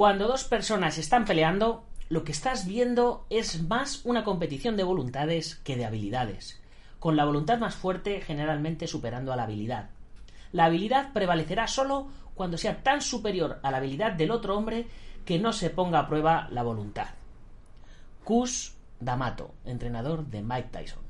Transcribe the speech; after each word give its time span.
Cuando 0.00 0.28
dos 0.28 0.44
personas 0.44 0.96
están 0.96 1.26
peleando, 1.26 1.84
lo 2.08 2.24
que 2.24 2.32
estás 2.32 2.66
viendo 2.66 3.26
es 3.28 3.68
más 3.68 4.00
una 4.06 4.24
competición 4.24 4.78
de 4.78 4.82
voluntades 4.82 5.56
que 5.56 5.76
de 5.76 5.84
habilidades, 5.84 6.58
con 6.98 7.16
la 7.16 7.26
voluntad 7.26 7.58
más 7.58 7.74
fuerte 7.74 8.22
generalmente 8.22 8.86
superando 8.86 9.30
a 9.30 9.36
la 9.36 9.42
habilidad. 9.42 9.90
La 10.52 10.64
habilidad 10.64 11.12
prevalecerá 11.12 11.66
solo 11.66 12.08
cuando 12.34 12.56
sea 12.56 12.82
tan 12.82 13.02
superior 13.02 13.60
a 13.62 13.70
la 13.70 13.76
habilidad 13.76 14.12
del 14.12 14.30
otro 14.30 14.56
hombre 14.56 14.86
que 15.26 15.38
no 15.38 15.52
se 15.52 15.68
ponga 15.68 15.98
a 15.98 16.08
prueba 16.08 16.48
la 16.50 16.62
voluntad. 16.62 17.08
Kus 18.24 18.76
D'Amato, 19.00 19.50
entrenador 19.66 20.24
de 20.24 20.40
Mike 20.40 20.68
Tyson. 20.72 21.02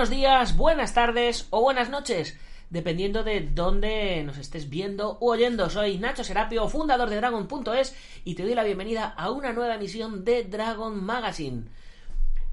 Buenos 0.00 0.16
días, 0.16 0.56
buenas 0.56 0.94
tardes 0.94 1.46
o 1.50 1.60
buenas 1.60 1.90
noches, 1.90 2.34
dependiendo 2.70 3.22
de 3.22 3.42
dónde 3.42 4.24
nos 4.24 4.38
estés 4.38 4.70
viendo 4.70 5.18
o 5.20 5.32
oyendo. 5.32 5.68
Soy 5.68 5.98
Nacho 5.98 6.24
Serapio, 6.24 6.66
fundador 6.70 7.10
de 7.10 7.16
Dragon.es 7.16 7.94
y 8.24 8.34
te 8.34 8.44
doy 8.44 8.54
la 8.54 8.64
bienvenida 8.64 9.08
a 9.08 9.30
una 9.30 9.52
nueva 9.52 9.74
emisión 9.74 10.24
de 10.24 10.44
Dragon 10.44 11.04
Magazine. 11.04 11.64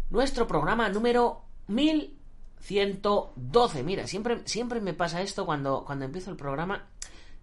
Nuestro 0.09 0.45
programa 0.45 0.89
número 0.89 1.45
1112. 1.67 3.81
Mira, 3.81 4.07
siempre, 4.07 4.41
siempre 4.43 4.81
me 4.81 4.93
pasa 4.93 5.21
esto 5.21 5.45
cuando, 5.45 5.85
cuando 5.85 6.03
empiezo 6.03 6.29
el 6.29 6.35
programa. 6.35 6.89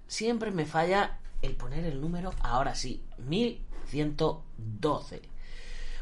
Siempre 0.07 0.51
me 0.51 0.67
falla 0.67 1.19
el 1.41 1.57
poner 1.57 1.87
el 1.87 2.03
número. 2.03 2.35
Ahora 2.43 2.75
sí, 2.75 3.03
1112. 3.17 5.34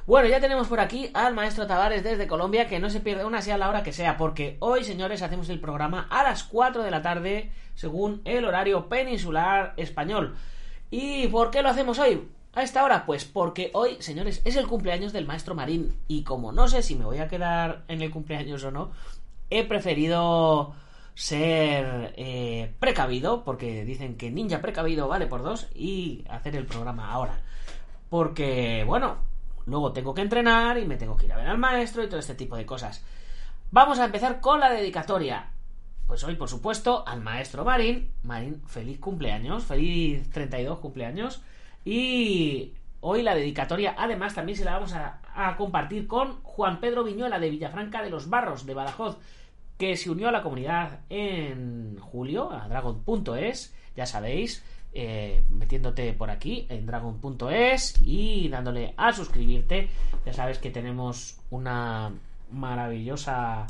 Bueno, 0.04 0.28
ya 0.28 0.40
tenemos 0.40 0.66
por 0.66 0.80
aquí 0.80 1.10
al 1.14 1.32
maestro 1.32 1.68
Tavares 1.68 2.02
desde 2.02 2.26
Colombia, 2.26 2.66
que 2.66 2.80
no 2.80 2.90
se 2.90 2.98
pierde 2.98 3.24
una 3.24 3.40
sea 3.40 3.56
la 3.56 3.68
hora 3.68 3.84
que 3.84 3.92
sea, 3.92 4.16
porque 4.16 4.56
hoy, 4.58 4.82
señores, 4.82 5.22
hacemos 5.22 5.48
el 5.48 5.60
programa 5.60 6.08
a 6.10 6.24
las 6.24 6.42
4 6.42 6.82
de 6.82 6.90
la 6.90 7.02
tarde, 7.02 7.52
según 7.76 8.20
el 8.24 8.44
horario 8.44 8.88
peninsular 8.88 9.74
español. 9.76 10.34
¿Y 10.90 11.28
por 11.28 11.52
qué 11.52 11.62
lo 11.62 11.68
hacemos 11.68 12.00
hoy? 12.00 12.28
A 12.52 12.64
esta 12.64 12.82
hora, 12.82 13.06
pues 13.06 13.24
porque 13.24 13.70
hoy, 13.74 13.96
señores, 14.00 14.42
es 14.44 14.56
el 14.56 14.66
cumpleaños 14.66 15.12
del 15.12 15.24
maestro 15.24 15.54
Marín, 15.54 15.96
y 16.08 16.24
como 16.24 16.50
no 16.50 16.66
sé 16.66 16.82
si 16.82 16.96
me 16.96 17.04
voy 17.04 17.18
a 17.18 17.28
quedar 17.28 17.84
en 17.86 18.02
el 18.02 18.10
cumpleaños 18.10 18.64
o 18.64 18.72
no, 18.72 18.90
he 19.50 19.62
preferido 19.62 20.74
ser 21.14 22.12
eh, 22.16 22.74
precavido, 22.80 23.44
porque 23.44 23.84
dicen 23.84 24.16
que 24.16 24.32
ninja 24.32 24.60
precavido 24.60 25.06
vale 25.06 25.28
por 25.28 25.44
dos, 25.44 25.68
y 25.76 26.24
hacer 26.28 26.56
el 26.56 26.66
programa 26.66 27.12
ahora. 27.12 27.40
Porque, 28.10 28.82
bueno, 28.84 29.30
Luego 29.66 29.92
tengo 29.92 30.14
que 30.14 30.22
entrenar 30.22 30.78
y 30.78 30.86
me 30.86 30.96
tengo 30.96 31.16
que 31.16 31.26
ir 31.26 31.32
a 31.32 31.36
ver 31.36 31.48
al 31.48 31.58
maestro 31.58 32.02
y 32.02 32.08
todo 32.08 32.20
este 32.20 32.34
tipo 32.34 32.56
de 32.56 32.66
cosas. 32.66 33.04
Vamos 33.70 33.98
a 33.98 34.04
empezar 34.04 34.40
con 34.40 34.60
la 34.60 34.70
dedicatoria. 34.70 35.50
Pues 36.06 36.24
hoy, 36.24 36.34
por 36.34 36.48
supuesto, 36.48 37.04
al 37.06 37.22
maestro 37.22 37.64
Marín. 37.64 38.10
Marín, 38.22 38.62
feliz 38.66 38.98
cumpleaños, 38.98 39.64
feliz 39.64 40.28
32 40.30 40.78
cumpleaños. 40.78 41.42
Y 41.84 42.74
hoy 43.00 43.22
la 43.22 43.34
dedicatoria, 43.34 43.94
además, 43.96 44.34
también 44.34 44.58
se 44.58 44.64
la 44.64 44.72
vamos 44.72 44.92
a, 44.92 45.20
compartir 45.56 46.06
con 46.06 46.42
Juan 46.42 46.80
Pedro 46.80 47.04
Viñuela 47.04 47.38
de 47.38 47.50
Villafranca 47.50 48.02
de 48.02 48.10
los 48.10 48.28
Barros, 48.28 48.66
de 48.66 48.74
Badajoz, 48.74 49.18
que 49.78 49.96
se 49.96 50.10
unió 50.10 50.28
a 50.28 50.32
la 50.32 50.42
comunidad 50.42 51.00
en 51.08 51.98
julio, 51.98 52.52
a 52.52 52.68
dragon.es, 52.68 53.74
ya 53.96 54.06
sabéis, 54.06 54.62
eh, 54.94 55.42
metiéndote 55.50 56.12
por 56.12 56.30
aquí 56.30 56.66
en 56.68 56.86
dragon.es 56.86 57.94
y 58.04 58.48
dándole 58.48 58.94
a 58.96 59.12
suscribirte. 59.12 59.88
Ya 60.26 60.32
sabes 60.32 60.58
que 60.58 60.70
tenemos 60.70 61.38
una 61.50 62.12
maravillosa 62.50 63.66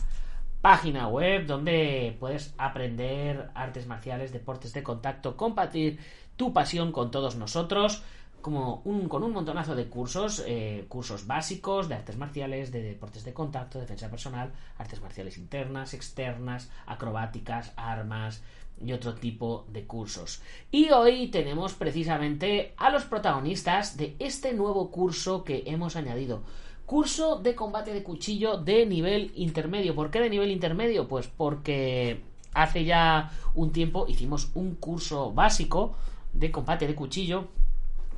página 0.60 1.08
web 1.08 1.46
donde 1.46 2.16
puedes 2.18 2.54
aprender 2.58 3.50
artes 3.54 3.86
marciales, 3.86 4.32
deportes 4.32 4.72
de 4.72 4.82
contacto, 4.82 5.36
compartir 5.36 5.98
tu 6.36 6.52
pasión 6.52 6.92
con 6.92 7.10
todos 7.10 7.36
nosotros. 7.36 8.02
Como 8.40 8.82
un, 8.84 9.08
con 9.08 9.22
un 9.22 9.32
montonazo 9.32 9.76
de 9.76 9.86
cursos, 9.86 10.42
eh, 10.48 10.84
cursos 10.88 11.28
básicos 11.28 11.88
de 11.88 11.94
artes 11.94 12.16
marciales, 12.16 12.72
de 12.72 12.82
deportes 12.82 13.22
de 13.22 13.32
contacto, 13.32 13.78
defensa 13.78 14.10
personal, 14.10 14.50
artes 14.78 15.00
marciales 15.00 15.38
internas, 15.38 15.94
externas, 15.94 16.68
acrobáticas, 16.86 17.72
armas, 17.76 18.42
y 18.80 18.92
otro 18.92 19.14
tipo 19.14 19.66
de 19.68 19.84
cursos. 19.84 20.42
Y 20.70 20.90
hoy 20.90 21.28
tenemos 21.28 21.74
precisamente 21.74 22.74
a 22.76 22.90
los 22.90 23.04
protagonistas 23.04 23.96
de 23.96 24.16
este 24.18 24.52
nuevo 24.52 24.90
curso 24.90 25.44
que 25.44 25.64
hemos 25.66 25.96
añadido. 25.96 26.42
Curso 26.86 27.36
de 27.36 27.54
combate 27.54 27.92
de 27.92 28.02
cuchillo 28.02 28.58
de 28.58 28.86
nivel 28.86 29.32
intermedio. 29.36 29.94
¿Por 29.94 30.10
qué 30.10 30.20
de 30.20 30.30
nivel 30.30 30.50
intermedio? 30.50 31.06
Pues 31.06 31.28
porque 31.28 32.22
hace 32.54 32.84
ya 32.84 33.30
un 33.54 33.72
tiempo 33.72 34.06
hicimos 34.08 34.50
un 34.54 34.74
curso 34.74 35.32
básico 35.32 35.94
de 36.32 36.50
combate 36.50 36.86
de 36.86 36.94
cuchillo, 36.94 37.48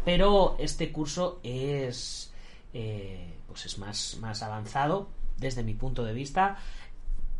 pero 0.04 0.56
este 0.58 0.90
curso 0.90 1.40
es 1.42 2.32
eh, 2.72 3.34
pues 3.46 3.66
es 3.66 3.78
más, 3.78 4.18
más 4.20 4.42
avanzado 4.42 5.08
desde 5.36 5.62
mi 5.62 5.74
punto 5.74 6.04
de 6.04 6.12
vista. 6.12 6.56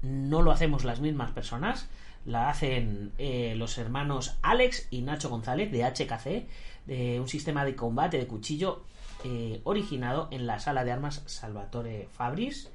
No 0.03 0.43
lo 0.43 0.53
hacemos 0.53 0.85
las 0.85 1.01
mismas 1.01 1.33
personas 1.33 1.89
la 2.25 2.49
hacen 2.49 3.12
eh, 3.19 3.55
los 3.57 3.79
hermanos 3.79 4.37
Alex 4.43 4.89
y 4.91 5.03
Nacho 5.03 5.29
González 5.29 5.71
de 5.71 5.85
HKC, 5.85 6.47
de 6.87 7.21
un 7.21 7.29
sistema 7.29 7.65
de 7.65 7.77
combate 7.77 8.19
de 8.19 8.27
cuchillo 8.27 8.83
eh, 9.25 9.61
originado 9.65 10.29
en 10.31 10.47
la 10.47 10.59
sala 10.59 10.85
de 10.85 10.93
armas 10.93 11.23
Salvatore 11.27 12.09
Fabris 12.11 12.71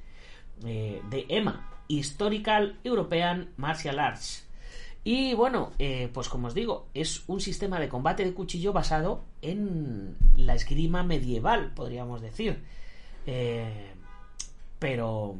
eh, 0.64 1.00
de 1.10 1.26
EMA, 1.28 1.68
Historical 1.88 2.78
European 2.84 3.50
Martial 3.56 3.98
Arts. 3.98 4.46
Y 5.02 5.32
bueno, 5.32 5.72
pues 6.12 6.28
como 6.28 6.48
os 6.48 6.54
digo, 6.54 6.86
es 6.92 7.24
un 7.26 7.40
sistema 7.40 7.80
de 7.80 7.88
combate 7.88 8.22
de 8.22 8.34
cuchillo 8.34 8.74
basado 8.74 9.24
en 9.40 10.14
la 10.36 10.54
esgrima 10.54 11.02
medieval, 11.02 11.72
podríamos 11.74 12.20
decir. 12.20 12.62
pero 14.78 15.38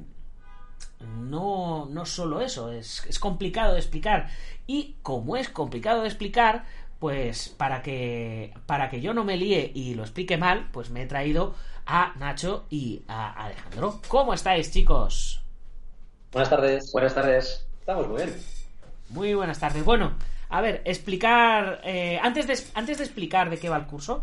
no, 1.00 1.86
no 1.86 2.06
solo 2.06 2.40
eso, 2.40 2.70
es, 2.70 3.04
es 3.06 3.18
complicado 3.18 3.72
de 3.72 3.80
explicar. 3.80 4.28
Y 4.66 4.96
como 5.02 5.36
es 5.36 5.48
complicado 5.48 6.02
de 6.02 6.08
explicar, 6.08 6.64
pues 6.98 7.48
para 7.48 7.82
que, 7.82 8.52
para 8.66 8.90
que 8.90 9.00
yo 9.00 9.14
no 9.14 9.24
me 9.24 9.36
líe 9.36 9.72
y 9.74 9.94
lo 9.94 10.02
explique 10.02 10.36
mal, 10.36 10.68
pues 10.72 10.90
me 10.90 11.02
he 11.02 11.06
traído 11.06 11.54
a 11.86 12.12
Nacho 12.18 12.66
y 12.70 13.02
a 13.08 13.32
Alejandro. 13.32 14.00
¿Cómo 14.08 14.34
estáis, 14.34 14.70
chicos? 14.70 15.42
Buenas 16.30 16.50
tardes, 16.50 16.92
buenas 16.92 17.14
tardes. 17.14 17.66
Estamos 17.80 18.06
muy 18.06 18.22
bien. 18.22 18.36
Muy 19.08 19.34
buenas 19.34 19.58
tardes. 19.58 19.84
Bueno, 19.84 20.12
a 20.50 20.60
ver, 20.60 20.82
explicar. 20.84 21.80
Eh, 21.84 22.20
antes, 22.22 22.46
de, 22.46 22.58
antes 22.74 22.98
de 22.98 23.04
explicar 23.04 23.50
de 23.50 23.58
qué 23.58 23.68
va 23.68 23.78
el 23.78 23.86
curso, 23.86 24.22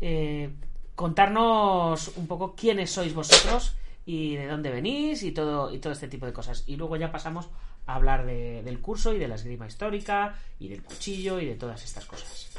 eh, 0.00 0.50
contarnos 0.94 2.16
un 2.16 2.26
poco 2.26 2.54
quiénes 2.56 2.90
sois 2.90 3.14
vosotros 3.14 3.76
y 4.06 4.36
de 4.36 4.46
dónde 4.46 4.70
venís 4.70 5.22
y 5.22 5.32
todo, 5.32 5.72
y 5.72 5.78
todo 5.78 5.92
este 5.92 6.08
tipo 6.08 6.26
de 6.26 6.32
cosas. 6.32 6.64
Y 6.66 6.76
luego 6.76 6.96
ya 6.96 7.10
pasamos 7.12 7.50
a 7.86 7.94
hablar 7.96 8.24
de- 8.26 8.62
del 8.62 8.80
curso 8.80 9.12
y 9.14 9.18
de 9.18 9.28
la 9.28 9.34
esgrima 9.36 9.66
histórica 9.66 10.38
y 10.58 10.68
del 10.68 10.82
cuchillo 10.82 11.40
y 11.40 11.46
de 11.46 11.54
todas 11.56 11.84
estas 11.84 12.04
cosas. 12.06 12.50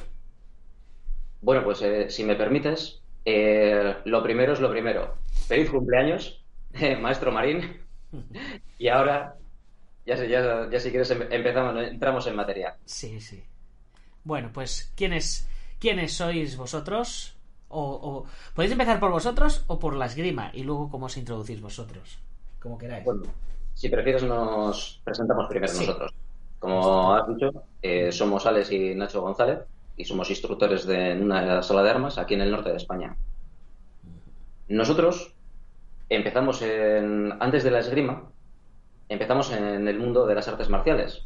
Bueno, 1.41 1.63
pues 1.63 1.81
eh, 1.81 2.09
si 2.09 2.23
me 2.23 2.35
permites, 2.35 3.01
eh, 3.23 3.95
lo 4.05 4.23
primero 4.23 4.53
es 4.53 4.59
lo 4.59 4.69
primero. 4.71 5.15
Feliz 5.47 5.69
cumpleaños, 5.69 6.43
eh, 6.73 6.95
maestro 7.01 7.31
Marín. 7.31 7.81
Y 8.77 8.87
ahora, 8.89 9.35
ya, 10.05 10.17
sé- 10.17 10.29
ya, 10.29 10.69
ya 10.69 10.79
si 10.79 10.89
quieres 10.89 11.09
em- 11.11 11.27
empezamos, 11.31 11.81
entramos 11.87 12.27
en 12.27 12.35
materia. 12.35 12.75
Sí, 12.85 13.19
sí. 13.21 13.43
Bueno, 14.23 14.51
pues, 14.53 14.91
¿quiénes, 14.95 15.47
quiénes 15.79 16.13
sois 16.13 16.57
vosotros? 16.57 17.34
O, 17.69 17.81
o- 17.81 18.25
podéis 18.53 18.71
empezar 18.71 18.99
por 18.99 19.11
vosotros 19.11 19.63
o 19.67 19.79
por 19.79 19.95
la 19.95 20.05
esgrima 20.05 20.51
y 20.53 20.63
luego 20.63 20.89
cómo 20.89 21.07
os 21.07 21.17
introducís 21.17 21.61
vosotros, 21.61 22.19
como 22.61 22.77
queráis. 22.77 23.03
Bueno, 23.05 23.23
si 23.73 23.89
prefieres 23.89 24.23
nos 24.23 25.01
presentamos 25.03 25.47
primero 25.49 25.71
Sí. 25.73 25.85
nosotros. 25.85 26.13
Como 26.59 27.13
has 27.15 27.27
dicho, 27.27 27.51
eh, 27.81 28.11
somos 28.11 28.45
Alex 28.45 28.71
y 28.71 28.95
Nacho 28.95 29.21
González 29.21 29.59
y 29.97 30.05
somos 30.05 30.29
instructores 30.29 30.85
de 30.85 31.11
en 31.11 31.23
una 31.23 31.61
sala 31.63 31.83
de 31.83 31.89
armas 31.89 32.17
aquí 32.17 32.33
en 32.35 32.41
el 32.41 32.51
norte 32.51 32.69
de 32.69 32.77
España. 32.77 33.15
Nosotros 34.67 35.33
empezamos 36.09 36.61
en, 36.61 37.33
antes 37.39 37.63
de 37.63 37.71
la 37.71 37.79
esgrima, 37.79 38.23
empezamos 39.09 39.51
en 39.51 39.87
el 39.87 39.99
mundo 39.99 40.25
de 40.25 40.35
las 40.35 40.47
artes 40.47 40.69
marciales. 40.69 41.23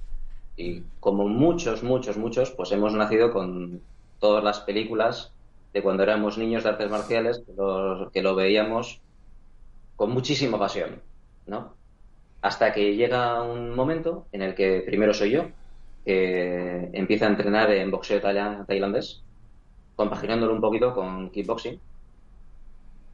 Y 0.57 0.81
como 0.99 1.27
muchos, 1.27 1.83
muchos, 1.83 2.17
muchos, 2.17 2.51
pues 2.51 2.71
hemos 2.71 2.93
nacido 2.93 3.31
con 3.31 3.81
todas 4.19 4.43
las 4.43 4.59
películas 4.61 5.31
de 5.73 5.83
cuando 5.83 6.03
éramos 6.03 6.37
niños 6.37 6.63
de 6.63 6.69
artes 6.69 6.89
marciales, 6.89 7.43
que 7.45 7.53
lo, 7.53 8.09
que 8.11 8.21
lo 8.21 8.35
veíamos 8.35 9.01
con 9.95 10.11
muchísima 10.11 10.57
pasión, 10.57 11.01
¿no? 11.45 11.75
Hasta 12.41 12.71
que 12.73 12.95
llega 12.95 13.41
un 13.43 13.75
momento 13.75 14.27
en 14.31 14.41
el 14.41 14.55
que 14.55 14.81
primero 14.85 15.13
soy 15.13 15.31
yo, 15.31 15.49
que 16.05 16.89
empieza 16.93 17.25
a 17.25 17.29
entrenar 17.29 17.71
en 17.71 17.91
boxeo 17.91 18.21
tailandés, 18.21 19.23
compaginándolo 19.95 20.53
un 20.53 20.61
poquito 20.61 20.93
con 20.93 21.29
kickboxing. 21.31 21.79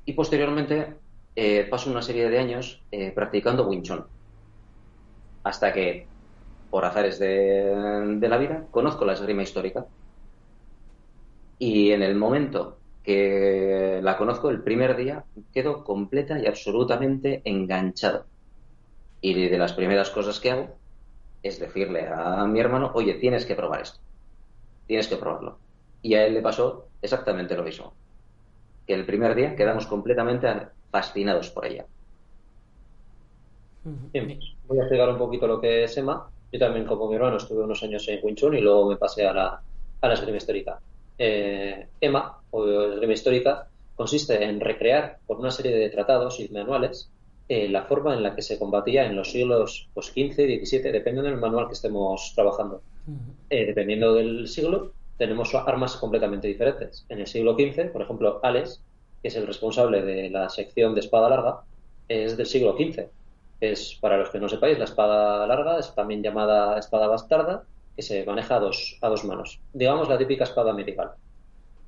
Y 0.06 0.14
posteriormente 0.14 0.96
eh, 1.36 1.66
paso 1.70 1.90
una 1.90 2.02
serie 2.02 2.30
de 2.30 2.40
años 2.40 2.82
eh, 2.92 3.12
practicando 3.12 3.68
Wing. 3.68 3.84
Hasta 5.44 5.74
que, 5.74 6.08
por 6.70 6.86
azares 6.86 7.20
de, 7.20 8.16
de 8.20 8.30
la 8.30 8.38
vida, 8.38 8.68
conozco 8.72 9.06
la 9.06 9.14
esgrima 9.14 9.44
histórica. 9.44 9.86
Y 11.60 11.92
en 11.92 12.04
el 12.04 12.16
momento 12.16 12.82
que 13.04 14.00
la 14.04 14.18
conozco, 14.18 14.50
el 14.50 14.64
primer 14.64 14.96
día, 14.96 15.26
quedo 15.54 15.84
completa 15.84 16.40
y 16.40 16.48
absolutamente 16.48 17.42
enganchado. 17.46 18.26
Y 19.22 19.48
de 19.50 19.58
las 19.58 19.74
primeras 19.74 20.10
cosas 20.12 20.40
que 20.40 20.52
hago 20.52 20.80
es 21.44 21.60
decirle 21.60 22.08
a 22.08 22.46
mi 22.48 22.60
hermano, 22.60 22.92
oye, 22.96 23.16
tienes 23.16 23.46
que 23.46 23.56
probar 23.56 23.82
esto. 23.82 24.00
Tienes 24.88 25.08
que 25.08 25.18
probarlo. 25.18 25.62
Y 26.02 26.16
a 26.16 26.26
él 26.26 26.34
le 26.34 26.42
pasó 26.42 26.92
exactamente 27.02 27.56
lo 27.56 27.64
mismo. 27.64 27.94
Que 28.88 28.96
el 28.96 29.06
primer 29.06 29.36
día 29.36 29.56
quedamos 29.56 29.88
completamente 29.88 30.48
fascinados 30.92 31.52
por 31.52 31.66
ella. 31.68 31.88
Bien, 34.14 34.40
voy 34.64 34.80
a 34.80 34.82
explicar 34.82 35.10
un 35.10 35.18
poquito 35.18 35.48
lo 35.48 35.62
que 35.62 35.84
es 35.84 35.98
EMA. 35.98 36.32
Yo 36.52 36.60
también, 36.60 36.86
como 36.88 37.08
mi 37.10 37.16
hermano, 37.16 37.38
estuve 37.38 37.64
unos 37.64 37.84
años 37.84 38.08
en 38.08 38.20
Wing 38.24 38.36
Chun 38.36 38.56
y 38.56 38.62
luego 38.62 38.90
me 38.90 38.98
pasé 38.98 39.28
a 39.28 39.34
la, 39.34 39.64
a 40.02 40.08
la 40.08 40.14
esgrima 40.14 40.38
histórica. 40.38 40.82
Eh, 41.18 41.88
EMA, 42.02 42.42
o 42.52 42.68
esgrima 42.68 43.14
histórica, 43.14 43.68
consiste 43.96 44.44
en 44.44 44.60
recrear 44.60 45.20
por 45.26 45.38
una 45.40 45.52
serie 45.52 45.76
de 45.76 45.90
tratados 45.90 46.40
y 46.40 46.50
manuales 46.50 47.10
eh, 47.48 47.70
la 47.70 47.84
forma 47.84 48.14
en 48.14 48.24
la 48.24 48.36
que 48.36 48.42
se 48.42 48.58
combatía 48.58 49.06
en 49.06 49.16
los 49.16 49.32
siglos 49.32 49.88
pues, 49.94 50.10
15 50.12 50.44
y 50.44 50.48
17, 50.48 50.92
dependiendo 50.92 51.30
del 51.30 51.40
manual 51.40 51.68
que 51.68 51.74
estemos 51.74 52.34
trabajando. 52.36 52.82
Eh, 53.50 53.66
dependiendo 53.68 54.16
del 54.16 54.48
siglo, 54.48 54.94
tenemos 55.18 55.54
armas 55.54 55.96
completamente 55.96 56.48
diferentes. 56.48 57.06
En 57.08 57.20
el 57.20 57.28
siglo 57.28 57.54
XV, 57.54 57.92
por 57.92 58.02
ejemplo, 58.02 58.40
Alex, 58.42 58.82
que 59.22 59.28
es 59.28 59.36
el 59.36 59.46
responsable 59.46 60.02
de 60.02 60.30
la 60.32 60.50
sección 60.50 60.96
de 60.96 61.02
espada 61.02 61.30
larga, 61.30 61.62
es 62.08 62.36
del 62.36 62.48
siglo 62.48 62.76
XV. 62.78 63.06
Es, 63.62 63.96
para 64.02 64.18
los 64.18 64.30
que 64.32 64.40
no 64.40 64.50
sepáis, 64.50 64.80
la 64.80 64.86
espada 64.86 65.46
larga 65.48 65.80
es 65.80 65.94
también 65.94 66.24
llamada 66.24 66.78
espada 66.80 67.08
bastarda, 67.08 67.64
que 67.96 68.02
se 68.02 68.26
maneja 68.26 68.56
a 68.56 68.60
dos, 68.60 68.98
a 69.02 69.08
dos 69.08 69.24
manos. 69.26 69.60
Digamos 69.74 70.10
la 70.10 70.18
típica 70.18 70.44
espada 70.44 70.74
medieval. 70.74 71.12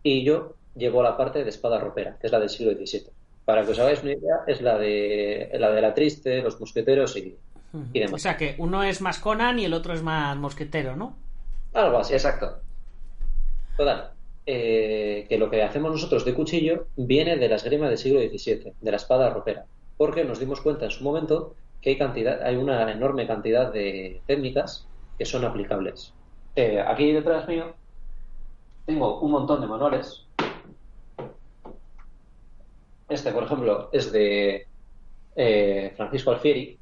Y 0.04 0.24
yo 0.24 0.56
llevo 0.76 1.04
la 1.04 1.18
parte 1.18 1.44
de 1.44 1.50
espada 1.50 1.80
ropera, 1.80 2.18
que 2.20 2.28
es 2.28 2.32
la 2.32 2.40
del 2.40 2.50
siglo 2.50 2.74
XVII. 2.74 3.08
Para 3.46 3.64
que 3.64 3.72
os 3.72 3.80
hagáis 3.80 4.04
una 4.04 4.14
idea, 4.14 4.36
es 4.46 4.62
la 4.62 4.78
de 4.78 5.50
la, 5.54 5.72
de 5.72 5.82
la 5.82 5.94
triste, 5.94 6.42
los 6.42 6.60
mosqueteros 6.60 7.16
y, 7.18 7.36
demás. 7.94 8.14
O 8.14 8.18
sea 8.18 8.38
que 8.38 8.56
uno 8.58 8.84
es 8.84 9.02
más 9.02 9.20
Conan 9.20 9.60
y 9.60 9.66
el 9.66 9.74
otro 9.74 9.94
es 9.94 10.02
más 10.02 10.36
mosquetero, 10.38 10.96
¿no? 10.96 11.16
Algo 11.74 12.00
así. 12.00 12.14
Exacto. 12.14 12.60
Total, 13.76 14.12
eh, 14.46 15.26
que 15.30 15.38
lo 15.38 15.50
que 15.50 15.62
hacemos 15.62 15.92
nosotros 15.92 16.26
de 16.26 16.34
cuchillo 16.34 16.88
viene 16.96 17.38
de 17.38 17.50
la 17.50 17.56
esgrima 17.56 17.90
del 17.90 17.98
siglo 17.98 18.20
XVII, 18.20 18.74
de 18.80 18.92
la 18.92 18.98
espada 18.98 19.30
ropera, 19.30 19.66
porque 19.98 20.24
nos 20.24 20.40
dimos 20.40 20.62
cuenta 20.62 20.86
en 20.86 20.92
su 20.92 21.04
momento 21.04 21.56
que 21.82 21.92
hay 21.92 21.98
cantidad, 21.98 22.42
hay 22.42 22.56
una 22.56 22.92
enorme 22.92 23.28
cantidad 23.28 23.72
de 23.72 24.22
técnicas 24.26 24.88
que 25.18 25.26
son 25.26 25.44
aplicables. 25.46 26.14
Eh, 26.56 26.80
aquí 26.80 27.12
detrás 27.12 27.48
mío 27.48 27.74
tengo 28.86 29.20
un 29.20 29.32
montón 29.32 29.62
de 29.62 29.68
manuales. 29.68 30.26
Este, 33.10 33.32
por 33.32 33.44
ejemplo, 33.44 33.90
es 33.92 34.12
de 34.12 34.68
eh, 35.36 35.94
Francisco 35.96 36.32
Alfieri, 36.32 36.78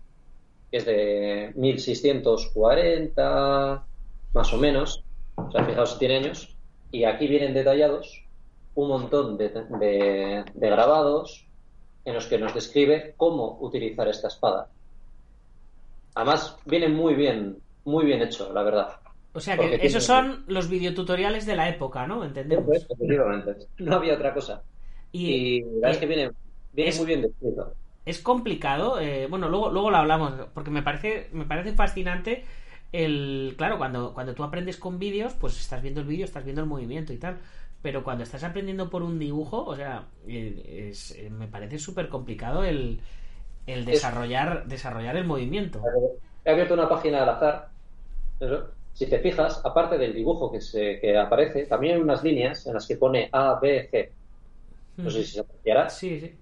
que 0.72 0.78
es 0.78 0.86
de 0.86 1.52
1640, 1.56 3.86
más 4.34 4.54
o 4.54 4.58
menos. 4.58 5.04
O 5.36 5.52
sea, 5.52 5.64
fijaos 5.66 6.00
tiene 6.00 6.18
años. 6.18 6.56
Y 6.92 7.04
aquí 7.04 7.28
vienen 7.28 7.54
detallados 7.54 8.24
un 8.76 8.88
montón 8.90 9.38
de, 9.38 9.50
de- 9.50 10.44
grabados 10.54 11.48
en 12.06 12.14
los 12.14 12.28
que 12.28 12.38
nos 12.38 12.54
describe 12.54 13.14
cómo 13.18 13.58
utilizar 13.62 14.08
esta 14.08 14.28
espada. 14.28 14.70
Además, 16.16 16.58
viene 16.66 16.88
muy 16.88 17.14
bien, 17.16 17.58
muy 17.86 18.06
bien 18.06 18.22
hecho, 18.22 18.52
la 18.54 18.64
verdad. 18.64 19.00
O 19.34 19.40
sea 19.40 19.56
Porque 19.58 19.80
que 19.80 19.88
esos 19.88 20.04
son 20.04 20.44
los 20.48 20.70
videotutoriales 20.70 21.46
de 21.46 21.56
la 21.56 21.70
época, 21.70 22.08
¿no? 22.08 22.24
Entendemos. 22.24 22.76
Efectivamente. 22.76 23.56
No 23.80 23.96
había 23.96 24.16
otra 24.16 24.34
cosa. 24.34 24.64
Y, 25.12 25.62
la 25.62 25.68
verdad 25.74 25.92
es 25.92 25.98
que 25.98 26.06
viene, 26.08 26.32
viene 26.74 26.90
es- 26.90 26.98
muy 26.98 27.06
bien 27.08 27.22
descrito. 27.22 27.74
es 28.06 28.20
complicado 28.22 29.00
eh, 29.00 29.28
bueno 29.28 29.50
luego 29.50 29.72
luego 29.72 29.90
lo 29.92 29.98
hablamos 29.98 30.34
porque 30.54 30.72
me 30.72 30.84
parece 30.84 31.30
me 31.34 31.46
parece 31.46 31.74
fascinante 31.74 32.46
el 32.92 33.56
claro 33.58 33.78
cuando 33.78 34.14
cuando 34.14 34.36
tú 34.36 34.44
aprendes 34.44 34.78
con 34.78 35.00
vídeos 35.00 35.34
pues 35.34 35.60
estás 35.60 35.82
viendo 35.82 36.02
el 36.02 36.08
vídeo 36.08 36.26
estás 36.26 36.44
viendo 36.44 36.62
el 36.62 36.68
movimiento 36.68 37.14
y 37.14 37.18
tal 37.18 37.40
pero 37.82 38.04
cuando 38.04 38.24
estás 38.24 38.44
aprendiendo 38.44 38.90
por 38.90 39.02
un 39.04 39.18
dibujo 39.20 39.64
o 39.66 39.76
sea 39.76 40.08
eh, 40.28 40.90
es- 40.92 41.12
eh, 41.12 41.30
me 41.30 41.48
parece 41.48 41.80
súper 41.80 42.10
complicado 42.10 42.64
el 42.64 43.02
el 43.68 43.86
desarrollar 43.86 44.68
desarrollar 44.68 45.18
el 45.18 45.26
movimiento 45.26 45.82
He 46.44 46.52
abierto 46.52 46.76
una 46.76 46.88
página 46.88 47.24
al 47.24 47.30
azar. 47.30 47.70
Si 48.94 49.08
te 49.08 49.20
fijas, 49.20 49.62
aparte 49.64 49.98
del 49.98 50.14
dibujo 50.14 50.52
que, 50.52 50.62
se, 50.62 51.00
que 51.00 51.18
aparece, 51.18 51.66
también 51.66 51.96
hay 51.96 52.02
unas 52.02 52.24
líneas 52.24 52.66
en 52.66 52.74
las 52.76 52.88
que 52.88 52.96
pone 52.96 53.30
A, 53.32 53.60
B, 53.60 53.88
C. 53.92 54.12
No 54.98 55.10
sé 55.10 55.24
si 55.24 55.34
se 55.34 55.40
apreciará. 55.42 55.90
sí 55.90 56.20
sí 56.20 56.34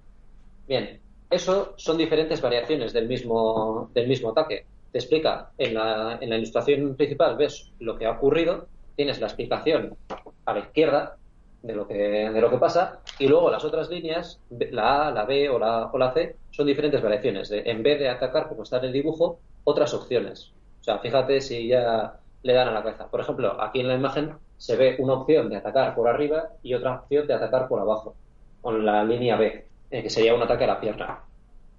Bien, 0.68 1.02
eso 1.30 1.74
son 1.78 1.98
diferentes 1.98 2.40
variaciones 2.42 2.94
del 2.94 3.08
mismo, 3.08 3.90
del 3.94 4.08
mismo 4.08 4.30
ataque. 4.30 4.66
Te 4.92 5.00
explica, 5.00 5.52
en 5.58 5.74
la, 5.74 6.20
en 6.22 6.30
la 6.30 6.38
ilustración 6.38 6.96
principal 6.96 7.36
ves 7.36 7.72
lo 7.80 7.98
que 7.98 8.06
ha 8.06 8.12
ocurrido, 8.12 8.68
tienes 8.96 9.20
la 9.20 9.28
explicación 9.28 9.98
a 10.46 10.54
la 10.54 10.60
izquierda 10.60 11.18
de 11.64 11.74
lo 11.74 11.88
que, 11.88 11.96
de 11.96 12.42
lo 12.42 12.50
que 12.50 12.58
pasa, 12.58 13.00
y 13.18 13.28
luego 13.28 13.50
las 13.50 13.66
otras 13.66 13.90
líneas, 13.90 14.40
la 14.50 15.08
A, 15.08 15.12
la 15.12 15.26
B 15.26 15.50
o 15.50 15.58
la, 15.58 15.88
o 15.92 15.98
la 15.98 16.14
C, 16.14 16.36
son 16.52 16.68
diferentes 16.68 17.02
variaciones. 17.02 17.50
De, 17.50 17.64
en 17.66 17.82
vez 17.82 18.00
de 18.00 18.10
atacar 18.10 18.48
como 18.48 18.64
está 18.64 18.78
en 18.78 18.86
el 18.86 18.94
dibujo, 18.94 19.40
otras 19.64 19.94
opciones. 19.94 20.52
O 20.84 20.86
sea, 20.86 21.00
fíjate 21.00 21.42
si 21.42 21.68
ya 21.68 22.20
le 22.44 22.54
dan 22.54 22.68
a 22.70 22.72
la 22.72 22.84
cabeza. 22.84 23.10
Por 23.10 23.22
ejemplo, 23.22 23.62
aquí 23.62 23.80
en 23.80 23.88
la 23.88 23.96
imagen 23.96 24.38
se 24.58 24.75
ve 24.75 24.98
una 25.00 25.13
opción 25.13 25.50
de 25.50 25.58
atacar 25.58 25.96
por 25.96 26.08
arriba 26.10 26.50
y 26.62 26.74
otra 26.74 26.96
opción 27.02 27.28
de 27.28 27.34
atacar 27.34 27.68
por 27.70 27.80
abajo, 27.80 28.18
con 28.62 28.86
la 28.86 29.04
línea 29.04 29.38
B, 29.38 29.72
eh, 29.90 30.04
que 30.04 30.10
sería 30.10 30.36
un 30.36 30.42
ataque 30.42 30.66
a 30.66 30.68
la 30.68 30.82
pierna. 30.82 31.25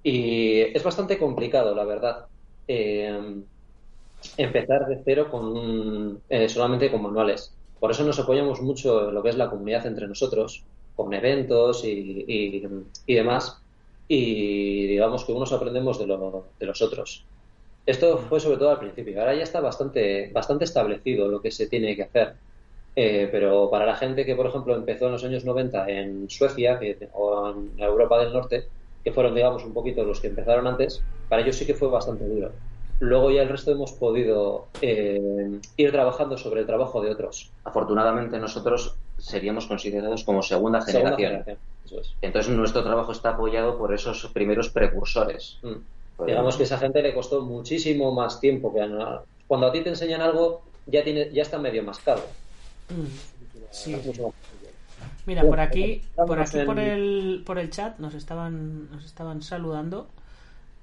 Y 0.03 0.61
es 0.63 0.83
bastante 0.85 1.19
complicado, 1.19 1.75
la 1.75 1.85
verdad, 1.85 2.29
eh, 2.67 3.45
empezar 4.37 4.87
de 4.87 5.03
cero 5.05 5.31
con 5.31 6.23
eh, 6.29 6.49
solamente 6.49 6.91
con 6.91 7.03
manuales. 7.03 7.59
Por 7.79 7.91
eso 7.91 8.05
nos 8.05 8.19
apoyamos 8.19 8.61
mucho 8.63 9.09
en 9.09 9.15
lo 9.15 9.23
que 9.23 9.31
es 9.31 9.37
la 9.37 9.51
comunidad 9.51 9.87
entre 9.87 10.07
nosotros, 10.09 10.67
con 10.95 11.13
eventos 11.15 11.85
y, 11.85 12.25
y- 12.27 12.63
y 13.07 13.15
demás, 13.15 13.63
y 14.09 14.87
digamos 14.87 15.25
que 15.25 15.33
unos 15.33 15.53
aprendemos 15.53 15.99
de, 15.99 16.07
lo- 16.07 16.55
de 16.59 16.67
los 16.67 16.81
otros. 16.83 17.29
Esto 17.87 18.19
fue 18.19 18.41
sobre 18.41 18.57
todo 18.57 18.71
al 18.71 18.79
principio, 18.79 19.21
ahora 19.21 19.35
ya 19.35 19.43
está 19.43 19.61
bastante, 19.61 20.31
bastante 20.33 20.65
establecido 20.65 21.29
lo 21.29 21.41
que 21.43 21.51
se 21.51 21.69
tiene 21.69 21.95
que 21.95 22.05
hacer. 22.05 22.35
Eh, 22.97 23.29
pero 23.31 23.69
para 23.71 23.85
la 23.87 23.97
gente 23.97 24.25
que, 24.25 24.37
por 24.37 24.47
ejemplo, 24.47 24.75
empezó 24.75 25.07
en 25.07 25.13
los 25.13 25.25
años 25.25 25.45
90 25.45 25.89
en 25.91 26.31
Suecia 26.31 26.79
que- 26.79 27.09
o 27.13 27.51
en 27.51 27.79
Europa 27.83 28.19
del 28.23 28.33
Norte, 28.33 28.65
que 29.03 29.13
fueron, 29.13 29.35
digamos, 29.35 29.65
un 29.65 29.75
poquito 29.75 30.05
los 30.05 30.21
que 30.21 30.29
empezaron 30.29 30.67
antes, 30.67 31.03
para 31.29 31.43
ellos 31.43 31.57
sí 31.57 31.67
que 31.67 31.75
fue 31.75 31.89
bastante 31.89 32.25
duro. 32.25 32.53
luego 33.01 33.31
ya 33.33 33.43
el 33.43 33.49
resto 33.49 33.73
hemos 33.73 33.93
podido 33.93 34.69
eh, 34.81 35.21
ir 35.77 35.91
trabajando 35.91 36.39
sobre 36.39 36.61
el 36.61 36.67
trabajo 36.67 37.03
de 37.03 37.11
otros. 37.11 37.51
Afortunadamente 37.65 38.39
nosotros 38.39 38.95
seríamos 39.19 39.67
considerados 39.67 40.23
como 40.25 40.43
segunda 40.43 40.81
Segunda 40.81 41.17
generación. 41.17 41.45
generación, 41.45 41.59
eso 41.85 42.01
es. 42.01 42.15
Entonces 42.23 42.55
nuestro 42.57 42.83
trabajo 42.85 43.13
está 43.13 43.31
apoyado 43.31 43.77
por 43.77 43.93
esos 43.93 44.25
primeros 44.33 44.71
precursores. 44.71 45.59
Mm. 45.63 45.73
Pues, 46.17 46.29
Digamos 46.29 46.57
que 46.57 46.63
a 46.63 46.67
esa 46.67 46.79
gente 46.79 47.03
le 47.03 47.13
costó 47.15 47.43
muchísimo 47.43 48.13
más 48.13 48.41
tiempo 48.41 48.73
que 48.73 48.81
a 48.81 49.23
Cuando 49.47 49.67
a 49.67 49.73
ti 49.73 49.81
te 49.81 49.89
enseñan 49.91 50.21
algo, 50.21 50.63
ya 50.87 51.03
tiene, 51.03 51.31
ya 51.33 51.43
está 51.43 51.59
medio 51.59 51.83
mascado. 51.83 52.23
Mm. 52.89 53.07
Sí, 53.71 53.97
Mira, 55.27 55.43
por 55.43 55.59
aquí, 55.59 56.03
por 56.15 56.29
Vamos 56.29 56.55
aquí 56.55 56.65
por 56.65 56.79
el, 56.79 57.43
por 57.45 57.59
el 57.59 57.71
chat 57.71 57.99
nos 57.99 58.15
estaban, 58.15 58.91
nos 58.91 59.05
estaban 59.05 59.43
saludando. 59.43 60.09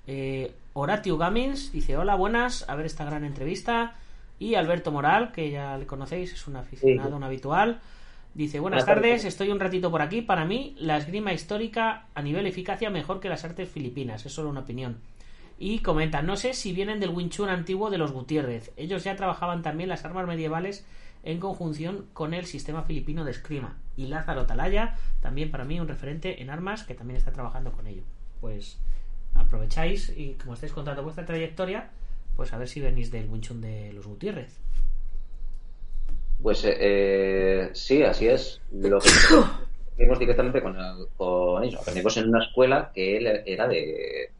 Eh, 0.08 0.52
Horatio 0.74 1.18
Gamins 1.18 1.72
dice 1.72 1.96
hola, 1.96 2.16
buenas, 2.16 2.68
a 2.68 2.76
ver 2.76 2.86
esta 2.86 3.06
gran 3.06 3.24
entrevista. 3.24 3.96
Y 4.40 4.56
Alberto 4.56 4.92
Moral, 4.92 5.32
que 5.32 5.52
ya 5.52 5.78
le 5.78 5.86
conocéis, 5.86 6.34
es 6.34 6.48
un 6.48 6.56
aficionado, 6.56 7.10
Sí. 7.10 7.16
un 7.16 7.24
habitual. 7.24 7.80
Dice, 8.34 8.60
buenas 8.60 8.86
Buenas 8.86 8.96
tardes. 8.96 9.12
tardes, 9.12 9.26
estoy 9.26 9.50
un 9.50 9.60
ratito 9.60 9.92
por 9.92 10.02
aquí. 10.02 10.22
Para 10.22 10.46
mí, 10.46 10.76
la 10.80 10.98
esgrima 10.98 11.34
histórica 11.34 12.06
a 12.16 12.22
nivel 12.22 12.48
eficacia 12.48 12.90
mejor 12.90 13.20
que 13.20 13.30
las 13.30 13.44
artes 13.44 13.70
filipinas, 13.70 14.26
es 14.26 14.34
solo 14.34 14.50
una 14.50 14.62
opinión. 14.62 14.98
Y 15.64 15.82
comenta, 15.82 16.24
no 16.24 16.38
sé 16.38 16.56
si 16.56 16.74
vienen 16.74 17.00
del 17.00 17.12
Wing 17.12 17.30
Chun 17.30 17.48
antiguo 17.48 17.92
de 17.92 18.00
los 18.00 18.12
Gutiérrez. 18.12 18.72
Ellos 18.78 19.04
ya 19.04 19.16
trabajaban 19.16 19.62
también 19.62 19.90
las 19.90 20.04
armas 20.04 20.26
medievales 20.26 20.88
en 21.22 21.40
conjunción 21.40 22.08
con 22.14 22.34
el 22.34 22.48
sistema 22.48 22.82
filipino 22.82 23.26
de 23.26 23.30
esgrima. 23.30 23.78
Y 23.96 24.08
Lázaro 24.08 24.48
Talaya, 24.48 24.96
también 25.22 25.52
para 25.52 25.64
mí 25.64 25.80
un 25.80 25.88
referente 25.88 26.42
en 26.42 26.50
armas 26.50 26.84
que 26.84 26.96
también 26.96 27.16
está 27.16 27.32
trabajando 27.32 27.72
con 27.74 27.86
ello. 27.86 28.02
Pues 28.40 28.80
aprovecháis 29.36 30.12
y 30.18 30.34
como 30.34 30.56
estáis 30.56 30.74
contando 30.74 31.04
vuestra 31.04 31.28
trayectoria, 31.28 31.92
pues 32.36 32.52
a 32.54 32.58
ver 32.58 32.68
si 32.68 32.82
venís 32.82 33.12
del 33.12 33.30
Wing 33.30 33.42
Chun 33.42 33.62
de 33.62 33.94
los 33.94 34.08
Gutiérrez. 34.08 34.58
Pues 36.42 36.66
eh, 36.66 36.76
eh, 36.80 37.70
sí, 37.74 38.02
así 38.02 38.28
es. 38.28 38.62
Lo 38.72 39.00
que 39.00 39.10
directamente 40.20 40.60
con 40.60 40.76
ellos. 41.64 41.82
Aprendimos 41.82 42.18
en 42.18 42.30
una 42.30 42.44
escuela 42.44 42.92
que 42.96 43.18
él 43.18 43.44
era 43.46 43.68
de 43.68 44.32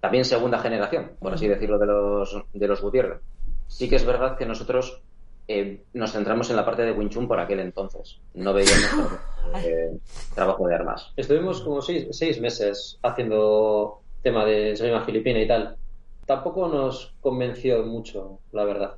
también 0.00 0.24
segunda 0.24 0.58
generación, 0.58 1.12
por 1.18 1.34
así 1.34 1.46
decirlo, 1.46 1.78
de 1.78 1.86
los, 1.86 2.44
de 2.52 2.68
los 2.68 2.80
Gutiérrez. 2.80 3.20
Sí 3.68 3.88
que 3.88 3.96
es 3.96 4.04
verdad 4.04 4.36
que 4.36 4.46
nosotros 4.46 5.02
eh, 5.46 5.82
nos 5.94 6.12
centramos 6.12 6.48
en 6.50 6.56
la 6.56 6.64
parte 6.64 6.82
de 6.82 6.92
Wing 6.92 7.08
Chun 7.08 7.28
por 7.28 7.38
aquel 7.38 7.60
entonces. 7.60 8.18
No 8.34 8.52
veíamos 8.54 9.18
eh, 9.64 9.98
trabajo 10.34 10.66
de 10.66 10.74
armas. 10.74 11.12
Estuvimos 11.16 11.60
como 11.60 11.82
seis, 11.82 12.06
seis 12.12 12.40
meses 12.40 12.98
haciendo 13.02 14.00
tema 14.22 14.44
de 14.44 14.72
esgrima 14.72 15.04
filipina 15.04 15.40
y 15.40 15.48
tal. 15.48 15.76
Tampoco 16.24 16.68
nos 16.68 17.14
convenció 17.20 17.84
mucho, 17.84 18.38
la 18.52 18.64
verdad. 18.64 18.94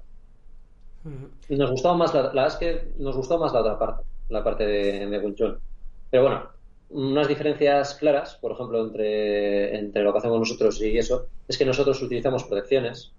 Nos 1.49 1.71
gustaba 1.71 1.97
más 1.97 2.15
la, 2.15 2.23
la 2.25 2.29
verdad 2.29 2.47
es 2.49 2.57
que 2.57 2.93
nos 2.99 3.17
gustó 3.17 3.39
más 3.39 3.53
la 3.53 3.61
otra 3.61 3.79
parte, 3.79 4.05
la 4.29 4.45
parte 4.45 4.67
de, 4.67 5.07
de 5.07 5.19
Wing 5.19 5.35
Chun. 5.35 5.59
Pero 6.11 6.23
bueno, 6.25 6.49
unas 6.93 7.29
diferencias 7.29 7.95
claras, 7.95 8.37
por 8.37 8.53
ejemplo, 8.53 8.85
entre, 8.85 9.79
entre 9.79 10.03
lo 10.03 10.13
que 10.13 10.19
hacemos 10.19 10.39
nosotros 10.39 10.81
y 10.83 10.99
eso, 10.99 11.27
es 11.49 11.57
que 11.57 11.65
nosotros 11.65 12.03
utilizamos 12.03 12.45
protecciones, 12.45 13.13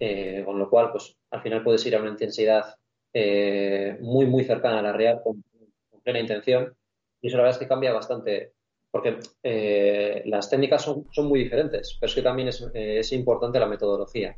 eh, 0.00 0.42
con 0.44 0.58
lo 0.58 0.70
cual, 0.70 0.92
pues 0.92 1.16
al 1.30 1.42
final 1.42 1.62
puedes 1.62 1.84
ir 1.86 1.96
a 1.96 2.00
una 2.00 2.10
intensidad 2.10 2.76
eh, 3.12 3.96
muy, 4.00 4.26
muy 4.26 4.44
cercana 4.44 4.78
a 4.78 4.82
la 4.82 4.92
real, 4.92 5.20
con, 5.22 5.42
plena 6.02 6.20
intención, 6.20 6.74
y 7.20 7.26
eso 7.26 7.36
la 7.36 7.42
verdad 7.42 7.56
es 7.56 7.62
que 7.62 7.68
cambia 7.68 7.92
bastante, 7.92 8.52
porque 8.90 9.18
eh, 9.42 10.22
las 10.26 10.48
técnicas 10.48 10.82
son, 10.82 11.06
son 11.12 11.26
muy 11.26 11.40
diferentes, 11.40 11.98
pero 12.00 12.08
es 12.08 12.14
que 12.14 12.22
también 12.22 12.48
es, 12.48 12.62
eh, 12.72 13.00
es 13.00 13.12
importante 13.12 13.60
la 13.60 13.66
metodología. 13.66 14.36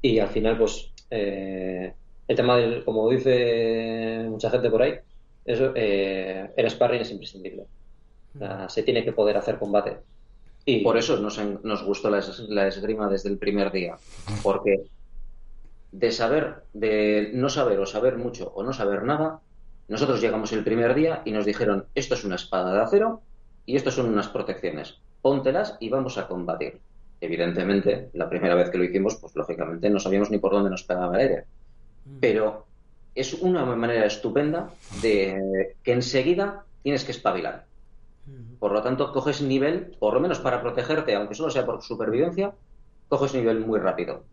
Y 0.00 0.18
al 0.18 0.28
final, 0.28 0.56
pues, 0.56 0.92
eh, 1.10 1.92
el 2.26 2.36
tema 2.36 2.56
del, 2.56 2.84
como 2.84 3.10
dice 3.10 4.24
mucha 4.28 4.50
gente 4.50 4.70
por 4.70 4.82
ahí, 4.82 4.94
eso, 5.44 5.74
el 5.74 6.70
sparring 6.70 7.02
es 7.02 7.10
imprescindible. 7.10 7.66
O 8.34 8.38
sea, 8.38 8.68
se 8.68 8.82
tiene 8.82 9.04
que 9.04 9.12
poder 9.12 9.36
hacer 9.36 9.58
combate. 9.58 9.98
Y 10.66 10.82
Por 10.82 10.96
eso 10.96 11.16
nos, 11.18 11.38
nos 11.62 11.84
gustó 11.84 12.08
la, 12.10 12.18
es- 12.18 12.38
la 12.48 12.66
esgrima 12.68 13.08
desde 13.08 13.28
el 13.28 13.38
primer 13.38 13.70
día. 13.70 13.96
Porque 14.42 14.80
de 15.92 16.10
saber, 16.10 16.64
de 16.72 17.30
no 17.34 17.48
saber 17.48 17.78
o 17.78 17.86
saber 17.86 18.16
mucho 18.16 18.50
o 18.54 18.62
no 18.62 18.72
saber 18.72 19.02
nada, 19.04 19.40
nosotros 19.88 20.20
llegamos 20.20 20.52
el 20.52 20.64
primer 20.64 20.94
día 20.94 21.22
y 21.24 21.32
nos 21.32 21.44
dijeron, 21.44 21.86
esto 21.94 22.14
es 22.14 22.24
una 22.24 22.36
espada 22.36 22.72
de 22.72 22.80
acero 22.80 23.20
y 23.66 23.76
esto 23.76 23.90
son 23.90 24.06
unas 24.08 24.28
protecciones. 24.28 24.98
Póntelas 25.22 25.76
y 25.80 25.88
vamos 25.90 26.18
a 26.18 26.26
combatir. 26.26 26.80
Evidentemente, 27.20 28.08
la 28.14 28.28
primera 28.28 28.54
vez 28.54 28.70
que 28.70 28.78
lo 28.78 28.84
hicimos, 28.84 29.16
pues 29.16 29.34
lógicamente 29.36 29.88
no 29.90 30.00
sabíamos 30.00 30.30
ni 30.30 30.38
por 30.38 30.52
dónde 30.52 30.70
nos 30.70 30.82
pegaba 30.82 31.14
el 31.14 31.20
aire. 31.28 31.44
Pero 32.20 32.66
es 33.14 33.34
una 33.34 33.64
manera 33.64 34.04
estupenda 34.06 34.70
de 35.00 35.76
que 35.82 35.92
enseguida 35.92 36.64
tienes 36.82 37.04
que 37.04 37.12
espabilar. 37.12 37.64
Por 38.58 38.72
lo 38.72 38.82
tanto, 38.82 39.12
coges 39.12 39.42
nivel, 39.42 39.96
por 39.98 40.14
lo 40.14 40.20
menos 40.20 40.40
para 40.40 40.62
protegerte, 40.62 41.14
aunque 41.14 41.34
solo 41.34 41.50
sea 41.50 41.66
por 41.66 41.82
supervivencia, 41.82 42.56
coges 43.08 43.34
nivel 43.34 43.60
muy 43.60 43.78
rápido. 43.80 44.26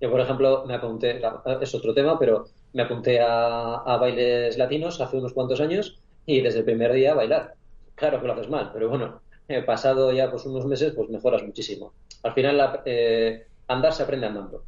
Yo, 0.00 0.10
por 0.10 0.20
ejemplo, 0.20 0.64
me 0.66 0.74
apunté, 0.74 1.20
es 1.60 1.74
otro 1.74 1.94
tema, 1.94 2.18
pero 2.18 2.46
me 2.72 2.82
apunté 2.82 3.20
a, 3.20 3.74
a 3.76 3.96
bailes 3.98 4.56
latinos 4.58 5.00
hace 5.00 5.16
unos 5.18 5.32
cuantos 5.34 5.60
años 5.60 6.02
y 6.24 6.40
desde 6.40 6.60
el 6.60 6.64
primer 6.64 6.92
día 6.92 7.12
a 7.12 7.14
bailar. 7.16 7.56
Claro 7.94 8.20
que 8.20 8.26
lo 8.26 8.32
haces 8.34 8.48
mal, 8.48 8.70
pero 8.72 8.88
bueno, 8.88 9.22
eh, 9.48 9.62
pasado 9.62 10.12
ya 10.12 10.30
pues 10.30 10.46
unos 10.46 10.66
meses, 10.66 10.92
pues 10.94 11.08
mejoras 11.10 11.42
muchísimo. 11.42 11.96
Al 12.22 12.32
final, 12.34 12.56
la- 12.56 12.82
eh, 12.84 13.48
andar 13.66 13.92
se 13.92 14.04
aprende 14.04 14.26
andando. 14.26 14.66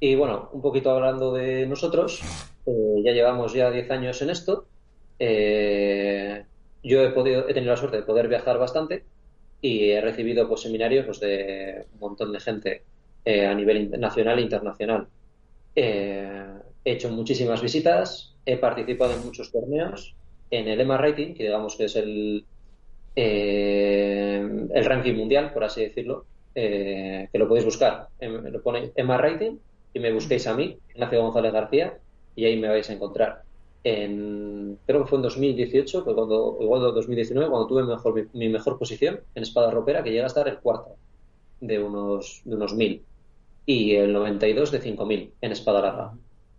Y 0.00 0.14
bueno, 0.16 0.50
un 0.52 0.62
poquito 0.62 0.90
hablando 0.90 1.32
de 1.32 1.66
nosotros, 1.66 2.32
eh, 2.66 3.02
ya 3.04 3.12
llevamos 3.12 3.52
ya 3.54 3.70
10 3.70 3.90
años 3.90 4.20
en 4.22 4.30
esto. 4.30 4.70
Eh, 5.18 6.46
yo 6.82 7.02
he 7.02 7.10
podido, 7.12 7.48
he 7.48 7.54
tenido 7.54 7.72
la 7.72 7.76
suerte 7.78 7.98
de 7.98 8.02
poder 8.04 8.28
viajar 8.28 8.58
bastante 8.58 9.08
y 9.60 9.90
he 9.90 10.00
recibido 10.00 10.48
pues 10.48 10.62
seminarios 10.62 11.06
pues, 11.06 11.20
de 11.20 11.86
un 11.92 11.98
montón 12.00 12.32
de 12.32 12.40
gente 12.40 12.86
eh, 13.24 13.46
a 13.46 13.54
nivel 13.54 13.90
nacional 14.00 14.38
e 14.38 14.42
internacional. 14.42 15.10
Eh, 15.74 16.44
he 16.84 16.92
hecho 16.92 17.10
muchísimas 17.10 17.62
visitas, 17.62 18.38
he 18.44 18.58
participado 18.58 19.14
en 19.14 19.24
muchos 19.24 19.50
torneos, 19.52 20.16
en 20.50 20.68
el 20.68 20.80
EMA 20.80 20.98
Rating, 20.98 21.34
que 21.34 21.44
digamos 21.44 21.76
que 21.76 21.84
es 21.86 21.96
el, 21.96 22.48
eh, 23.14 24.40
el 24.74 24.84
ranking 24.84 25.14
mundial, 25.14 25.52
por 25.52 25.64
así 25.64 25.82
decirlo, 25.82 26.28
eh, 26.54 27.28
que 27.32 27.38
lo 27.38 27.48
podéis 27.48 27.64
buscar. 27.66 28.08
Em- 28.18 28.44
lo 28.52 28.62
ponéis 28.62 28.92
EMA 28.96 29.16
Rating 29.18 29.58
y 29.92 30.00
me 30.00 30.12
busquéis 30.12 30.46
a 30.46 30.54
mí, 30.54 30.80
Ignacio 30.94 31.22
González 31.22 31.52
García, 31.52 32.00
y 32.34 32.44
ahí 32.46 32.58
me 32.60 32.68
vais 32.68 32.88
a 32.90 32.92
encontrar. 32.94 33.44
En, 33.84 34.78
creo 34.86 35.02
que 35.02 35.08
fue 35.08 35.18
en 35.18 35.22
2018, 35.22 36.04
fue 36.04 36.14
cuando, 36.14 36.58
igual 36.60 36.86
en 36.86 36.94
2019, 36.94 37.50
cuando 37.50 37.66
tuve 37.66 38.28
mi 38.32 38.48
mejor 38.48 38.78
posición 38.78 39.20
en 39.34 39.42
espada 39.42 39.70
ropera, 39.70 40.02
que 40.02 40.10
llega 40.10 40.24
a 40.24 40.28
estar 40.28 40.46
el 40.46 40.58
cuarto 40.58 40.96
de 41.60 41.82
unos, 41.82 42.42
de 42.44 42.54
unos 42.54 42.74
1000 42.74 43.02
y 43.66 43.94
el 43.94 44.12
92 44.12 44.70
de 44.70 44.80
5000 44.80 45.32
en 45.40 45.52
espada 45.52 45.80
larga. 45.80 46.12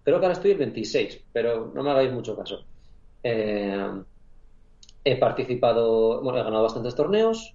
Creo 0.03 0.19
que 0.19 0.25
ahora 0.25 0.37
estoy 0.37 0.51
el 0.51 0.57
26, 0.57 1.25
pero 1.31 1.71
no 1.73 1.83
me 1.83 1.91
hagáis 1.91 2.11
mucho 2.11 2.35
caso. 2.35 2.65
Eh, 3.23 3.89
he 5.05 5.15
participado, 5.17 6.21
bueno, 6.21 6.39
he 6.39 6.43
ganado 6.43 6.63
bastantes 6.63 6.95
torneos, 6.95 7.53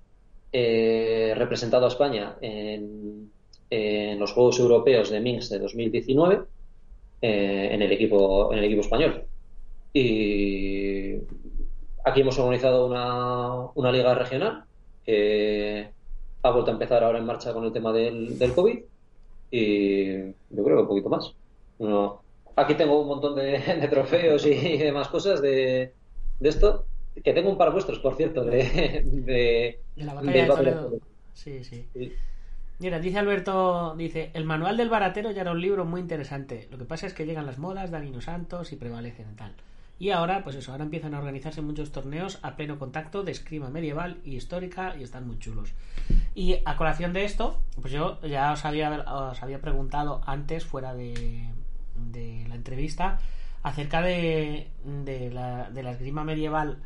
he 0.52 1.34
representado 1.36 1.84
a 1.84 1.88
España 1.88 2.36
en, 2.40 3.30
en 3.70 4.18
los 4.18 4.32
Juegos 4.32 4.58
Europeos 4.58 5.10
de 5.10 5.20
Minsk 5.20 5.50
de 5.50 5.58
2019 5.58 6.40
eh, 7.20 7.68
en 7.72 7.82
el 7.82 7.92
equipo 7.92 8.52
en 8.52 8.58
el 8.58 8.64
equipo 8.64 8.80
español. 8.82 9.24
Y 10.00 11.16
aquí 12.04 12.20
hemos 12.20 12.38
organizado 12.38 12.86
una, 12.86 13.72
una 13.74 13.90
liga 13.90 14.14
regional 14.14 14.62
que 15.04 15.90
ha 16.40 16.50
vuelto 16.50 16.70
a 16.70 16.74
empezar 16.74 17.02
ahora 17.02 17.18
en 17.18 17.26
marcha 17.26 17.52
con 17.52 17.64
el 17.64 17.72
tema 17.72 17.92
del, 17.92 18.38
del 18.38 18.54
COVID 18.54 18.78
y 19.50 20.18
yo 20.50 20.64
creo 20.64 20.76
que 20.76 20.82
un 20.82 20.86
poquito 20.86 21.08
más. 21.08 21.34
No. 21.80 22.22
Aquí 22.54 22.74
tengo 22.74 23.00
un 23.00 23.08
montón 23.08 23.34
de, 23.34 23.58
de 23.58 23.88
trofeos 23.88 24.46
y 24.46 24.78
demás 24.78 25.08
cosas 25.08 25.42
de, 25.42 25.92
de 26.38 26.48
esto, 26.48 26.84
que 27.24 27.32
tengo 27.32 27.50
un 27.50 27.58
par 27.58 27.72
vuestros, 27.72 27.98
por 27.98 28.14
cierto, 28.14 28.44
de, 28.44 29.02
de, 29.04 29.80
la 29.96 30.14
batalla 30.14 30.42
de 30.42 30.48
Toledo. 30.48 30.92
Sí, 31.34 31.64
sí. 31.64 31.88
Sí. 31.92 32.12
Mira, 32.78 33.00
dice 33.00 33.18
Alberto, 33.18 33.96
dice, 33.96 34.30
el 34.34 34.44
manual 34.44 34.76
del 34.76 34.90
baratero 34.90 35.32
ya 35.32 35.40
era 35.40 35.50
un 35.50 35.60
libro 35.60 35.84
muy 35.84 36.00
interesante. 36.00 36.68
Lo 36.70 36.78
que 36.78 36.84
pasa 36.84 37.08
es 37.08 37.14
que 37.14 37.26
llegan 37.26 37.46
las 37.46 37.58
modas, 37.58 37.90
dan 37.90 38.20
Santos 38.20 38.72
y 38.72 38.76
prevalecen 38.76 39.26
y 39.32 39.34
tal. 39.34 39.54
Y 39.98 40.10
ahora, 40.10 40.44
pues 40.44 40.54
eso, 40.54 40.70
ahora 40.70 40.84
empiezan 40.84 41.14
a 41.14 41.18
organizarse 41.18 41.60
muchos 41.60 41.90
torneos 41.90 42.38
a 42.42 42.54
pleno 42.54 42.78
contacto 42.78 43.24
de 43.24 43.32
esgrima 43.32 43.68
medieval 43.68 44.18
y 44.24 44.36
histórica 44.36 44.94
y 44.96 45.02
están 45.02 45.26
muy 45.26 45.38
chulos. 45.38 45.72
Y 46.34 46.56
a 46.64 46.76
colación 46.76 47.12
de 47.12 47.24
esto, 47.24 47.58
pues 47.80 47.92
yo 47.92 48.20
ya 48.22 48.52
os 48.52 48.64
había, 48.64 48.90
os 48.90 49.42
había 49.42 49.60
preguntado 49.60 50.20
antes, 50.24 50.64
fuera 50.64 50.94
de, 50.94 51.48
de 51.96 52.46
la 52.48 52.54
entrevista, 52.54 53.18
acerca 53.64 54.00
de, 54.00 54.68
de, 54.84 55.30
la, 55.30 55.68
de 55.70 55.82
la 55.82 55.90
esgrima 55.90 56.22
medieval, 56.22 56.78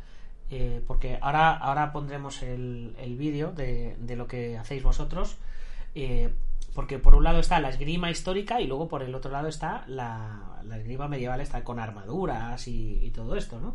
eh, 0.50 0.82
porque 0.86 1.18
ahora, 1.20 1.50
ahora 1.54 1.92
pondremos 1.92 2.42
el, 2.42 2.94
el 2.98 3.16
vídeo 3.16 3.52
de, 3.52 3.94
de 3.98 4.16
lo 4.16 4.26
que 4.26 4.56
hacéis 4.56 4.82
vosotros. 4.82 5.36
Eh, 5.94 6.32
porque 6.74 6.98
por 6.98 7.14
un 7.14 7.24
lado 7.24 7.38
está 7.38 7.60
la 7.60 7.68
esgrima 7.70 8.10
histórica 8.10 8.60
y 8.60 8.66
luego 8.66 8.88
por 8.88 9.02
el 9.02 9.14
otro 9.14 9.30
lado 9.30 9.48
está 9.48 9.84
la, 9.88 10.62
esgrima 10.76 11.08
medieval 11.08 11.40
está 11.40 11.64
con 11.64 11.78
armaduras 11.78 12.66
y, 12.68 13.10
todo 13.14 13.36
esto, 13.36 13.60
¿no? 13.60 13.74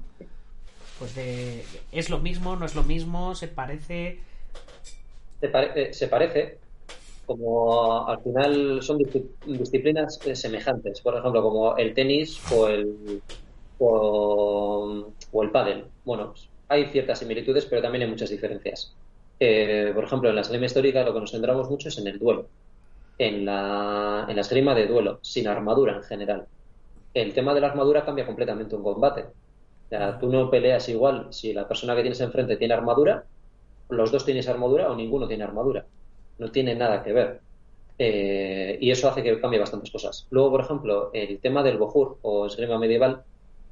Pues 0.99 1.15
de, 1.15 1.63
es 1.91 2.09
lo 2.09 2.19
mismo, 2.19 2.55
no 2.55 2.65
es 2.65 2.75
lo 2.75 2.83
mismo, 2.83 3.35
se 3.35 3.47
parece. 3.47 4.19
Se, 5.39 5.49
pare- 5.49 5.71
eh, 5.75 5.93
se 5.93 6.07
parece, 6.07 6.59
como 7.25 8.07
al 8.07 8.21
final 8.23 8.81
son 8.81 8.97
disci- 8.97 9.29
disciplinas 9.45 10.19
eh, 10.25 10.35
semejantes, 10.35 11.01
por 11.01 11.15
ejemplo, 11.15 11.43
como 11.43 11.77
el 11.77 11.93
tenis 11.93 12.41
o 12.51 12.67
el 12.67 13.21
o, 13.79 15.13
o 15.31 15.43
el 15.43 15.51
pádel. 15.51 15.85
Bueno, 16.03 16.33
hay 16.67 16.85
ciertas 16.87 17.19
similitudes, 17.19 17.65
pero 17.65 17.81
también 17.81 18.03
hay 18.03 18.09
muchas 18.09 18.29
diferencias. 18.29 18.95
Eh, 19.39 19.91
por 19.93 20.03
ejemplo, 20.03 20.29
en 20.29 20.35
la 20.35 20.41
esgrima 20.41 20.65
histórica 20.65 21.03
lo 21.03 21.13
que 21.13 21.19
nos 21.19 21.31
centramos 21.31 21.69
mucho 21.69 21.89
es 21.89 21.97
en 21.99 22.07
el 22.07 22.17
duelo, 22.17 22.49
en 23.17 23.45
la, 23.45 24.25
en 24.29 24.37
esgrima 24.37 24.75
de 24.75 24.87
duelo, 24.87 25.19
sin 25.21 25.47
armadura 25.47 25.95
en 25.95 26.03
general. 26.03 26.45
El 27.13 27.33
tema 27.33 27.53
de 27.53 27.61
la 27.61 27.67
armadura 27.67 28.05
cambia 28.05 28.25
completamente 28.25 28.75
un 28.75 28.83
combate. 28.83 29.25
Tú 30.19 30.29
no 30.29 30.49
peleas 30.49 30.87
igual 30.89 31.27
si 31.31 31.53
la 31.53 31.67
persona 31.67 31.95
que 31.95 32.01
tienes 32.01 32.21
enfrente 32.21 32.57
tiene 32.57 32.73
armadura, 32.73 33.23
los 33.89 34.11
dos 34.11 34.25
tienes 34.25 34.47
armadura 34.47 34.91
o 34.91 34.95
ninguno 34.95 35.27
tiene 35.27 35.43
armadura. 35.43 35.85
No 36.37 36.51
tiene 36.51 36.75
nada 36.75 37.03
que 37.03 37.13
ver. 37.13 37.41
Eh, 37.99 38.77
y 38.79 38.91
eso 38.91 39.09
hace 39.09 39.23
que 39.23 39.39
cambie 39.39 39.59
bastantes 39.59 39.91
cosas. 39.91 40.27
Luego, 40.29 40.51
por 40.51 40.61
ejemplo, 40.61 41.09
el 41.13 41.39
tema 41.39 41.63
del 41.63 41.77
bojur 41.77 42.17
o 42.21 42.45
esgrima 42.45 42.77
medieval 42.77 43.23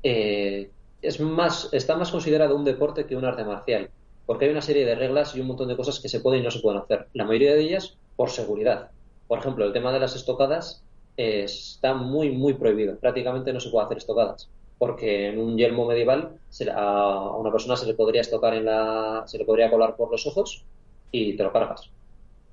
eh, 0.01 0.71
es 1.01 1.19
más, 1.19 1.69
está 1.71 1.95
más 1.97 2.11
considerado 2.11 2.55
un 2.55 2.63
deporte 2.63 3.05
que 3.05 3.15
un 3.15 3.25
arte 3.25 3.43
marcial, 3.43 3.89
porque 4.25 4.45
hay 4.45 4.51
una 4.51 4.61
serie 4.61 4.85
de 4.85 4.95
reglas 4.95 5.35
y 5.35 5.41
un 5.41 5.47
montón 5.47 5.67
de 5.67 5.75
cosas 5.77 5.99
que 5.99 6.09
se 6.09 6.21
pueden 6.21 6.41
y 6.41 6.43
no 6.43 6.51
se 6.51 6.59
pueden 6.61 6.81
hacer. 6.81 7.07
La 7.13 7.25
mayoría 7.25 7.53
de 7.53 7.61
ellas 7.61 7.97
por 8.15 8.29
seguridad. 8.31 8.89
Por 9.27 9.39
ejemplo, 9.39 9.65
el 9.65 9.73
tema 9.73 9.91
de 9.91 9.99
las 9.99 10.15
estocadas 10.15 10.83
eh, 11.17 11.43
está 11.43 11.93
muy, 11.93 12.31
muy 12.31 12.53
prohibido. 12.53 12.97
Prácticamente 12.97 13.53
no 13.53 13.59
se 13.59 13.69
puede 13.69 13.85
hacer 13.85 13.97
estocadas, 13.97 14.49
porque 14.77 15.29
en 15.29 15.39
un 15.39 15.57
yelmo 15.57 15.85
medieval 15.85 16.39
a 16.73 17.35
una 17.37 17.51
persona 17.51 17.75
se 17.75 17.87
le 17.87 17.93
podría 17.93 18.21
estocar 18.21 18.53
en 18.53 18.65
la, 18.65 19.23
se 19.25 19.37
le 19.37 19.45
podría 19.45 19.71
colar 19.71 19.95
por 19.95 20.11
los 20.11 20.25
ojos 20.27 20.65
y 21.11 21.35
te 21.35 21.43
lo 21.43 21.51
cargas. 21.51 21.89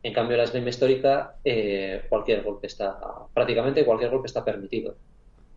En 0.03 0.13
cambio, 0.13 0.35
en 0.35 0.39
la 0.39 0.45
esgrima 0.45 0.69
histórica, 0.69 1.37
eh, 1.45 2.03
cualquier 2.09 2.43
golpe 2.43 2.67
está, 2.67 2.99
prácticamente 3.33 3.85
cualquier 3.85 4.11
golpe 4.11 4.27
está 4.27 4.45
permitido. 4.45 4.97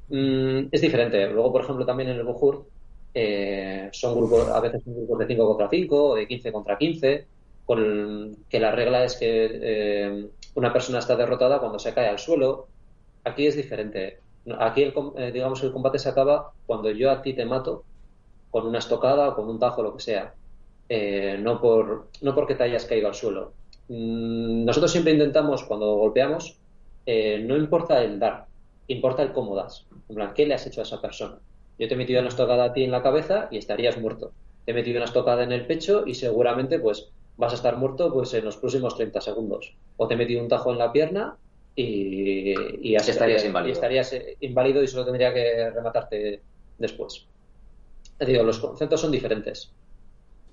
Mm, 0.10 0.68
es 0.72 0.82
diferente. 0.82 1.28
Luego, 1.30 1.52
por 1.52 1.62
ejemplo, 1.64 1.86
también 1.86 2.10
en 2.10 2.18
el 2.18 2.24
Bujur 2.24 2.68
eh, 3.14 3.90
son 3.92 4.16
grupos, 4.16 4.48
a 4.50 4.60
veces 4.60 4.84
son 4.84 4.96
grupos 4.96 5.20
de 5.20 5.28
5 5.28 5.48
contra 5.48 5.70
5 5.70 6.10
o 6.10 6.16
de 6.16 6.28
15 6.28 6.52
contra 6.52 6.78
15, 6.78 7.28
con 7.66 8.36
que 8.50 8.60
la 8.60 8.72
regla 8.72 9.04
es 9.04 9.16
que 9.16 9.50
eh, 9.52 10.30
una 10.56 10.74
persona 10.74 11.00
está 11.00 11.16
derrotada 11.16 11.60
cuando 11.60 11.80
se 11.80 11.94
cae 11.94 12.10
al 12.10 12.20
suelo. 12.20 12.70
Aquí 13.24 13.48
es 13.48 13.56
diferente. 13.56 14.24
Aquí, 14.60 14.84
el, 14.84 14.94
eh, 15.18 15.32
digamos, 15.32 15.64
el 15.64 15.72
combate 15.74 16.00
se 16.00 16.10
acaba 16.10 16.54
cuando 16.66 16.92
yo 16.92 17.12
a 17.12 17.22
ti 17.22 17.34
te 17.36 17.46
mato 17.46 17.86
con 18.52 18.68
una 18.68 18.80
estocada 18.80 19.30
o 19.30 19.36
con 19.36 19.50
un 19.50 19.60
tajo, 19.60 19.84
lo 19.84 19.94
que 19.96 20.02
sea. 20.04 20.36
Eh, 20.90 21.38
no, 21.40 21.60
por, 21.62 22.10
no 22.22 22.36
porque 22.36 22.56
te 22.56 22.64
hayas 22.64 22.86
caído 22.86 23.08
al 23.08 23.16
suelo. 23.16 23.54
Mm, 23.88 24.66
Nosotros 24.66 24.92
siempre 24.92 25.14
intentamos, 25.14 25.64
cuando 25.66 25.96
golpeamos, 25.96 26.60
eh, 27.06 27.40
no 27.40 27.58
importa 27.58 28.04
el 28.04 28.20
dar, 28.20 28.48
importa 28.88 29.24
el 29.24 29.34
cómo 29.34 29.56
das. 29.56 29.88
En 30.10 30.16
plan, 30.16 30.34
¿qué 30.34 30.46
le 30.46 30.54
has 30.56 30.66
hecho 30.68 30.82
a 30.82 30.84
esa 30.84 31.02
persona? 31.02 31.40
Yo 31.78 31.88
te 31.88 31.94
he 31.96 31.98
metido 31.98 32.20
una 32.20 32.30
estocada 32.30 32.66
a 32.66 32.74
ti 32.74 32.84
en 32.84 32.92
la 32.92 33.04
cabeza 33.04 33.48
y 33.52 33.58
estarías 33.58 33.98
muerto. 34.00 34.34
Te 34.66 34.72
he 34.72 34.76
metido 34.76 34.98
una 34.98 35.06
estocada 35.06 35.44
en 35.44 35.52
el 35.52 35.66
pecho 35.68 36.04
y 36.06 36.16
seguramente 36.16 36.80
pues 36.80 37.12
vas 37.38 37.52
a 37.54 37.56
estar 37.56 37.78
muerto 37.78 38.12
pues 38.14 38.34
en 38.34 38.46
los 38.46 38.58
próximos 38.58 38.96
30 38.96 39.22
segundos. 39.22 39.76
O 39.98 40.08
te 40.08 40.14
he 40.16 40.18
metido 40.18 40.42
un 40.42 40.50
tajo 40.50 40.72
en 40.72 40.78
la 40.80 40.92
pierna 40.92 41.38
y, 41.76 42.54
y 42.92 42.96
así 42.96 43.12
Estarías 43.12 43.44
y 43.44 43.48
inválido. 43.48 43.74
estarías 43.74 44.14
eh, 44.14 44.38
inválido 44.42 44.82
y 44.84 44.88
solo 44.88 45.06
tendría 45.06 45.34
que 45.34 45.70
rematarte 45.72 46.44
después. 46.78 47.28
Es 48.20 48.28
decir, 48.28 48.44
los 48.44 48.60
conceptos 48.60 49.02
son 49.02 49.12
diferentes. 49.12 49.74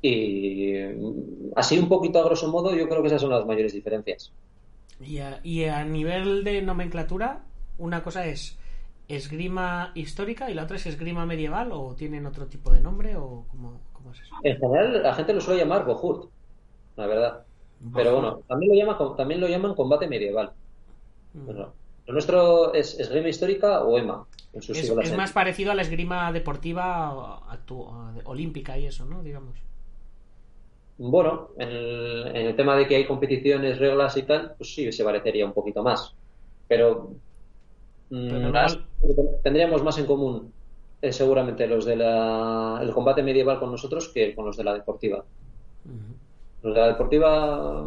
Y 0.03 0.75
mm, 0.97 1.53
así 1.57 1.79
un 1.79 1.88
poquito 1.88 2.18
a 2.21 2.25
grosso 2.25 2.49
modo, 2.49 2.75
yo 2.75 2.88
creo 2.88 3.03
que 3.03 3.09
esas 3.09 3.21
son 3.23 3.31
las 3.31 3.47
mayores 3.47 3.73
diferencias. 3.73 4.33
Y 5.01 5.18
a, 5.18 5.40
y 5.42 5.64
a 5.64 5.85
nivel 5.85 6.45
de 6.45 6.62
nomenclatura, 6.62 7.45
una 7.79 8.03
cosa 8.03 8.27
es 8.27 8.59
esgrima 9.09 9.92
histórica 9.95 10.51
y 10.51 10.55
la 10.55 10.64
otra 10.64 10.77
es 10.77 10.87
esgrima 10.87 11.27
medieval 11.27 11.73
o 11.73 11.95
tienen 11.97 12.27
otro 12.27 12.47
tipo 12.47 12.73
de 12.73 12.81
nombre 12.81 13.16
o 13.16 13.47
cómo, 13.51 13.81
cómo 13.92 14.12
es 14.12 14.21
eso. 14.21 14.35
En 14.42 14.59
general, 14.59 15.03
la 15.03 15.14
gente 15.14 15.33
lo 15.35 15.40
suele 15.40 15.61
llamar 15.61 15.85
Bohurt, 15.85 16.31
la 16.96 17.07
verdad. 17.07 17.46
Pero 17.94 18.12
bueno, 18.14 18.40
también 18.46 18.72
lo, 18.72 18.78
llama, 18.78 19.16
también 19.16 19.40
lo 19.40 19.48
llaman 19.48 19.74
combate 19.74 20.07
medieval. 20.07 20.52
Mm. 21.35 21.46
Bueno, 21.46 21.74
lo 22.07 22.12
nuestro 22.12 22.72
es 22.74 22.98
esgrima 22.98 23.28
histórica 23.28 23.83
o 23.83 23.98
EMA, 23.98 24.24
en 24.52 24.62
sus 24.62 24.76
es, 24.78 24.87
siglas 24.87 25.07
es 25.07 25.11
en- 25.12 25.16
más 25.16 25.33
parecido 25.33 25.72
a 25.72 25.74
la 25.74 25.83
esgrima 25.83 26.31
deportiva 26.33 27.40
olímpica 28.24 28.78
y 28.78 28.87
eso, 28.87 29.05
¿no? 29.05 29.22
Digamos. 29.22 29.57
Bueno, 30.98 31.48
en 31.59 31.68
el, 31.68 32.26
en 32.37 32.46
el 32.46 32.57
tema 32.57 32.76
de 32.76 32.87
que 32.87 32.96
hay 32.96 33.07
competiciones, 33.07 33.78
reglas 33.78 34.16
y 34.16 34.22
tal, 34.22 34.55
pues 34.57 34.74
sí, 34.74 34.92
se 34.92 35.02
parecería 35.05 35.44
un 35.46 35.52
poquito 35.52 35.83
más. 35.83 36.14
Pero, 36.68 37.16
mm, 38.11 38.28
Pero 38.28 38.37
igual- 38.48 38.52
las- 38.52 38.78
tendríamos 39.42 39.83
más 39.83 39.98
en 39.98 40.07
común 40.07 40.52
eh, 41.00 41.12
seguramente 41.12 41.66
los 41.66 41.85
del 41.85 42.02
combate 42.94 43.24
medieval 43.24 43.59
con 43.59 43.72
nosotros 43.72 44.09
que 44.14 44.35
con 44.37 44.44
los 44.46 44.57
de 44.57 44.62
la 44.64 44.74
deportiva. 44.74 45.24
De 45.85 45.92
la 46.62 46.88
deportiva 46.88 47.85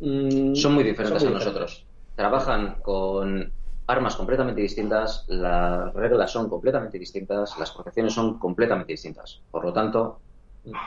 mm, 0.00 0.54
Son 0.54 0.74
muy 0.74 0.84
diferentes 0.84 1.22
son 1.22 1.32
a 1.32 1.34
nosotros. 1.34 1.86
Trabajan 2.14 2.76
con 2.82 3.52
armas 3.86 4.16
completamente 4.16 4.60
distintas, 4.60 5.24
las 5.28 5.92
reglas 5.94 6.30
son 6.30 6.48
completamente 6.48 6.98
distintas, 6.98 7.56
las 7.58 7.70
protecciones 7.70 8.12
son 8.12 8.38
completamente 8.38 8.92
distintas. 8.92 9.40
Por 9.50 9.64
lo 9.64 9.72
tanto, 9.72 10.20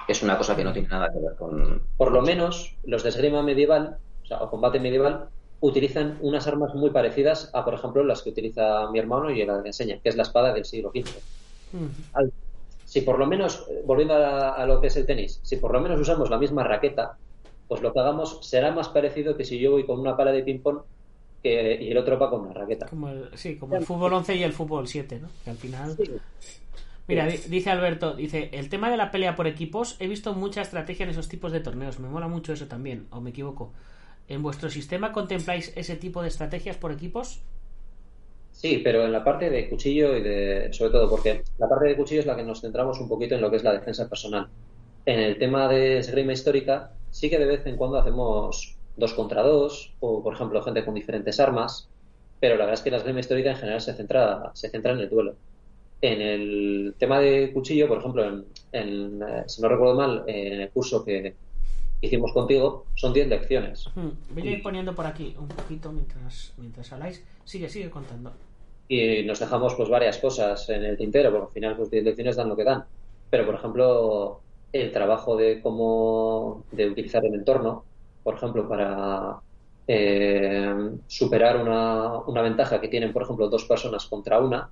es 0.07 0.21
una 0.21 0.38
cosa 0.38 0.55
que 0.55 0.63
no 0.63 0.73
tiene 0.73 0.89
nada 0.89 1.09
que 1.12 1.19
ver 1.19 1.35
con... 1.38 1.81
Por 1.95 2.12
lo 2.12 2.21
menos 2.21 2.75
los 2.83 3.03
de 3.03 3.09
esgrima 3.09 3.41
medieval, 3.41 3.97
o 4.23 4.25
sea, 4.25 4.41
o 4.41 4.49
combate 4.49 4.79
medieval, 4.79 5.29
utilizan 5.62 6.17
unas 6.21 6.47
armas 6.47 6.73
muy 6.75 6.89
parecidas 6.89 7.51
a, 7.53 7.63
por 7.63 7.73
ejemplo, 7.73 8.03
las 8.03 8.21
que 8.21 8.29
utiliza 8.31 8.89
mi 8.91 8.99
hermano 8.99 9.29
y 9.29 9.45
la 9.45 9.62
que 9.62 9.69
enseña, 9.69 9.99
que 10.01 10.09
es 10.09 10.15
la 10.15 10.23
espada 10.23 10.53
del 10.53 10.65
siglo 10.65 10.91
XV. 10.93 11.21
Al- 12.13 12.33
si 12.89 13.02
por 13.02 13.19
lo 13.19 13.28
menos, 13.28 13.65
eh, 13.69 13.82
volviendo 13.86 14.15
a, 14.15 14.56
a 14.56 14.65
lo 14.65 14.82
que 14.82 14.88
es 14.88 14.97
el 14.97 15.06
tenis, 15.06 15.39
si 15.43 15.58
por 15.58 15.71
lo 15.73 15.80
menos 15.82 15.99
usamos 15.99 16.30
la 16.30 16.38
misma 16.38 16.63
raqueta, 16.63 17.17
pues 17.67 17.82
lo 17.82 17.93
que 17.93 17.99
hagamos 17.99 18.39
será 18.41 18.71
más 18.71 18.89
parecido 18.89 19.38
que 19.38 19.45
si 19.45 19.60
yo 19.60 19.71
voy 19.71 19.86
con 19.86 19.99
una 19.99 20.17
pala 20.17 20.32
de 20.32 20.43
ping-pong 20.43 20.82
que, 21.43 21.78
y 21.82 21.91
el 21.91 21.97
otro 21.97 22.17
va 22.19 22.30
con 22.30 22.41
una 22.41 22.54
raqueta. 22.54 22.88
Como 22.89 23.10
el, 23.10 23.30
sí, 23.36 23.58
como 23.58 23.75
el 23.75 23.84
fútbol 23.84 24.13
11 24.13 24.36
y 24.36 24.43
el 24.43 24.54
fútbol 24.54 24.88
7, 24.88 25.19
¿no? 25.19 25.30
Que 25.43 25.52
al 25.52 25.58
final... 25.58 25.95
Mira, 27.08 27.25
di- 27.25 27.38
dice 27.49 27.69
Alberto, 27.71 28.13
dice, 28.13 28.49
el 28.54 28.69
tema 28.69 28.89
de 28.91 28.97
la 28.97 29.10
pelea 29.12 29.36
por 29.36 29.47
equipos, 29.47 29.95
he 29.99 30.08
visto 30.08 30.34
mucha 30.34 30.62
estrategia 30.62 31.06
en 31.06 31.10
esos 31.10 31.28
tipos 31.28 31.52
de 31.52 31.60
torneos, 31.60 31.99
me 31.99 32.08
mola 32.10 32.28
mucho 32.28 32.54
eso 32.54 32.67
también, 32.67 33.08
o 33.12 33.19
me 33.21 33.32
equivoco. 33.32 33.73
¿En 34.28 34.43
vuestro 34.43 34.69
sistema 34.69 35.12
contempláis 35.12 35.73
ese 35.75 35.95
tipo 35.95 36.21
de 36.21 36.28
estrategias 36.28 36.78
por 36.78 36.91
equipos? 36.91 37.41
Sí, 38.59 38.81
pero 38.83 39.05
en 39.05 39.13
la 39.13 39.23
parte 39.23 39.49
de 39.49 39.69
cuchillo 39.69 40.17
y 40.17 40.21
de, 40.21 40.67
sobre 40.73 40.91
todo, 40.91 41.09
porque 41.09 41.43
la 41.59 41.69
parte 41.69 41.87
de 41.87 41.95
cuchillo 41.95 42.19
es 42.19 42.25
la 42.25 42.35
que 42.35 42.43
nos 42.43 42.59
centramos 42.59 42.99
un 42.99 43.07
poquito 43.07 43.35
en 43.35 43.39
lo 43.39 43.49
que 43.49 43.55
es 43.55 43.63
la 43.63 43.71
defensa 43.71 44.09
personal. 44.09 44.49
En 45.05 45.17
el 45.21 45.39
tema 45.39 45.69
de 45.69 45.99
esgrima 45.99 46.33
histórica, 46.33 46.91
sí 47.09 47.29
que 47.29 47.39
de 47.39 47.45
vez 47.45 47.65
en 47.67 47.77
cuando 47.77 47.97
hacemos 47.97 48.75
dos 48.97 49.13
contra 49.13 49.43
dos, 49.43 49.93
o 50.01 50.21
por 50.21 50.33
ejemplo, 50.33 50.61
gente 50.61 50.83
con 50.83 50.93
diferentes 50.93 51.39
armas, 51.39 51.87
pero 52.41 52.57
la 52.57 52.65
verdad 52.65 52.73
es 52.73 52.81
que 52.81 52.91
la 52.91 52.97
esgrima 52.97 53.21
histórica 53.21 53.51
en 53.51 53.55
general 53.55 53.79
se 53.79 53.93
centra, 53.93 54.51
se 54.53 54.69
centra 54.69 54.91
en 54.91 54.99
el 54.99 55.09
duelo. 55.09 55.35
En 56.01 56.19
el 56.19 56.95
tema 56.97 57.21
de 57.21 57.53
cuchillo, 57.53 57.87
por 57.87 57.99
ejemplo, 57.99 58.25
en, 58.25 58.45
en, 58.73 59.23
eh, 59.23 59.43
si 59.47 59.61
no 59.61 59.69
recuerdo 59.69 59.95
mal, 59.95 60.25
en 60.27 60.59
el 60.59 60.69
curso 60.71 61.05
que 61.05 61.33
hicimos 62.01 62.33
contigo, 62.33 62.87
son 62.95 63.13
10 63.13 63.29
lecciones. 63.29 63.85
Voy 64.31 64.47
a 64.49 64.51
ir 64.51 64.61
poniendo 64.61 64.93
por 64.93 65.05
aquí 65.05 65.33
un 65.39 65.47
poquito 65.47 65.93
mientras, 65.93 66.51
mientras 66.57 66.91
habláis. 66.91 67.23
Sigue, 67.45 67.69
sigue 67.69 67.89
contando. 67.89 68.33
Y 68.89 69.23
nos 69.23 69.39
dejamos 69.39 69.75
pues 69.75 69.88
varias 69.88 70.17
cosas 70.17 70.67
en 70.69 70.84
el 70.84 70.97
tintero, 70.97 71.32
porque 71.32 71.45
al 71.45 71.54
final 71.54 71.78
pues 71.78 71.91
10 71.91 72.04
lecciones 72.04 72.36
dan 72.36 72.49
lo 72.49 72.58
que 72.58 72.63
dan. 72.63 72.84
Pero 73.30 73.45
por 73.45 73.56
ejemplo, 73.56 74.41
el 74.73 74.91
trabajo 74.91 75.38
de 75.38 75.62
cómo 75.62 76.65
de 76.71 76.88
utilizar 76.88 77.23
el 77.23 77.36
entorno, 77.36 77.86
por 78.23 78.34
ejemplo, 78.34 78.67
para 78.67 79.38
eh, 79.88 80.73
superar 81.06 81.62
una, 81.62 82.17
una 82.21 82.41
ventaja 82.41 82.82
que 82.82 82.88
tienen, 82.88 83.13
por 83.13 83.21
ejemplo, 83.21 83.47
dos 83.47 83.65
personas 83.65 84.08
contra 84.08 84.39
una, 84.39 84.71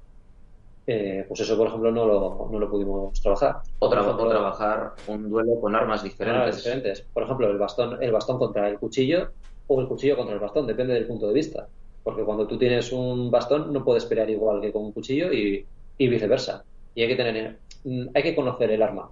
eh, 0.88 1.26
pues 1.28 1.42
eso, 1.42 1.56
por 1.56 1.68
ejemplo, 1.68 1.92
no 1.92 2.06
lo, 2.06 2.50
no 2.52 2.58
lo 2.58 2.70
pudimos 2.72 3.22
trabajar. 3.22 3.62
O, 3.78 3.94
ejemplo, 3.94 4.24
o 4.24 4.30
trabajar 4.30 4.94
un 5.08 5.30
duelo 5.30 5.62
con 5.62 5.76
armas 5.76 6.02
diferentes. 6.02 6.42
armas 6.42 6.56
diferentes. 6.56 7.02
Por 7.14 7.24
ejemplo, 7.24 7.52
el 7.52 7.60
bastón, 7.60 8.02
el 8.02 8.12
bastón 8.12 8.40
contra 8.40 8.68
el 8.68 8.80
cuchillo 8.80 9.30
o 9.68 9.80
el 9.80 9.88
cuchillo 9.88 10.16
contra 10.16 10.34
el 10.34 10.40
bastón, 10.40 10.66
depende 10.66 10.96
del 10.96 11.06
punto 11.06 11.28
de 11.28 11.34
vista. 11.34 11.68
Porque 12.08 12.24
cuando 12.26 12.48
tú 12.48 12.58
tienes 12.58 12.92
un 12.94 13.30
bastón 13.32 13.74
no 13.74 13.84
puedes 13.84 14.06
pelear 14.06 14.30
igual 14.30 14.62
que 14.62 14.72
con 14.74 14.84
un 14.86 14.94
cuchillo 14.94 15.32
y, 15.34 15.68
y 15.98 16.08
viceversa. 16.10 16.66
Y 16.94 17.02
hay 17.04 17.08
que 17.10 17.16
tener, 17.18 17.62
mm, 17.84 18.08
hay 18.16 18.24
que 18.24 18.36
conocer 18.36 18.72
el 18.72 18.82
arma. 18.82 19.12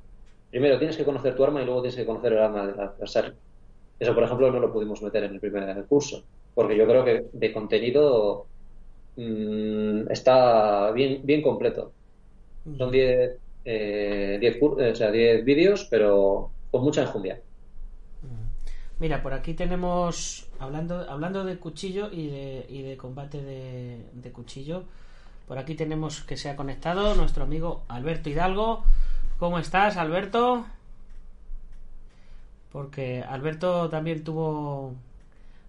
Primero 0.50 0.78
tienes 0.80 0.98
que 0.98 1.06
conocer 1.06 1.36
tu 1.36 1.44
arma 1.44 1.62
y 1.62 1.66
luego 1.66 1.82
tienes 1.82 1.98
que 1.98 2.06
conocer 2.06 2.34
el 2.34 2.40
arma 2.40 2.68
del 2.68 2.80
adversario. 2.80 3.38
Eso, 4.00 4.14
por 4.16 4.24
ejemplo, 4.24 4.52
no 4.52 4.60
lo 4.60 4.74
pudimos 4.74 5.02
meter 5.04 5.24
en 5.26 5.34
el 5.36 5.40
primer 5.42 5.88
curso. 5.88 6.28
porque 6.54 6.78
yo 6.78 6.88
creo 6.88 7.06
que 7.06 7.26
de 7.34 7.54
contenido 7.54 8.50
mm, 9.18 10.12
está 10.12 10.92
bien, 10.94 11.22
bien 11.26 11.42
completo. 11.44 11.96
Son 12.78 12.92
10 12.92 13.42
eh, 13.66 14.38
10 14.42 14.58
cur- 14.60 14.82
eh, 14.82 14.92
o 14.94 14.96
sea, 14.96 15.12
10 15.12 15.46
vídeos, 15.46 15.88
pero 15.92 16.56
con 16.72 16.84
mucha 16.84 17.04
enjundia. 17.04 17.45
Mira, 19.00 19.22
por 19.22 19.34
aquí 19.34 19.54
tenemos, 19.54 20.48
hablando, 20.60 21.10
hablando 21.10 21.44
de 21.44 21.58
cuchillo 21.58 22.10
y 22.12 22.28
de, 22.28 22.66
y 22.70 22.82
de 22.82 22.96
combate 22.96 23.42
de, 23.42 24.06
de 24.14 24.32
cuchillo, 24.32 24.84
por 25.48 25.58
aquí 25.58 25.76
tenemos 25.76 26.22
que 26.22 26.38
se 26.38 26.50
ha 26.50 26.56
conectado 26.56 27.14
nuestro 27.14 27.44
amigo 27.44 27.84
Alberto 27.88 28.30
Hidalgo. 28.30 28.84
¿Cómo 29.38 29.60
estás, 29.60 29.98
Alberto? 29.98 30.66
Porque 32.72 33.22
Alberto 33.22 33.90
también 33.90 34.24
tuvo 34.24 34.94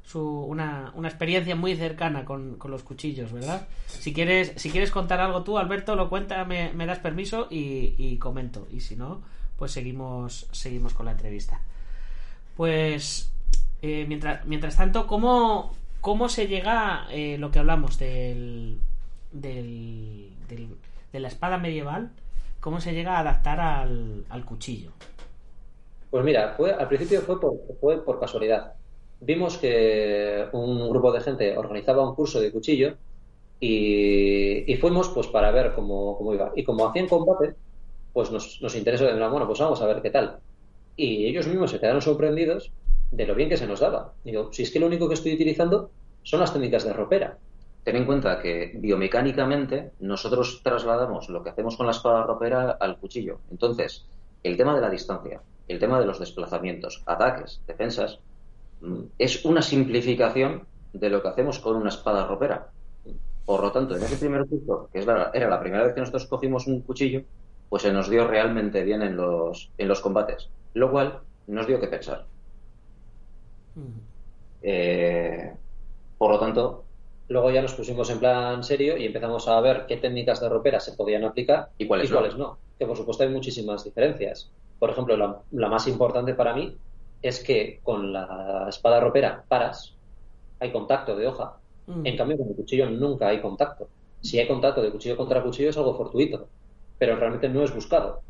su, 0.04 0.20
una, 0.20 0.92
una 0.94 1.08
experiencia 1.08 1.56
muy 1.56 1.76
cercana 1.76 2.24
con, 2.24 2.54
con 2.56 2.70
los 2.70 2.84
cuchillos, 2.84 3.32
¿verdad? 3.32 3.66
Si 3.88 4.14
quieres, 4.14 4.52
si 4.56 4.70
quieres 4.70 4.92
contar 4.92 5.20
algo 5.20 5.42
tú, 5.42 5.58
Alberto, 5.58 5.96
lo 5.96 6.08
cuenta, 6.08 6.44
me, 6.44 6.72
me 6.72 6.86
das 6.86 7.00
permiso 7.00 7.48
y, 7.50 7.96
y 7.98 8.18
comento. 8.18 8.68
Y 8.72 8.80
si 8.80 8.94
no, 8.94 9.20
pues 9.58 9.72
seguimos, 9.72 10.46
seguimos 10.52 10.94
con 10.94 11.06
la 11.06 11.12
entrevista. 11.12 11.60
Pues 12.56 13.30
eh, 13.82 14.04
mientras, 14.08 14.44
mientras 14.46 14.76
tanto, 14.76 15.06
¿cómo, 15.06 15.72
cómo 16.00 16.28
se 16.28 16.46
llega 16.46 17.06
eh, 17.10 17.36
lo 17.38 17.50
que 17.50 17.58
hablamos 17.58 17.98
del, 17.98 18.78
del, 19.32 20.30
de 21.12 21.20
la 21.20 21.28
espada 21.28 21.58
medieval? 21.58 22.10
¿Cómo 22.60 22.80
se 22.80 22.94
llega 22.94 23.16
a 23.16 23.20
adaptar 23.20 23.60
al, 23.60 24.24
al 24.28 24.44
cuchillo? 24.44 24.90
Pues 26.10 26.24
mira, 26.24 26.54
fue, 26.56 26.72
al 26.72 26.88
principio 26.88 27.20
fue 27.20 27.38
por, 27.38 27.54
fue 27.80 28.04
por 28.04 28.18
casualidad. 28.18 28.72
Vimos 29.20 29.58
que 29.58 30.46
un 30.52 30.88
grupo 30.88 31.12
de 31.12 31.20
gente 31.20 31.56
organizaba 31.56 32.08
un 32.08 32.14
curso 32.14 32.40
de 32.40 32.52
cuchillo 32.52 32.96
y, 33.60 34.70
y 34.72 34.76
fuimos 34.76 35.08
pues 35.10 35.26
para 35.26 35.50
ver 35.50 35.74
cómo, 35.74 36.16
cómo 36.16 36.34
iba. 36.34 36.52
Y 36.56 36.64
como 36.64 36.86
hacían 36.86 37.08
combate, 37.08 37.54
pues 38.12 38.30
nos, 38.30 38.60
nos 38.62 38.74
interesó 38.76 39.04
bueno, 39.30 39.46
pues 39.46 39.58
vamos 39.58 39.80
a 39.82 39.86
ver 39.86 40.00
qué 40.02 40.10
tal. 40.10 40.38
Y 40.96 41.26
ellos 41.26 41.46
mismos 41.46 41.70
se 41.70 41.80
quedaron 41.80 42.02
sorprendidos 42.02 42.72
de 43.10 43.26
lo 43.26 43.34
bien 43.34 43.48
que 43.48 43.56
se 43.56 43.66
nos 43.66 43.80
daba. 43.80 44.14
Digo, 44.24 44.52
si 44.52 44.62
es 44.62 44.70
que 44.70 44.80
lo 44.80 44.86
único 44.86 45.08
que 45.08 45.14
estoy 45.14 45.34
utilizando 45.34 45.90
son 46.22 46.40
las 46.40 46.52
técnicas 46.52 46.84
de 46.84 46.92
ropera. 46.92 47.38
Ten 47.84 47.96
en 47.96 48.04
cuenta 48.06 48.40
que 48.40 48.72
biomecánicamente 48.76 49.92
nosotros 50.00 50.60
trasladamos 50.64 51.28
lo 51.28 51.42
que 51.44 51.50
hacemos 51.50 51.76
con 51.76 51.86
la 51.86 51.92
espada 51.92 52.24
ropera 52.24 52.70
al 52.80 52.98
cuchillo. 52.98 53.38
Entonces, 53.50 54.06
el 54.42 54.56
tema 54.56 54.74
de 54.74 54.80
la 54.80 54.90
distancia, 54.90 55.40
el 55.68 55.78
tema 55.78 56.00
de 56.00 56.06
los 56.06 56.18
desplazamientos, 56.18 57.02
ataques, 57.06 57.60
defensas, 57.66 58.18
mm, 58.80 59.00
es 59.18 59.44
una 59.44 59.62
simplificación 59.62 60.66
de 60.92 61.10
lo 61.10 61.22
que 61.22 61.28
hacemos 61.28 61.58
con 61.60 61.76
una 61.76 61.90
espada 61.90 62.26
ropera. 62.26 62.70
Por 63.44 63.62
lo 63.62 63.70
tanto, 63.70 63.96
en 63.96 64.02
ese 64.02 64.16
primer 64.16 64.46
curso, 64.46 64.88
que 64.92 64.98
es 64.98 65.06
la- 65.06 65.30
era 65.32 65.48
la 65.48 65.60
primera 65.60 65.84
vez 65.84 65.94
que 65.94 66.00
nosotros 66.00 66.26
cogimos 66.26 66.66
un 66.66 66.80
cuchillo, 66.80 67.22
pues 67.68 67.82
se 67.82 67.92
nos 67.92 68.08
dio 68.10 68.26
realmente 68.26 68.82
bien 68.82 69.02
en 69.02 69.16
los, 69.16 69.70
en 69.78 69.88
los 69.88 70.00
combates, 70.00 70.48
lo 70.76 70.90
cual 70.90 71.20
nos 71.46 71.66
dio 71.66 71.80
que 71.80 71.88
pensar. 71.88 72.26
Eh, 74.62 75.52
por 76.18 76.30
lo 76.30 76.38
tanto, 76.38 76.86
Luego 77.28 77.50
ya 77.50 77.60
nos 77.60 77.74
pusimos 77.74 78.08
en 78.10 78.20
plan 78.20 78.62
serio 78.62 78.96
y 78.96 79.06
empezamos 79.06 79.48
a 79.48 79.60
ver 79.60 79.86
qué 79.86 79.96
técnicas 79.96 80.40
de 80.40 80.48
ropera 80.48 80.78
se 80.78 80.92
podían 80.92 81.24
aplicar 81.24 81.70
¿Y 81.76 81.86
cuáles 81.86 82.10
no? 82.10 82.20
no. 82.36 82.58
Que 82.78 82.86
por 82.86 82.96
supuesto 82.96 83.24
hay 83.24 83.30
muchísimas 83.30 83.82
diferencias. 83.82 84.50
Por 84.78 84.90
ejemplo, 84.90 85.16
la, 85.16 85.40
la 85.50 85.68
más 85.68 85.88
importante 85.88 86.34
para 86.34 86.54
mí 86.54 86.76
es 87.22 87.42
que 87.42 87.80
con 87.82 88.12
la 88.12 88.66
espada 88.68 89.00
ropera 89.00 89.44
paras, 89.48 89.94
hay 90.60 90.70
contacto 90.70 91.16
de 91.16 91.26
hoja. 91.26 91.56
Mm. 91.88 92.06
En 92.06 92.16
cambio, 92.16 92.38
con 92.38 92.48
el 92.48 92.54
cuchillo 92.54 92.88
nunca 92.88 93.26
hay 93.26 93.40
contacto. 93.40 93.88
Si 94.20 94.38
hay 94.38 94.46
contacto 94.46 94.80
de 94.80 94.92
cuchillo 94.92 95.16
contra 95.16 95.42
cuchillo 95.42 95.70
es 95.70 95.76
algo 95.76 95.96
fortuito, 95.96 96.48
pero 96.96 97.16
realmente 97.16 97.48
no 97.48 97.64
es 97.64 97.74
buscado. 97.74 98.20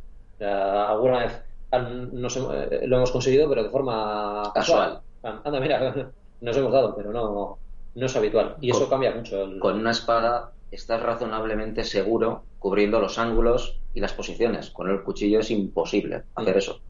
Alguna 0.41 1.19
vez 1.19 1.43
nos 1.73 2.37
hem- 2.37 2.69
eh, 2.71 2.87
lo 2.87 2.97
hemos 2.97 3.11
conseguido, 3.11 3.49
pero 3.49 3.63
de 3.65 3.71
forma 3.71 4.51
Casual. 4.55 5.01
casual. 5.23 5.41
Anda, 5.45 5.61
mira, 5.61 5.95
nos 6.41 6.57
hemos 6.57 6.73
dado, 6.73 6.95
pero 6.97 7.13
no, 7.13 7.59
no 7.95 8.07
es 8.07 8.17
habitual. 8.17 8.57
Y 8.61 8.71
eso 8.71 8.81
Con- 8.81 8.91
cambia 8.91 9.15
mucho. 9.15 9.43
el- 9.43 9.59
con 9.59 9.77
una 9.77 9.91
espada 9.91 10.53
estás 10.71 11.03
razonablemente 11.03 11.85
seguro 11.85 12.45
cubriendo 12.59 13.01
los 13.01 13.19
ángulos 13.19 13.81
y 13.95 14.01
las 14.01 14.13
posiciones. 14.13 14.71
Con 14.71 14.91
el 14.91 15.03
cuchillo 15.03 15.41
es 15.41 15.51
imposible 15.51 16.25
hacer 16.35 16.55
Mm. 16.55 16.59
eso. 16.59 16.81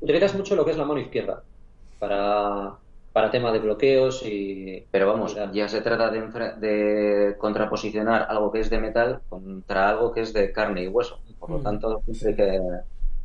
Utilizas 0.00 0.34
mucho 0.34 0.56
lo 0.56 0.64
que 0.64 0.72
es 0.72 0.76
la 0.78 0.84
mano 0.84 1.00
izquierda 1.00 1.42
para, 1.98 2.74
para 3.12 3.30
tema 3.30 3.52
de 3.52 3.60
bloqueos 3.60 4.22
y... 4.24 4.84
Pero 4.90 5.06
vamos, 5.06 5.34
Claro. 5.34 5.52
ya 5.52 5.68
se 5.68 5.80
trata 5.80 6.10
de, 6.10 6.20
de 6.58 7.36
contraposicionar 7.38 8.26
algo 8.28 8.50
que 8.50 8.60
es 8.60 8.70
de 8.70 8.78
metal 8.80 9.20
contra 9.28 9.90
algo 9.90 10.12
que 10.12 10.22
es 10.22 10.32
de 10.32 10.50
carne 10.52 10.82
y 10.82 10.88
hueso. 10.88 11.20
Por 11.38 11.50
lo 11.50 11.58
Mm. 11.58 11.62
tanto, 11.62 12.02
siempre 12.12 12.28
hay 12.30 12.36
que... 12.36 12.60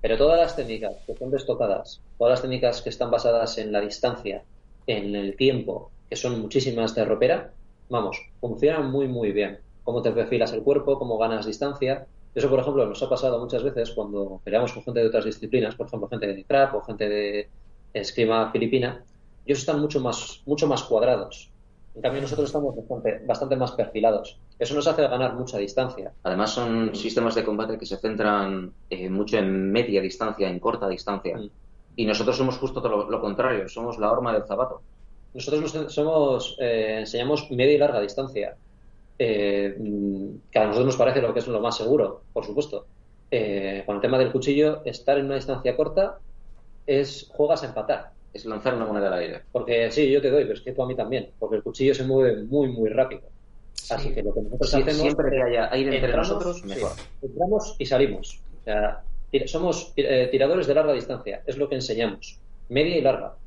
Pero 0.01 0.17
todas 0.17 0.39
las 0.39 0.55
técnicas 0.55 0.95
que 1.05 1.15
son 1.15 1.31
destocadas, 1.31 2.01
todas 2.17 2.31
las 2.31 2.41
técnicas 2.41 2.81
que 2.81 2.89
están 2.89 3.11
basadas 3.11 3.57
en 3.57 3.71
la 3.71 3.81
distancia, 3.81 4.43
en 4.85 5.15
el 5.15 5.35
tiempo, 5.35 5.91
que 6.09 6.15
son 6.15 6.39
muchísimas 6.39 6.95
de 6.95 7.05
ropera, 7.05 7.51
vamos, 7.89 8.17
funcionan 8.39 8.91
muy, 8.91 9.07
muy 9.07 9.31
bien. 9.31 9.59
Cómo 9.83 10.01
te 10.01 10.11
perfilas 10.11 10.53
el 10.53 10.63
cuerpo, 10.63 10.99
cómo 10.99 11.17
ganas 11.17 11.45
distancia. 11.45 12.05
Eso, 12.35 12.49
por 12.49 12.59
ejemplo, 12.59 12.85
nos 12.85 13.01
ha 13.01 13.09
pasado 13.09 13.39
muchas 13.39 13.63
veces 13.63 13.91
cuando 13.91 14.39
peleamos 14.43 14.71
con 14.73 14.83
gente 14.83 14.99
de 14.99 15.07
otras 15.07 15.25
disciplinas, 15.25 15.75
por 15.75 15.87
ejemplo, 15.87 16.07
gente 16.07 16.27
de 16.27 16.43
trap 16.43 16.75
o 16.75 16.81
gente 16.81 17.09
de 17.09 17.49
esgrima 17.93 18.51
filipina. 18.51 19.03
Ellos 19.45 19.59
están 19.59 19.79
mucho 19.79 19.99
más, 19.99 20.41
mucho 20.45 20.67
más 20.67 20.83
cuadrados. 20.83 21.49
En 21.97 22.01
cambio, 22.03 22.21
nosotros 22.21 22.47
estamos 22.49 22.75
bastante, 22.75 23.21
bastante 23.25 23.55
más 23.55 23.71
perfilados. 23.71 24.39
Eso 24.59 24.75
nos 24.75 24.85
hace 24.85 25.01
ganar 25.07 25.33
mucha 25.33 25.57
distancia. 25.57 26.13
Además, 26.21 26.51
son 26.53 26.93
sistemas 26.93 27.33
de 27.33 27.43
combate 27.43 27.77
que 27.79 27.87
se 27.87 27.97
centran 27.97 28.71
eh, 28.87 29.09
mucho 29.09 29.37
en 29.39 29.71
media 29.71 29.99
distancia, 29.99 30.47
en 30.47 30.59
corta 30.59 30.87
distancia. 30.87 31.35
Mm. 31.37 31.49
Y 31.95 32.05
nosotros 32.05 32.37
somos 32.37 32.57
justo 32.59 32.81
todo 32.83 32.89
lo, 32.95 33.09
lo 33.09 33.19
contrario, 33.19 33.67
somos 33.67 33.97
la 33.97 34.11
horma 34.11 34.31
del 34.31 34.45
zapato. 34.45 34.83
Nosotros 35.33 35.73
nos- 35.75 35.91
somos, 35.93 36.55
eh, 36.59 36.97
enseñamos 36.99 37.49
media 37.49 37.73
y 37.73 37.77
larga 37.79 37.99
distancia, 37.99 38.55
eh, 39.17 39.75
mm, 39.79 40.49
que 40.51 40.59
a 40.59 40.65
nosotros 40.67 40.85
nos 40.87 40.97
parece 40.97 41.21
lo 41.21 41.33
que 41.33 41.39
es 41.39 41.47
lo 41.47 41.61
más 41.61 41.77
seguro, 41.77 42.25
por 42.31 42.45
supuesto. 42.45 42.89
Eh, 43.31 43.83
con 43.87 43.95
el 43.95 44.01
tema 44.01 44.19
del 44.19 44.31
cuchillo, 44.31 44.83
estar 44.85 45.17
en 45.17 45.25
una 45.25 45.35
distancia 45.35 45.75
corta 45.75 46.21
es 46.85 47.27
juegas 47.31 47.63
a 47.63 47.67
empatar. 47.67 48.16
Es 48.33 48.45
lanzar 48.45 48.75
una 48.75 48.85
moneda 48.85 49.07
al 49.07 49.13
aire. 49.15 49.43
Porque 49.51 49.89
sí, 49.91 50.11
yo 50.11 50.21
te 50.21 50.29
doy, 50.29 50.43
pero 50.43 50.53
es 50.53 50.61
que 50.61 50.73
tú 50.73 50.83
a 50.83 50.87
mí 50.87 50.95
también, 50.95 51.33
porque 51.39 51.55
el 51.57 51.63
cuchillo 51.63 51.93
se 51.95 52.03
mueve 52.03 52.43
muy, 52.43 52.67
muy 52.69 52.89
rápido. 52.89 53.29
Así 53.89 54.13
que 54.13 54.21
lo 54.21 54.33
que 54.33 54.41
nosotros 54.41 54.73
hacemos 54.73 54.95
siempre 55.01 55.29
que 55.31 55.41
haya 55.41 55.71
aire 55.71 55.95
entre 55.95 56.09
entramos, 56.09 56.29
nosotros, 56.29 56.57
sí, 56.61 56.67
mejor. 56.67 56.91
entramos 57.21 57.75
y 57.79 57.85
salimos. 57.85 58.43
O 58.59 58.63
sea, 58.63 59.01
tira- 59.31 59.47
somos 59.47 59.93
eh, 59.95 60.27
tiradores 60.29 60.67
de 60.67 60.73
larga 60.73 60.93
distancia, 60.93 61.41
es 61.45 61.57
lo 61.57 61.69
que 61.69 61.75
enseñamos. 61.75 62.41
Media 62.69 62.97
y 62.97 63.01
larga. 63.01 63.37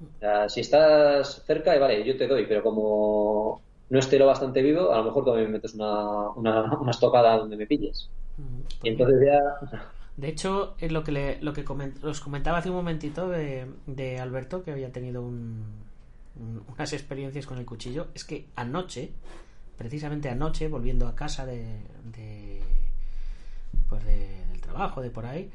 O 0.00 0.18
sea, 0.18 0.48
si 0.48 0.60
estás 0.60 1.42
cerca, 1.46 1.74
eh, 1.74 1.78
vale, 1.78 2.04
yo 2.04 2.16
te 2.16 2.26
doy, 2.26 2.46
pero 2.46 2.62
como 2.62 3.62
no 3.88 3.98
esté 3.98 4.18
lo 4.18 4.26
bastante 4.26 4.60
vivo, 4.60 4.92
a 4.92 4.98
lo 4.98 5.04
mejor 5.04 5.24
también 5.24 5.46
me 5.46 5.52
metes 5.52 5.74
una, 5.74 6.30
una, 6.30 6.78
una 6.80 6.90
estocada 6.90 7.36
donde 7.38 7.56
me 7.56 7.66
pilles. 7.66 8.10
Mm, 8.36 8.60
Y 8.82 8.88
entonces 8.88 9.16
ya. 9.24 9.90
De 10.16 10.28
hecho, 10.28 10.76
es 10.78 10.90
lo 10.92 11.04
que, 11.04 11.12
le- 11.12 11.42
lo 11.42 11.52
coment- 11.64 12.02
os 12.02 12.20
comentaba 12.20 12.58
hace 12.58 12.70
un 12.70 12.76
momentito 12.76 13.28
de, 13.28 13.66
Alberto, 14.18 14.62
que 14.64 14.70
había 14.72 14.90
tenido 14.90 15.20
un- 15.22 15.64
un- 16.40 16.62
unas 16.72 16.92
experiencias 16.94 17.46
con 17.46 17.58
el 17.58 17.66
cuchillo, 17.66 18.08
es 18.14 18.24
que 18.24 18.46
anoche, 18.56 19.12
precisamente 19.76 20.30
anoche, 20.30 20.68
volviendo 20.68 21.06
a 21.06 21.14
casa 21.14 21.44
de, 21.44 21.80
de- 22.12 22.62
pues 23.88 24.04
de- 24.04 24.46
del 24.46 24.60
trabajo, 24.60 25.02
de 25.02 25.10
por 25.10 25.26
ahí, 25.26 25.50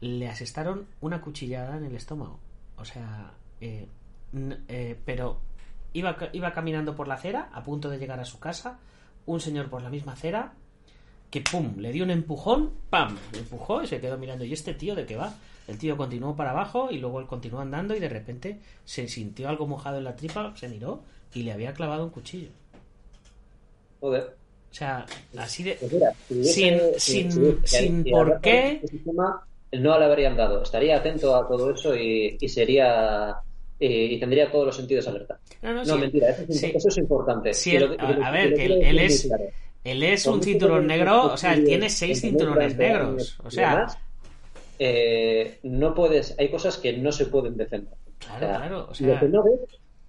le 0.00 0.28
asestaron 0.28 0.86
una 1.00 1.20
cuchillada 1.20 1.76
en 1.76 1.84
el 1.84 1.94
estómago. 1.96 2.38
O 2.76 2.84
sea, 2.84 3.32
eh, 3.60 3.88
eh, 4.68 5.00
pero 5.04 5.40
iba, 5.94 6.16
iba 6.32 6.52
caminando 6.52 6.94
por 6.94 7.08
la 7.08 7.14
acera, 7.14 7.50
a 7.52 7.62
punto 7.64 7.88
de 7.90 7.98
llegar 7.98 8.20
a 8.20 8.24
su 8.24 8.38
casa, 8.38 8.78
un 9.24 9.40
señor 9.40 9.68
por 9.68 9.82
la 9.82 9.90
misma 9.90 10.12
acera, 10.12 10.52
que 11.42 11.50
pum, 11.50 11.74
le 11.78 11.92
dio 11.92 12.04
un 12.04 12.10
empujón, 12.10 12.70
pam, 12.90 13.16
le 13.32 13.38
empujó 13.40 13.82
y 13.82 13.86
se 13.86 14.00
quedó 14.00 14.16
mirando. 14.16 14.44
¿Y 14.44 14.52
este 14.52 14.74
tío 14.74 14.94
de 14.94 15.04
qué 15.06 15.16
va? 15.16 15.34
El 15.68 15.78
tío 15.78 15.96
continuó 15.96 16.34
para 16.36 16.50
abajo 16.52 16.88
y 16.90 16.98
luego 16.98 17.20
él 17.20 17.26
continuó 17.26 17.60
andando 17.60 17.94
y 17.94 17.98
de 18.00 18.08
repente 18.08 18.58
se 18.84 19.08
sintió 19.08 19.48
algo 19.48 19.66
mojado 19.66 19.98
en 19.98 20.04
la 20.04 20.14
tripa, 20.16 20.54
se 20.56 20.68
miró 20.68 21.02
y 21.34 21.42
le 21.42 21.52
había 21.52 21.74
clavado 21.74 22.04
un 22.04 22.10
cuchillo. 22.10 22.48
Joder. 24.00 24.22
O 24.70 24.74
sea, 24.74 25.06
así 25.38 25.62
de... 25.62 25.74
Pues 25.80 25.92
mira, 25.92 26.12
si 26.28 26.34
hubiese- 26.34 26.52
Sin- 26.52 26.80
si- 26.98 27.30
sin- 27.32 27.42
hubiese- 27.42 27.66
sin 27.78 28.04
si 28.04 28.10
por 28.10 28.40
qué. 28.40 28.72
este 28.74 28.88
sistema, 28.88 29.46
no 29.72 29.98
le 29.98 30.04
habrían 30.04 30.36
dado. 30.36 30.62
Estaría 30.62 30.96
atento 30.98 31.34
a 31.34 31.48
todo 31.48 31.72
eso 31.74 31.96
y, 31.96 32.36
y 32.40 32.48
sería. 32.48 33.36
Y, 33.78 33.86
y 34.14 34.20
tendría 34.20 34.50
todos 34.50 34.66
los 34.66 34.76
sentidos 34.76 35.06
alerta. 35.08 35.38
No, 35.62 35.72
no, 35.74 35.84
No, 35.84 35.94
sí. 35.94 36.00
mentira, 36.00 36.30
eso 36.30 36.44
es, 36.48 36.60
Sí. 36.60 36.72
eso 36.74 36.88
es 36.88 36.96
importante. 36.98 37.52
Sí, 37.54 37.78
lo- 37.78 37.86
a, 37.98 38.12
lo- 38.12 38.24
a 38.24 38.30
y 38.30 38.32
ver, 38.32 38.54
que 38.54 38.64
él, 38.66 38.98
es, 39.00 39.24
claro. 39.26 39.44
Él 39.86 40.02
es 40.02 40.26
un 40.26 40.42
cinturón 40.42 40.86
negro, 40.86 41.32
o 41.32 41.36
sea, 41.36 41.54
él 41.54 41.64
tiene 41.64 41.88
seis 41.88 42.20
cinturones 42.20 42.76
negros. 42.76 43.38
O 43.44 43.50
sea, 43.50 43.70
demás, 43.70 43.98
eh, 44.78 45.58
no 45.62 45.94
puedes, 45.94 46.34
hay 46.38 46.50
cosas 46.50 46.76
que 46.78 46.92
no 46.92 47.12
se 47.12 47.26
pueden 47.26 47.56
defender. 47.56 47.94
claro, 48.18 48.88
O 48.90 48.94
sea, 48.94 49.06
claro. 49.06 49.14
O 49.14 49.14
lo 49.14 49.20
que 49.20 49.28
no 49.28 49.44
ves, 49.44 49.60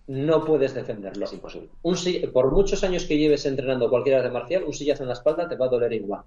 no 0.07 0.45
puedes 0.45 0.73
defenderlo. 0.73 1.25
Es 1.25 1.33
imposible. 1.33 1.69
Un 1.83 1.97
por 2.33 2.51
muchos 2.51 2.83
años 2.83 3.05
que 3.05 3.17
lleves 3.17 3.45
entrenando 3.45 3.89
cualquier 3.89 4.15
arte 4.15 4.29
marcial, 4.29 4.63
un 4.63 4.73
sillazo 4.73 5.03
en 5.03 5.09
la 5.09 5.13
espalda 5.13 5.47
te 5.47 5.55
va 5.55 5.67
a 5.67 5.69
doler 5.69 5.93
igual. 5.93 6.21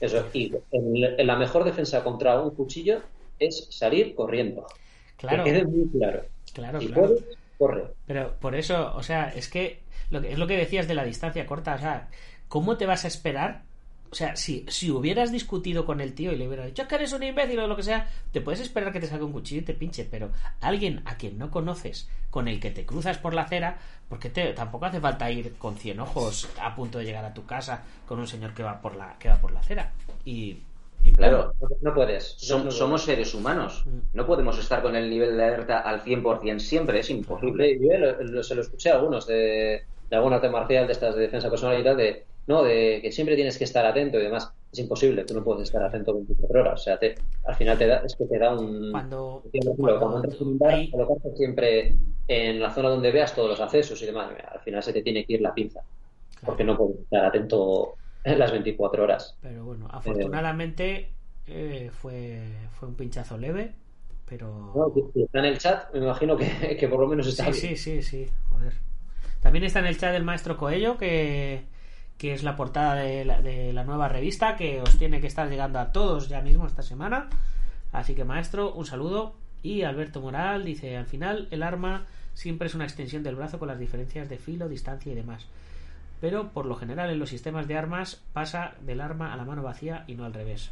Eso, 0.00 0.26
y 0.32 0.52
en, 0.72 1.04
en 1.18 1.26
la 1.26 1.36
mejor 1.36 1.64
defensa 1.64 2.02
contra 2.04 2.40
un 2.40 2.50
cuchillo 2.50 3.00
es 3.38 3.66
salir 3.70 4.14
corriendo. 4.14 4.66
Claro, 5.16 5.44
Que 5.44 5.52
quede 5.52 5.64
muy 5.64 5.88
claro. 5.88 6.22
claro, 6.52 6.80
si 6.80 6.86
claro. 6.88 7.08
puedes, 7.08 7.24
corre. 7.58 7.84
Pero 8.06 8.34
por 8.40 8.54
eso, 8.54 8.92
o 8.94 9.02
sea, 9.02 9.28
es 9.30 9.48
que, 9.48 9.80
lo 10.10 10.20
que 10.20 10.32
es 10.32 10.38
lo 10.38 10.46
que 10.46 10.56
decías 10.56 10.88
de 10.88 10.94
la 10.94 11.04
distancia 11.04 11.46
corta, 11.46 11.76
o 11.76 11.78
sea, 11.78 12.08
¿cómo 12.54 12.76
te 12.76 12.86
vas 12.86 13.04
a 13.04 13.08
esperar? 13.08 13.62
O 14.12 14.14
sea, 14.14 14.36
si, 14.36 14.64
si 14.68 14.92
hubieras 14.92 15.32
discutido 15.32 15.84
con 15.84 16.00
el 16.00 16.14
tío 16.14 16.30
y 16.30 16.36
le 16.36 16.46
hubieras 16.46 16.66
dicho 16.66 16.82
"Es 16.82 16.88
que 16.88 16.94
eres 16.94 17.12
un 17.12 17.24
imbécil 17.24 17.58
o 17.58 17.66
lo 17.66 17.74
que 17.74 17.82
sea, 17.82 18.06
te 18.32 18.40
puedes 18.40 18.60
esperar 18.60 18.92
que 18.92 19.00
te 19.00 19.08
saque 19.08 19.24
un 19.24 19.32
cuchillo 19.32 19.62
y 19.62 19.64
te 19.64 19.74
pinche, 19.74 20.06
pero 20.08 20.30
alguien 20.60 21.02
a 21.04 21.16
quien 21.16 21.36
no 21.36 21.50
conoces, 21.50 22.08
con 22.30 22.46
el 22.46 22.60
que 22.60 22.70
te 22.70 22.86
cruzas 22.86 23.18
por 23.18 23.34
la 23.34 23.42
acera, 23.42 23.78
porque 24.08 24.30
te, 24.30 24.52
tampoco 24.52 24.84
hace 24.86 25.00
falta 25.00 25.28
ir 25.32 25.54
con 25.54 25.74
cien 25.76 25.98
ojos 25.98 26.48
a 26.62 26.76
punto 26.76 26.98
de 26.98 27.06
llegar 27.06 27.24
a 27.24 27.34
tu 27.34 27.44
casa 27.44 27.82
con 28.06 28.20
un 28.20 28.28
señor 28.28 28.54
que 28.54 28.62
va 28.62 28.80
por 28.80 28.94
la, 28.94 29.16
que 29.18 29.28
va 29.30 29.38
por 29.38 29.50
la 29.50 29.58
acera. 29.58 29.90
Y, 30.24 30.58
Claro, 31.16 31.52
No, 31.82 31.92
puedes. 31.92 32.36
som- 32.38 32.70
somos 32.70 33.02
seres 33.02 33.34
humanos. 33.34 33.82
Mm. 33.84 34.16
No 34.16 34.26
podemos 34.26 34.56
estar 34.58 34.80
con 34.80 34.94
el 34.96 35.10
nivel 35.10 35.36
de 35.36 35.44
alerta 35.44 35.80
al 35.80 36.00
100% 36.02 36.60
siempre, 36.60 37.00
es 37.00 37.10
imposible. 37.10 37.78
Yo 37.80 37.98
lo- 37.98 38.22
lo- 38.22 38.42
se 38.44 38.54
lo 38.54 38.62
escuché 38.62 38.90
a 38.90 38.94
algunos 38.94 39.26
de, 39.26 39.82
de 40.08 40.16
algún 40.16 40.32
arte 40.32 40.48
marcial 40.48 40.86
de 40.86 40.92
estas 40.92 41.14
de 41.16 41.22
defensa 41.22 41.50
personal 41.50 41.78
y 41.80 41.84
tal, 41.84 41.96
de 41.96 42.24
no, 42.46 42.62
de 42.62 43.00
que 43.02 43.12
siempre 43.12 43.34
tienes 43.36 43.56
que 43.58 43.64
estar 43.64 43.84
atento 43.86 44.18
y 44.18 44.22
demás. 44.22 44.52
Es 44.72 44.78
imposible, 44.80 45.24
tú 45.24 45.34
no 45.34 45.44
puedes 45.44 45.62
estar 45.64 45.82
atento 45.84 46.14
24 46.14 46.60
horas. 46.60 46.80
O 46.80 46.84
sea, 46.84 46.98
te- 46.98 47.14
al 47.44 47.54
final 47.54 47.78
te 47.78 47.86
da, 47.86 47.98
es 48.04 48.16
que 48.16 48.24
te 48.26 48.38
da 48.38 48.54
un. 48.58 48.90
Cuando- 48.90 49.44
cuando, 49.76 49.98
cuando 50.00 50.16
entras 50.16 50.40
en 50.40 50.46
un 50.48 50.58
bar, 50.58 50.74
hay- 50.74 50.90
colocarte 50.90 51.36
siempre 51.36 51.96
en 52.26 52.60
la 52.60 52.70
zona 52.74 52.88
donde 52.88 53.12
veas 53.12 53.34
todos 53.34 53.50
los 53.50 53.60
accesos 53.60 54.02
y 54.02 54.06
demás. 54.06 54.30
Al 54.52 54.60
final 54.60 54.82
se 54.82 54.92
te 54.92 55.02
tiene 55.02 55.24
que 55.24 55.34
ir 55.34 55.40
la 55.42 55.54
pinza, 55.54 55.80
porque 56.44 56.64
no 56.64 56.76
puedes 56.76 56.98
estar 57.00 57.24
atento 57.24 57.96
en 58.24 58.38
las 58.38 58.50
24 58.52 59.04
horas. 59.04 59.36
Pero 59.40 59.64
bueno, 59.64 59.86
afortunadamente 59.90 61.10
eh, 61.46 61.90
fue, 61.92 62.40
fue 62.72 62.88
un 62.88 62.94
pinchazo 62.94 63.36
leve, 63.38 63.74
pero... 64.26 64.72
No, 64.74 64.92
si- 64.94 65.12
si 65.12 65.22
está 65.22 65.38
en 65.40 65.44
el 65.44 65.58
chat, 65.58 65.92
me 65.92 66.00
imagino 66.00 66.36
que, 66.36 66.46
que 66.80 66.88
por 66.88 67.00
lo 67.00 67.06
menos 67.06 67.26
está 67.28 67.52
Sí, 67.52 67.60
bien. 67.60 67.76
sí, 67.76 68.00
sí, 68.00 68.02
sí, 68.02 68.30
joder. 68.48 68.72
También 69.40 69.64
está 69.64 69.80
en 69.80 69.86
el 69.86 69.98
chat 69.98 70.14
el 70.14 70.24
maestro 70.24 70.56
Coello, 70.56 70.96
que, 70.96 71.64
que 72.18 72.32
es 72.32 72.42
la 72.42 72.56
portada 72.56 72.94
de 72.94 73.24
la, 73.72 73.84
nueva 73.84 74.08
revista, 74.08 74.56
que 74.56 74.80
os 74.80 74.98
tiene 74.98 75.20
que 75.20 75.26
estar 75.26 75.48
llegando 75.48 75.78
a 75.78 75.92
todos 75.92 76.28
ya 76.28 76.40
mismo 76.40 76.66
esta 76.66 76.82
semana. 76.82 77.28
Así 77.92 78.14
que, 78.14 78.24
maestro, 78.24 78.72
un 78.72 78.86
saludo. 78.86 79.34
Y 79.62 79.82
Alberto 79.82 80.20
Moral 80.20 80.64
dice, 80.64 80.96
al 80.96 81.06
final 81.06 81.48
el 81.50 81.62
arma 81.62 82.06
siempre 82.34 82.68
es 82.68 82.74
una 82.74 82.84
extensión 82.84 83.22
del 83.22 83.36
brazo 83.36 83.58
con 83.58 83.68
las 83.68 83.78
diferencias 83.78 84.28
de 84.28 84.38
filo, 84.38 84.68
distancia 84.68 85.12
y 85.12 85.14
demás. 85.14 85.46
Pero 86.20 86.50
por 86.50 86.66
lo 86.66 86.76
general 86.76 87.10
en 87.10 87.18
los 87.18 87.30
sistemas 87.30 87.66
de 87.66 87.76
armas 87.76 88.22
pasa 88.32 88.74
del 88.82 89.00
arma 89.00 89.32
a 89.32 89.36
la 89.36 89.44
mano 89.44 89.62
vacía 89.62 90.04
y 90.06 90.14
no 90.14 90.24
al 90.24 90.34
revés. 90.34 90.70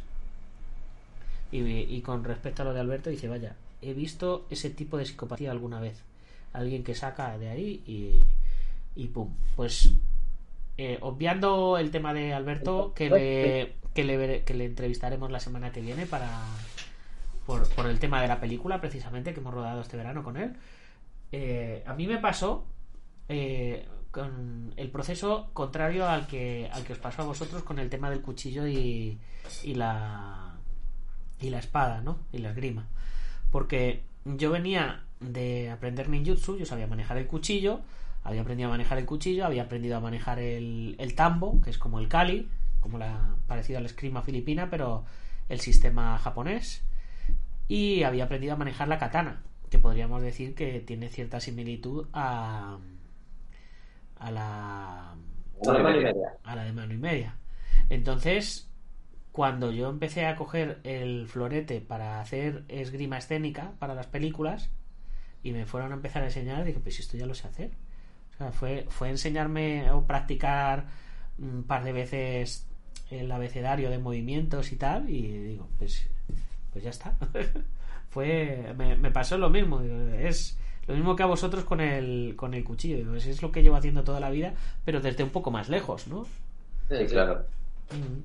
Y, 1.51 1.59
y 1.61 2.01
con 2.01 2.23
respecto 2.23 2.61
a 2.61 2.65
lo 2.65 2.73
de 2.73 2.79
Alberto, 2.79 3.09
dice, 3.09 3.27
vaya, 3.27 3.55
he 3.81 3.93
visto 3.93 4.45
ese 4.49 4.69
tipo 4.69 4.97
de 4.97 5.05
psicopatía 5.05 5.51
alguna 5.51 5.79
vez. 5.79 6.01
Alguien 6.53 6.83
que 6.83 6.95
saca 6.95 7.37
de 7.37 7.49
ahí 7.49 7.83
y, 7.85 8.21
y 8.95 9.07
pum. 9.07 9.33
Pues 9.55 9.91
eh, 10.77 10.97
obviando 11.01 11.77
el 11.77 11.91
tema 11.91 12.13
de 12.13 12.33
Alberto, 12.33 12.93
que 12.93 13.09
le, 13.09 13.75
que, 13.93 14.03
le, 14.03 14.43
que 14.43 14.53
le 14.53 14.65
entrevistaremos 14.65 15.31
la 15.31 15.39
semana 15.39 15.71
que 15.71 15.81
viene 15.81 16.05
para 16.05 16.29
por, 17.45 17.85
el 17.85 17.99
tema 17.99 18.21
de 18.21 18.27
la 18.27 18.39
película, 18.39 18.79
precisamente, 18.79 19.33
que 19.33 19.39
hemos 19.39 19.53
rodado 19.53 19.81
este 19.81 19.97
verano 19.97 20.23
con 20.23 20.37
él. 20.37 20.55
Eh, 21.31 21.83
a 21.85 21.93
mí 21.93 22.07
me 22.07 22.17
pasó 22.17 22.65
eh, 23.27 23.87
con 24.11 24.73
el 24.77 24.89
proceso 24.89 25.49
contrario 25.53 26.07
al 26.07 26.27
que, 26.27 26.69
al 26.71 26.83
que 26.83 26.93
os 26.93 26.99
pasó 26.99 27.23
a 27.23 27.25
vosotros 27.25 27.63
con 27.63 27.79
el 27.79 27.89
tema 27.89 28.09
del 28.09 28.21
cuchillo 28.21 28.67
y, 28.67 29.17
y 29.63 29.75
la 29.75 30.53
y 31.39 31.49
la 31.49 31.59
espada, 31.59 32.01
¿no? 32.01 32.17
Y 32.31 32.37
la 32.37 32.51
esgrima. 32.51 32.87
Porque 33.51 34.03
yo 34.25 34.51
venía 34.51 35.03
de 35.19 35.69
aprender 35.69 36.09
ninjutsu, 36.09 36.57
yo 36.57 36.65
sabía 36.65 36.87
manejar 36.87 37.17
el 37.17 37.27
cuchillo, 37.27 37.81
había 38.23 38.41
aprendido 38.41 38.69
a 38.69 38.71
manejar 38.71 38.97
el 38.97 39.05
cuchillo, 39.05 39.45
había 39.45 39.63
aprendido 39.63 39.97
a 39.97 39.99
manejar 39.99 40.39
el, 40.39 40.95
el 40.99 41.15
tambo, 41.15 41.61
que 41.61 41.69
es 41.69 41.77
como 41.77 41.99
el 41.99 42.07
kali, 42.07 42.49
como 42.79 42.97
la 42.97 43.35
parecido 43.47 43.79
al 43.79 43.85
esgrima 43.85 44.21
filipina, 44.21 44.69
pero 44.69 45.05
el 45.49 45.59
sistema 45.59 46.17
japonés, 46.17 46.83
y 47.67 48.03
había 48.03 48.25
aprendido 48.25 48.53
a 48.53 48.57
manejar 48.57 48.87
la 48.87 48.97
katana, 48.99 49.43
que 49.69 49.79
podríamos 49.79 50.21
decir 50.21 50.55
que 50.55 50.79
tiene 50.81 51.09
cierta 51.09 51.39
similitud 51.39 52.07
a 52.13 52.77
a 54.17 54.31
la 54.31 55.11
A 55.67 55.73
la 55.73 56.13
a 56.43 56.55
la 56.55 56.63
de 56.63 56.73
mano 56.73 56.93
y 56.93 56.97
media. 56.97 57.35
Entonces, 57.89 58.69
cuando 59.31 59.71
yo 59.71 59.89
empecé 59.89 60.25
a 60.27 60.35
coger 60.35 60.79
el 60.83 61.27
florete 61.27 61.81
para 61.81 62.21
hacer 62.21 62.63
esgrima 62.67 63.17
escénica 63.17 63.73
para 63.79 63.95
las 63.95 64.07
películas 64.07 64.69
y 65.41 65.51
me 65.51 65.65
fueron 65.65 65.91
a 65.91 65.95
empezar 65.95 66.23
a 66.23 66.27
enseñar, 66.27 66.63
dije, 66.63 66.79
pues 66.79 66.99
esto 66.99 67.17
ya 67.17 67.25
lo 67.25 67.33
sé 67.33 67.47
hacer. 67.47 67.71
O 68.33 68.37
sea, 68.37 68.51
fue, 68.51 68.85
fue 68.89 69.09
enseñarme 69.09 69.91
o 69.91 70.05
practicar 70.05 70.85
un 71.37 71.63
par 71.63 71.83
de 71.83 71.93
veces 71.93 72.67
el 73.09 73.31
abecedario 73.31 73.89
de 73.89 73.99
movimientos 73.99 74.71
y 74.71 74.75
tal, 74.75 75.09
y 75.09 75.21
digo, 75.21 75.67
pues, 75.77 76.07
pues 76.71 76.83
ya 76.83 76.89
está. 76.89 77.15
fue 78.09 78.73
me, 78.77 78.95
me 78.95 79.11
pasó 79.11 79.37
lo 79.37 79.49
mismo. 79.49 79.81
Es 79.81 80.57
lo 80.87 80.95
mismo 80.95 81.15
que 81.15 81.23
a 81.23 81.27
vosotros 81.27 81.63
con 81.63 81.79
el, 81.79 82.33
con 82.35 82.53
el 82.53 82.63
cuchillo. 82.63 82.97
Digo, 82.97 83.15
es 83.15 83.41
lo 83.41 83.51
que 83.51 83.63
llevo 83.63 83.75
haciendo 83.75 84.03
toda 84.03 84.19
la 84.19 84.29
vida, 84.29 84.53
pero 84.83 84.99
desde 84.99 85.23
un 85.23 85.29
poco 85.29 85.51
más 85.51 85.69
lejos, 85.69 86.07
¿no? 86.07 86.25
Sí, 86.89 87.05
claro. 87.07 87.45
Mm. 87.91 88.21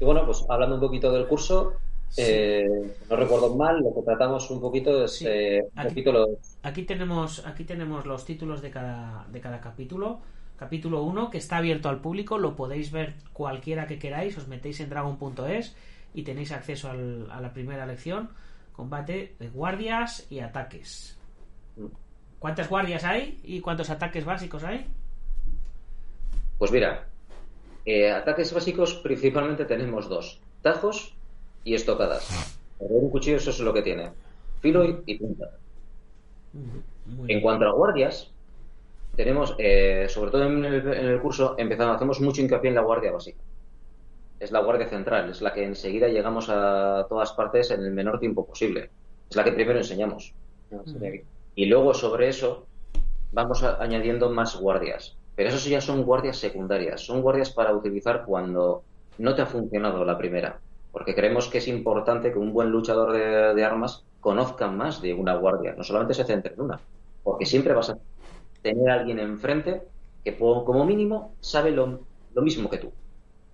Y 0.00 0.04
bueno, 0.04 0.24
pues 0.24 0.44
hablando 0.48 0.76
un 0.76 0.80
poquito 0.80 1.12
del 1.12 1.26
curso, 1.26 1.74
eh, 2.16 2.66
no 3.08 3.16
recuerdo 3.16 3.54
mal, 3.56 3.80
lo 3.80 3.94
que 3.94 4.02
tratamos 4.02 4.50
un 4.50 4.60
poquito 4.60 5.04
es 5.04 5.12
Sí. 5.18 5.26
eh, 5.28 5.60
un 5.62 5.78
Aquí- 5.78 5.88
poquito 5.90 6.12
los, 6.12 6.28
Aquí 6.62 6.82
tenemos, 6.82 7.46
aquí 7.46 7.64
tenemos 7.64 8.04
los 8.06 8.24
títulos 8.24 8.60
de 8.62 8.70
cada, 8.70 9.26
de 9.30 9.40
cada 9.40 9.60
capítulo. 9.60 10.20
Capítulo 10.58 11.02
1, 11.04 11.30
que 11.30 11.38
está 11.38 11.56
abierto 11.56 11.88
al 11.88 12.00
público, 12.00 12.36
lo 12.36 12.54
podéis 12.54 12.90
ver 12.92 13.14
cualquiera 13.32 13.86
que 13.86 13.98
queráis, 13.98 14.36
os 14.36 14.46
metéis 14.46 14.78
en 14.80 14.90
dragon.es 14.90 15.74
y 16.12 16.22
tenéis 16.22 16.52
acceso 16.52 16.90
al- 16.90 17.30
a 17.30 17.40
la 17.40 17.52
primera 17.52 17.86
lección, 17.86 18.28
combate 18.72 19.34
de 19.38 19.48
guardias 19.48 20.26
y 20.30 20.40
ataques. 20.40 21.16
¿Cuántas 22.38 22.68
guardias 22.68 23.04
hay 23.04 23.38
y 23.44 23.60
cuántos 23.60 23.88
ataques 23.90 24.24
básicos 24.24 24.64
hay? 24.64 24.86
Pues 26.58 26.70
mira, 26.72 27.06
eh, 27.86 28.10
ataques 28.10 28.52
básicos 28.52 28.94
principalmente 28.96 29.64
tenemos 29.64 30.08
dos: 30.10 30.40
tajos 30.62 31.14
y 31.64 31.74
estocadas. 31.74 32.28
Un 32.78 33.10
cuchillo, 33.10 33.36
eso 33.36 33.50
es 33.50 33.60
lo 33.60 33.72
que 33.72 33.82
tiene: 33.82 34.10
filo 34.60 34.84
y, 35.06 35.18
punta. 35.18 35.50
En 37.28 37.40
cuanto 37.40 37.66
a 37.66 37.72
guardias, 37.72 38.30
tenemos, 39.16 39.54
eh, 39.58 40.06
sobre 40.08 40.30
todo 40.30 40.44
en 40.44 40.64
el, 40.64 40.74
en 40.74 41.06
el 41.06 41.20
curso, 41.20 41.54
empezamos, 41.58 41.96
hacemos 41.96 42.20
mucho 42.20 42.40
hincapié 42.40 42.70
en 42.70 42.76
la 42.76 42.82
guardia 42.82 43.12
básica. 43.12 43.40
Es 44.38 44.50
la 44.52 44.60
guardia 44.60 44.88
central, 44.88 45.28
es 45.30 45.42
la 45.42 45.52
que 45.52 45.64
enseguida 45.64 46.08
llegamos 46.08 46.48
a 46.48 47.06
todas 47.08 47.32
partes 47.32 47.70
en 47.70 47.82
el 47.84 47.90
menor 47.90 48.18
tiempo 48.18 48.46
posible. 48.46 48.90
Es 49.28 49.36
la 49.36 49.44
que 49.44 49.52
primero 49.52 49.78
enseñamos. 49.78 50.32
Y 51.54 51.66
luego 51.66 51.92
sobre 51.92 52.28
eso 52.28 52.66
vamos 53.32 53.62
a- 53.62 53.76
añadiendo 53.82 54.30
más 54.30 54.58
guardias. 54.58 55.16
Pero 55.36 55.50
eso 55.50 55.68
ya 55.68 55.80
son 55.80 56.04
guardias 56.04 56.38
secundarias. 56.38 57.02
Son 57.02 57.20
guardias 57.20 57.50
para 57.50 57.74
utilizar 57.74 58.24
cuando 58.24 58.82
no 59.18 59.34
te 59.34 59.42
ha 59.42 59.46
funcionado 59.46 60.04
la 60.04 60.16
primera. 60.16 60.58
Porque 60.92 61.14
creemos 61.14 61.48
que 61.48 61.58
es 61.58 61.68
importante 61.68 62.32
que 62.32 62.38
un 62.38 62.52
buen 62.52 62.70
luchador 62.70 63.12
de, 63.12 63.54
de 63.54 63.64
armas 63.64 64.04
conozca 64.20 64.68
más 64.68 65.00
de 65.00 65.14
una 65.14 65.34
guardia. 65.36 65.74
No 65.76 65.84
solamente 65.84 66.14
se 66.14 66.24
centre 66.24 66.54
en 66.54 66.60
una. 66.60 66.80
Porque 67.22 67.46
siempre 67.46 67.74
vas 67.74 67.90
a 67.90 67.98
tener 68.62 68.90
a 68.90 68.94
alguien 68.94 69.18
enfrente 69.18 69.82
que 70.24 70.36
como 70.36 70.84
mínimo 70.84 71.34
sabe 71.40 71.70
lo, 71.70 72.00
lo 72.34 72.42
mismo 72.42 72.68
que 72.68 72.78
tú. 72.78 72.92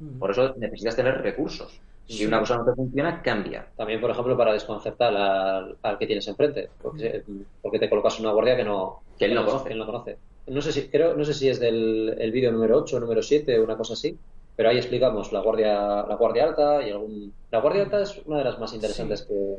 Mm. 0.00 0.18
Por 0.18 0.30
eso 0.30 0.54
necesitas 0.56 0.96
tener 0.96 1.20
recursos. 1.22 1.80
Si 2.06 2.18
Sí. 2.18 2.26
una 2.26 2.38
cosa 2.40 2.56
no 2.58 2.64
te 2.64 2.72
funciona, 2.74 3.20
cambia. 3.20 3.66
También, 3.76 4.00
por 4.00 4.10
ejemplo, 4.10 4.36
para 4.36 4.52
desconcertar 4.52 5.14
al, 5.16 5.76
al 5.82 5.98
que 5.98 6.06
tienes 6.06 6.26
enfrente, 6.28 6.70
porque, 6.80 7.24
porque 7.60 7.80
te 7.80 7.88
colocas 7.90 8.20
una 8.20 8.30
guardia 8.30 8.56
que 8.56 8.64
no, 8.64 9.00
Que 9.18 9.24
él 9.24 9.34
no 9.34 9.44
conoce. 9.44 9.66
que 9.66 9.72
él 9.72 9.78
no 9.80 9.86
conoce. 9.86 10.16
No 10.46 10.62
sé 10.62 10.70
si, 10.70 10.88
creo, 10.88 11.14
no 11.16 11.24
sé 11.24 11.34
si 11.34 11.48
es 11.48 11.58
del 11.58 12.14
el 12.18 12.30
vídeo 12.30 12.52
número 12.52 12.78
8 12.78 12.96
o 12.96 13.00
número 13.00 13.22
7 13.22 13.58
o 13.58 13.64
una 13.64 13.76
cosa 13.76 13.94
así, 13.94 14.16
pero 14.56 14.70
ahí 14.70 14.78
explicamos 14.78 15.32
la 15.32 15.40
guardia, 15.40 15.74
la 16.08 16.14
guardia 16.16 16.44
alta 16.44 16.82
y 16.86 16.90
algún. 16.90 17.32
La 17.50 17.60
guardia 17.60 17.82
alta 17.82 18.00
es 18.02 18.20
una 18.24 18.38
de 18.38 18.44
las 18.44 18.58
más 18.58 18.72
interesantes 18.74 19.22
que, 19.22 19.56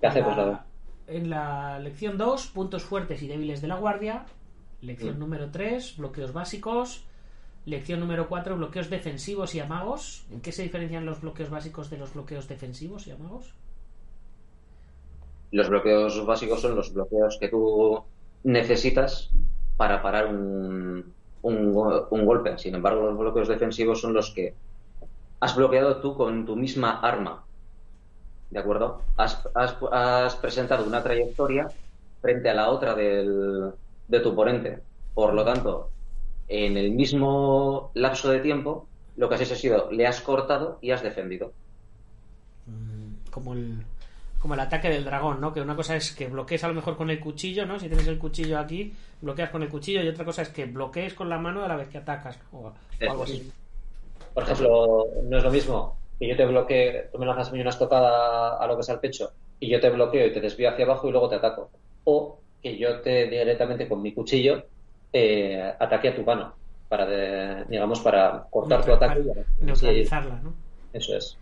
que 0.00 0.06
hacemos. 0.06 0.36
La- 0.36 0.46
la- 0.46 0.64
en 1.08 1.30
la 1.30 1.78
lección 1.80 2.18
2, 2.18 2.48
puntos 2.48 2.82
fuertes 2.84 3.22
y 3.22 3.28
débiles 3.28 3.60
de 3.62 3.68
la 3.68 3.76
guardia. 3.76 4.26
Lección 4.82 5.16
Mm. 5.16 5.18
número 5.20 5.50
3, 5.50 5.96
bloqueos 5.96 6.32
básicos. 6.32 7.04
Lección 7.66 8.00
número 8.00 8.28
4, 8.28 8.56
bloqueos 8.56 8.88
defensivos 8.90 9.54
y 9.54 9.60
amagos. 9.60 10.24
¿En 10.30 10.40
qué 10.40 10.52
se 10.52 10.62
diferencian 10.62 11.04
los 11.04 11.20
bloqueos 11.20 11.50
básicos 11.50 11.90
de 11.90 11.98
los 11.98 12.14
bloqueos 12.14 12.46
defensivos 12.48 13.06
y 13.06 13.10
amagos? 13.10 13.52
Los 15.50 15.68
bloqueos 15.68 16.24
básicos 16.26 16.60
son 16.60 16.74
los 16.76 16.92
bloqueos 16.92 17.38
que 17.40 17.48
tú 17.48 18.02
necesitas 18.44 19.30
para 19.76 20.02
parar 20.02 20.26
un, 20.26 21.14
un, 21.42 21.74
un 22.10 22.26
golpe. 22.26 22.58
Sin 22.58 22.74
embargo, 22.74 23.02
los 23.06 23.18
bloqueos 23.18 23.48
defensivos 23.48 24.00
son 24.00 24.12
los 24.12 24.30
que 24.32 24.54
has 25.40 25.54
bloqueado 25.56 26.00
tú 26.00 26.16
con 26.16 26.44
tu 26.46 26.56
misma 26.56 27.00
arma. 27.00 27.44
¿De 28.50 28.58
acuerdo? 28.58 29.02
Has 29.16 30.36
presentado 30.36 30.84
una 30.86 31.02
trayectoria 31.02 31.68
frente 32.20 32.48
a 32.48 32.54
la 32.54 32.70
otra 32.70 32.94
del- 32.94 33.72
de 34.08 34.20
tu 34.20 34.30
oponente. 34.30 34.80
Por 35.14 35.34
lo 35.34 35.44
tanto, 35.44 35.90
en 36.48 36.76
el 36.76 36.90
mismo 36.92 37.90
lapso 37.94 38.30
de 38.30 38.40
tiempo, 38.40 38.88
lo 39.16 39.28
que 39.28 39.34
has 39.34 39.40
hecho 39.42 39.54
ha 39.54 39.56
sido, 39.58 39.90
le 39.90 40.06
has 40.06 40.20
cortado 40.20 40.78
y 40.80 40.90
has 40.92 41.02
defendido. 41.02 41.52
Mm, 42.66 43.30
Como 43.30 43.52
el, 43.52 43.84
como 44.38 44.54
el 44.54 44.60
ataque 44.60 44.88
del 44.88 45.04
dragón, 45.04 45.40
¿no? 45.40 45.52
Que 45.52 45.60
una 45.60 45.74
cosa 45.76 45.96
es 45.96 46.12
que 46.12 46.26
bloquees 46.28 46.62
a 46.64 46.68
lo 46.68 46.74
mejor 46.74 46.96
con 46.96 47.10
el 47.10 47.18
cuchillo, 47.20 47.66
¿no? 47.66 47.78
Si 47.78 47.88
tienes 47.88 48.06
el 48.06 48.18
cuchillo 48.18 48.58
aquí, 48.58 48.94
bloqueas 49.20 49.50
con 49.50 49.62
el 49.62 49.68
cuchillo 49.68 50.02
y 50.02 50.08
otra 50.08 50.24
cosa 50.24 50.42
es 50.42 50.48
que 50.50 50.66
bloquees 50.66 51.14
con 51.14 51.28
la 51.28 51.38
mano 51.38 51.64
a 51.64 51.68
la 51.68 51.76
vez 51.76 51.88
que 51.88 51.98
atacas 51.98 52.38
o, 52.52 52.58
o 52.68 52.72
algo 53.10 53.22
así. 53.24 53.50
Por 54.34 54.42
ejemplo, 54.44 55.06
no 55.24 55.38
es 55.38 55.42
lo 55.44 55.50
mismo 55.50 55.96
que 56.20 56.28
yo 56.28 56.36
te 56.36 56.46
bloquee, 56.46 57.08
tú 57.12 57.18
me 57.18 57.26
lanzas 57.26 57.52
una 57.52 57.70
estocada 57.70 58.56
a 58.58 58.66
lo 58.66 58.74
que 58.76 58.82
es 58.82 58.90
al 58.90 59.00
pecho 59.00 59.32
y 59.60 59.68
yo 59.68 59.80
te 59.80 59.90
bloqueo 59.90 60.26
y 60.26 60.32
te 60.32 60.40
desvío 60.40 60.70
hacia 60.70 60.84
abajo 60.84 61.08
y 61.08 61.10
luego 61.12 61.28
te 61.28 61.36
ataco. 61.36 61.70
O 62.04 62.38
que 62.62 62.76
yo 62.76 63.00
te 63.00 63.26
directamente 63.28 63.88
con 63.88 64.00
mi 64.02 64.12
cuchillo 64.12 64.64
eh, 65.12 65.72
ataque 65.78 66.08
a 66.08 66.14
tu 66.16 66.22
mano 66.22 66.54
para, 66.88 67.06
de- 67.06 67.64
digamos, 67.68 68.00
para 68.00 68.44
cortar 68.50 68.84
tu 68.84 68.92
ataque. 68.92 69.20
y- 69.20 69.64
Neutralizarla, 69.64 70.40
¿no? 70.42 70.54
Eso 70.92 71.16
es. 71.16 71.36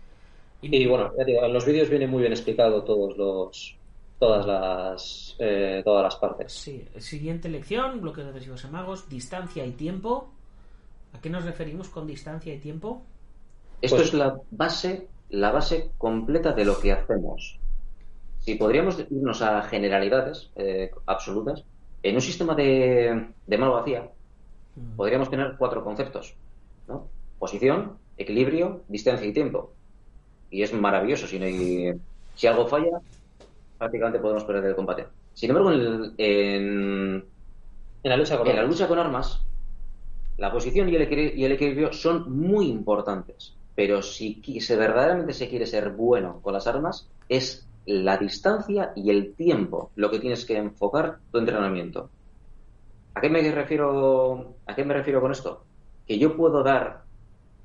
Y 0.61 0.85
bueno, 0.87 1.11
ya 1.17 1.23
digo, 1.23 1.43
en 1.43 1.53
los 1.53 1.65
vídeos 1.65 1.89
viene 1.89 2.07
muy 2.07 2.21
bien 2.21 2.33
explicado 2.33 2.83
todos 2.83 3.17
los 3.17 3.75
todas 4.19 4.45
las 4.47 5.35
eh, 5.39 5.81
todas 5.85 6.03
las 6.03 6.15
partes. 6.15 6.51
Sí, 6.51 6.87
siguiente 6.97 7.49
lección, 7.49 8.01
bloqueo 8.01 8.25
defensivos 8.25 8.65
a 8.65 8.69
magos, 8.69 9.07
distancia 9.09 9.65
y 9.65 9.71
tiempo. 9.71 10.29
¿A 11.13 11.21
qué 11.21 11.29
nos 11.29 11.45
referimos 11.45 11.89
con 11.89 12.07
distancia 12.07 12.53
y 12.53 12.57
tiempo? 12.59 13.03
Esto 13.81 13.97
Pues- 13.97 14.07
es 14.09 14.13
la 14.15 14.39
base, 14.51 15.07
la 15.29 15.51
base 15.51 15.91
completa 15.97 16.53
de 16.53 16.65
lo 16.65 16.79
que 16.79 16.91
hacemos. 16.91 17.59
Si 18.39 18.55
podríamos 18.55 18.97
irnos 18.99 19.41
a 19.41 19.61
generalidades 19.63 20.49
eh, 20.55 20.89
absolutas, 21.05 21.63
en 22.01 22.15
un 22.15 22.21
sistema 22.21 22.55
de, 22.55 23.27
de 23.45 23.57
mano 23.57 23.73
vacía 23.73 24.09
podríamos 24.95 25.29
tener 25.29 25.55
cuatro 25.57 25.83
conceptos, 25.83 26.35
¿no? 26.87 27.07
Posición, 27.39 27.97
equilibrio, 28.17 28.81
distancia 28.87 29.27
y 29.27 29.33
tiempo. 29.33 29.71
Y 30.49 30.63
es 30.63 30.73
maravilloso. 30.73 31.27
Si, 31.27 31.39
no 31.39 31.45
hay- 31.45 31.93
si 32.33 32.47
algo 32.47 32.67
falla, 32.67 33.01
prácticamente 33.77 34.19
podemos 34.19 34.45
perder 34.45 34.65
el 34.71 34.75
combate. 34.75 35.07
Sin 35.33 35.49
embargo, 35.51 35.71
en, 35.73 35.79
el- 35.81 36.15
en- 36.17 37.33
En 38.03 38.09
la 38.11 38.17
lucha 38.17 38.37
con 38.37 38.47
en 38.47 38.55
la 38.55 38.63
lucha 38.63 38.87
con 38.87 38.99
armas, 38.99 39.47
la 40.37 40.51
posición 40.51 40.89
y 40.89 40.95
el, 40.95 41.09
equili- 41.09 41.33
y 41.35 41.45
el 41.45 41.51
equilibrio 41.53 41.93
son 41.93 42.31
muy 42.31 42.67
importantes. 42.69 43.59
Pero 43.75 44.01
si 44.01 44.41
se 44.61 44.75
verdaderamente 44.75 45.33
se 45.33 45.49
quiere 45.49 45.65
ser 45.67 45.91
bueno 45.91 46.41
con 46.41 46.53
las 46.53 46.67
armas, 46.67 47.11
es 47.29 47.69
la 47.85 48.17
distancia 48.17 48.91
y 48.95 49.09
el 49.11 49.35
tiempo 49.35 49.91
lo 49.95 50.09
que 50.11 50.19
tienes 50.19 50.45
que 50.45 50.57
enfocar 50.57 51.21
tu 51.31 51.39
entrenamiento. 51.39 52.11
¿A 53.15 53.21
qué 53.21 53.29
me 53.29 53.41
refiero, 53.51 54.59
a 54.65 54.75
qué 54.75 54.85
me 54.85 54.93
refiero 54.93 55.21
con 55.21 55.31
esto? 55.31 55.67
Que 56.05 56.19
yo 56.19 56.37
puedo 56.37 56.63
dar 56.63 57.05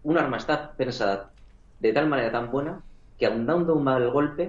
un 0.02 0.18
arma 0.18 0.38
está 0.38 0.76
pensada 0.76 1.31
de 1.82 1.92
tal 1.92 2.08
manera 2.08 2.32
tan 2.36 2.50
buena 2.54 2.74
que 3.18 3.26
aun 3.26 3.46
dando 3.46 3.74
un 3.76 3.84
mal 3.84 4.04
golpe, 4.10 4.44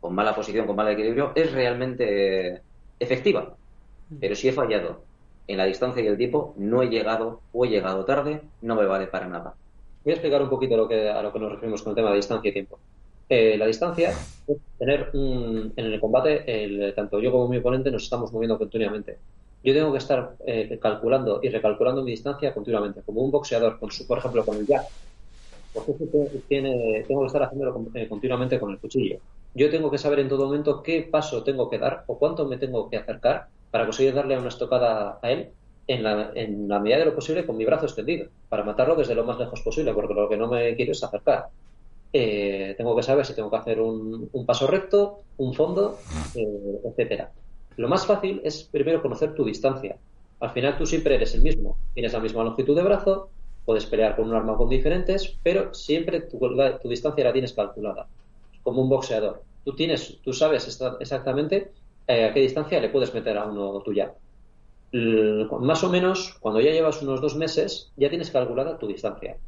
con 0.00 0.14
mala 0.14 0.34
posición, 0.34 0.66
con 0.66 0.76
mal 0.76 0.88
equilibrio, 0.88 1.32
es 1.36 1.52
realmente 1.52 2.64
efectiva. 2.98 3.42
Pero 4.18 4.34
si 4.34 4.48
he 4.48 4.52
fallado 4.52 5.08
en 5.46 5.58
la 5.58 5.64
distancia 5.66 6.02
y 6.02 6.06
el 6.06 6.16
tiempo, 6.18 6.54
no 6.58 6.82
he 6.82 6.88
llegado 6.88 7.44
o 7.52 7.64
he 7.64 7.68
llegado 7.68 8.04
tarde, 8.04 8.50
no 8.60 8.76
me 8.76 8.86
vale 8.86 9.06
para 9.08 9.28
nada. 9.28 9.56
Voy 10.04 10.12
a 10.12 10.16
explicar 10.16 10.42
un 10.42 10.50
poquito 10.50 10.76
lo 10.76 10.88
que, 10.88 11.08
a 11.08 11.22
lo 11.22 11.32
que 11.32 11.38
nos 11.40 11.52
referimos 11.52 11.82
con 11.82 11.90
el 11.92 11.96
tema 11.96 12.10
de 12.10 12.16
distancia 12.16 12.50
y 12.50 12.52
tiempo. 12.52 12.80
Eh, 13.28 13.56
la 13.58 13.66
distancia 13.66 14.10
es 14.46 14.58
tener 14.78 15.10
un, 15.14 15.72
en 15.76 15.86
el 15.86 16.00
combate, 16.00 16.64
el- 16.64 16.94
tanto 16.94 17.20
yo 17.20 17.30
como 17.32 17.48
mi 17.48 17.58
oponente 17.58 17.90
nos 17.90 18.02
estamos 18.04 18.32
moviendo 18.32 18.58
continuamente. 18.58 19.20
Yo 19.62 19.74
tengo 19.74 19.92
que 19.92 19.98
estar 19.98 20.36
eh, 20.46 20.78
calculando 20.80 21.40
y 21.42 21.48
recalculando 21.50 22.02
mi 22.02 22.12
distancia 22.12 22.54
continuamente, 22.54 23.02
como 23.04 23.22
un 23.22 23.30
boxeador, 23.30 23.78
con 23.78 23.90
su, 23.90 24.06
por 24.06 24.18
ejemplo, 24.18 24.44
con 24.44 24.58
el 24.58 24.66
jab. 24.66 24.84
Porque 25.72 25.92
eso 25.92 26.04
tiene, 26.48 27.04
tengo 27.06 27.20
que 27.20 27.26
estar 27.28 27.42
haciéndolo 27.42 27.86
eh, 27.94 28.08
continuamente 28.08 28.58
con 28.58 28.70
el 28.70 28.78
cuchillo. 28.78 29.18
Yo 29.54 29.70
tengo 29.70 29.90
que 29.90 29.98
saber 29.98 30.20
en 30.20 30.28
todo 30.28 30.46
momento 30.46 30.82
qué 30.82 31.02
paso 31.02 31.42
tengo 31.42 31.68
que 31.70 31.78
dar 31.78 32.04
o 32.06 32.18
cuánto 32.18 32.46
me 32.46 32.58
tengo 32.58 32.88
que 32.88 32.96
acercar 32.96 33.46
para 33.70 33.84
conseguir 33.84 34.14
darle 34.14 34.38
una 34.38 34.48
estocada 34.48 35.18
a 35.22 35.30
él 35.30 35.50
en 35.86 36.02
la, 36.02 36.30
en 36.34 36.68
la 36.68 36.78
medida 36.78 36.98
de 36.98 37.06
lo 37.06 37.14
posible 37.14 37.46
con 37.46 37.56
mi 37.56 37.64
brazo 37.64 37.86
extendido, 37.86 38.28
para 38.48 38.64
matarlo 38.64 38.94
desde 38.94 39.14
lo 39.14 39.24
más 39.24 39.38
lejos 39.38 39.60
posible, 39.60 39.92
porque 39.92 40.14
lo 40.14 40.28
que 40.28 40.36
no 40.36 40.48
me 40.48 40.74
quiero 40.76 40.92
es 40.92 41.02
acercar. 41.02 41.48
Eh, 42.12 42.74
tengo 42.76 42.94
que 42.96 43.02
saber 43.02 43.24
si 43.24 43.34
tengo 43.34 43.50
que 43.50 43.56
hacer 43.56 43.80
un, 43.80 44.28
un 44.32 44.46
paso 44.46 44.66
recto, 44.66 45.20
un 45.38 45.54
fondo, 45.54 45.98
eh, 46.34 46.80
etcétera. 46.84 47.30
Lo 47.76 47.88
más 47.88 48.06
fácil 48.06 48.40
es 48.44 48.64
primero 48.64 49.02
conocer 49.02 49.34
tu 49.34 49.44
distancia. 49.44 49.96
Al 50.40 50.50
final 50.50 50.76
tú 50.78 50.86
siempre 50.86 51.14
eres 51.14 51.34
el 51.34 51.42
mismo, 51.42 51.76
tienes 51.94 52.12
la 52.12 52.20
misma 52.20 52.44
longitud 52.44 52.76
de 52.76 52.82
brazo, 52.82 53.30
puedes 53.64 53.86
pelear 53.86 54.16
con 54.16 54.28
un 54.28 54.34
arma 54.34 54.56
con 54.56 54.68
diferentes, 54.68 55.38
pero 55.42 55.72
siempre 55.74 56.22
tu, 56.22 56.38
distancia 56.88 57.24
la 57.24 57.32
tienes 57.32 57.52
calculada, 57.54 58.10
como 58.62 58.82
un 58.82 58.88
boxeador. 58.90 59.46
Tú 59.64 59.74
tienes, 59.76 60.20
tú 60.22 60.32
sabes 60.32 60.66
exactamente 61.00 61.74
eh, 62.06 62.24
a 62.26 62.34
qué 62.34 62.40
distancia 62.40 62.80
le 62.80 62.90
puedes 62.90 63.14
meter 63.14 63.38
a 63.38 63.46
uno 63.46 63.82
tuya. 63.82 64.14
Más 64.92 65.84
o 65.84 65.90
menos, 65.90 66.36
cuando 66.40 66.60
ya 66.60 66.72
llevas 66.72 67.02
unos 67.02 67.20
dos 67.20 67.36
meses, 67.36 67.92
ya 67.96 68.08
tienes 68.08 68.30
calculada 68.30 68.78
tu 68.78 68.86
distancia. 68.88 69.40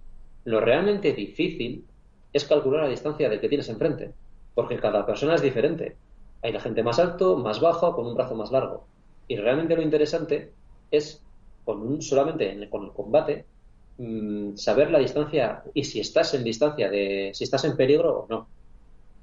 Lo 0.45 0.61
realmente 0.61 1.13
difícil 1.15 1.89
es 2.33 2.45
calcular 2.47 2.83
la 2.85 2.89
distancia 2.91 3.29
del 3.29 3.41
que 3.41 3.49
tienes 3.49 3.69
enfrente, 3.69 4.15
porque 4.55 4.79
cada 4.81 5.05
persona 5.07 5.35
es 5.35 5.43
diferente. 5.43 6.01
Hay 6.43 6.53
la 6.53 6.61
gente 6.61 6.83
más 6.83 6.99
alto, 6.99 7.37
más 7.39 7.61
bajo, 7.61 7.95
con 7.95 8.07
un 8.07 8.15
brazo 8.15 8.35
más 8.37 8.53
largo. 8.53 8.91
Y 9.27 9.37
realmente 9.37 9.77
lo 9.77 9.83
interesante 9.83 10.57
es, 10.91 11.25
con 11.65 11.83
un, 11.83 12.03
solamente 12.03 12.51
en- 12.51 12.69
con 12.71 12.85
el 12.85 12.93
combate, 12.93 13.49
mm, 13.99 14.57
saber 14.57 14.91
la 14.91 14.99
distancia 14.99 15.63
y 15.75 15.85
si 15.85 16.01
estás 16.01 16.35
en 16.35 16.45
distancia 16.45 16.91
de, 16.91 17.31
si 17.35 17.45
estás 17.45 17.65
en 17.65 17.77
peligro 17.77 18.21
o 18.21 18.27
no. 18.29 18.49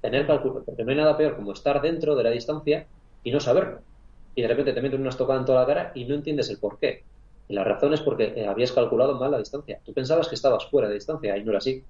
Tener 0.02 0.26
cálculo, 0.26 0.64
porque 0.64 0.84
no 0.84 0.92
hay 0.92 0.98
nada 0.98 1.18
peor 1.18 1.36
como 1.36 1.52
estar 1.52 1.82
dentro 1.82 2.16
de 2.16 2.24
la 2.24 2.32
distancia 2.32 2.88
y 3.24 3.32
no 3.32 3.40
saberlo. 3.40 3.82
Y 4.34 4.42
de 4.42 4.48
repente 4.48 4.74
te 4.74 4.82
meten 4.82 5.02
una 5.02 5.10
estocada 5.10 5.40
en 5.40 5.46
toda 5.46 5.62
la 5.62 5.68
cara 5.68 5.92
y 5.94 6.06
no 6.06 6.16
entiendes 6.16 6.50
el 6.50 6.58
por 6.58 6.80
qué. 6.80 7.04
Y 7.50 7.54
la 7.54 7.64
razón 7.64 7.94
es 7.94 8.02
porque 8.02 8.34
eh, 8.36 8.48
habías 8.48 8.72
calculado 8.72 9.20
mal 9.20 9.32
la 9.32 9.40
distancia. 9.40 9.80
Tú 9.84 9.92
pensabas 9.92 10.30
que 10.30 10.36
estabas 10.36 10.66
fuera 10.68 10.88
de 10.88 10.94
distancia 10.94 11.36
y 11.36 11.44
no 11.44 11.52
era 11.52 11.58
así. 11.58 11.84